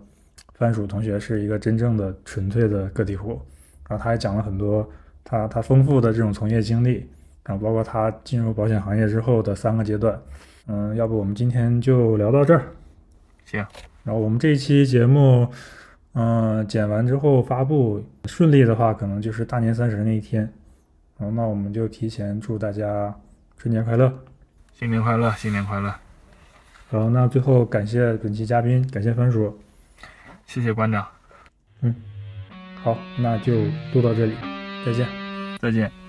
[0.54, 3.40] 番薯同学是一个真正的纯粹的个体户，
[3.88, 4.88] 然后他还讲了很多
[5.22, 7.06] 他他丰富的这种从业经历，
[7.44, 10.20] 然后包括他进入保险行业之后的三个阶段。
[10.66, 12.64] 嗯，要不我们今天就聊到这儿。
[13.44, 13.64] 行，
[14.02, 15.46] 然后我们这一期节目，
[16.14, 20.42] 嗯，剪完之后发布顺利的话，可能就是大年三十那一天。
[21.18, 23.14] 然后那我们就提前祝大家
[23.56, 24.12] 春节快乐，
[24.72, 25.94] 新年快乐，新年快乐。
[26.88, 29.58] 好，那最后感谢本期嘉宾，感谢番薯，
[30.46, 31.06] 谢谢馆长。
[31.80, 31.94] 嗯，
[32.82, 33.52] 好，那就
[33.92, 34.34] 录到这里，
[34.84, 35.06] 再见，
[35.60, 36.03] 再见。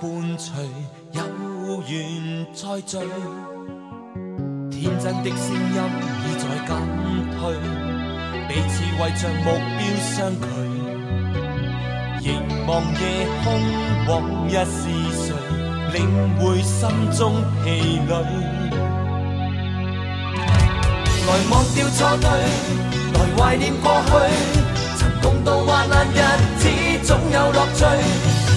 [0.00, 0.52] 伴随，
[1.10, 1.22] 有
[1.88, 2.98] 缘再聚。
[4.70, 5.78] 天真的声音
[6.22, 6.70] 已在减
[7.34, 7.40] 退，
[8.46, 9.46] 彼此为着目
[9.76, 10.46] 标相距。
[12.20, 12.26] 凝
[12.66, 13.02] 望夜
[13.42, 13.46] 空，
[14.06, 14.12] 往
[14.46, 14.80] 日是
[15.16, 15.34] 谁，
[15.92, 15.96] 领
[16.38, 16.78] 会心
[17.10, 17.20] 中
[17.64, 17.66] 疲
[18.08, 18.12] 累。
[21.26, 22.26] 来忘掉错对，
[23.14, 24.10] 来怀念过去。
[24.96, 26.16] 曾共度患难日
[26.58, 26.62] 子，
[27.02, 27.82] 总有乐趣。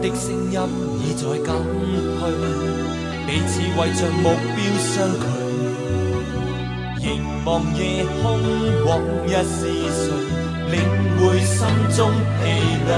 [0.00, 0.56] 的声音
[0.98, 1.44] 已在减
[2.18, 2.20] 退，
[3.26, 4.24] 彼此为着目
[4.56, 5.22] 标相距。
[6.98, 7.04] 凝
[7.44, 7.80] 望夜
[8.22, 8.24] 空，
[8.86, 8.88] 往
[9.26, 9.60] 日是
[9.92, 10.08] 谁？
[10.70, 10.74] 领
[11.18, 11.58] 会心
[11.94, 11.98] 中
[12.38, 12.42] 疲
[12.86, 12.90] 累。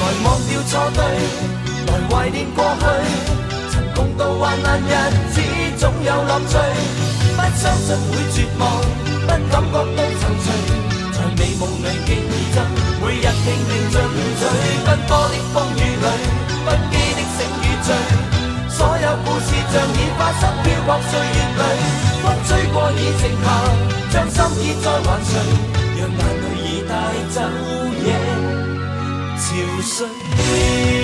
[0.00, 0.98] 来忘掉错对，
[1.86, 2.82] 来怀念过去。
[3.70, 4.82] 曾共度患难日
[5.32, 5.36] 子，
[5.78, 6.52] 总有乐趣。
[7.36, 8.62] 不相信会绝望，
[9.04, 9.88] 不感觉到踌
[10.18, 10.34] 躇。
[11.12, 12.10] 在美梦里竞
[12.54, 12.56] 争，
[13.44, 14.00] 拼命进
[14.40, 14.42] 取。
[14.86, 16.06] 奔波的风雨里，
[16.64, 17.88] 不羁的醒与醉。
[18.70, 21.62] 所有故事像已发生，飘泊岁月里。
[22.22, 23.46] 风吹过已静下，
[24.10, 25.30] 将心意再还谁？
[25.96, 26.92] 让眼泪已带
[27.30, 27.36] 走
[28.04, 28.08] 夜。
[29.36, 29.44] 潮
[29.82, 31.03] 水。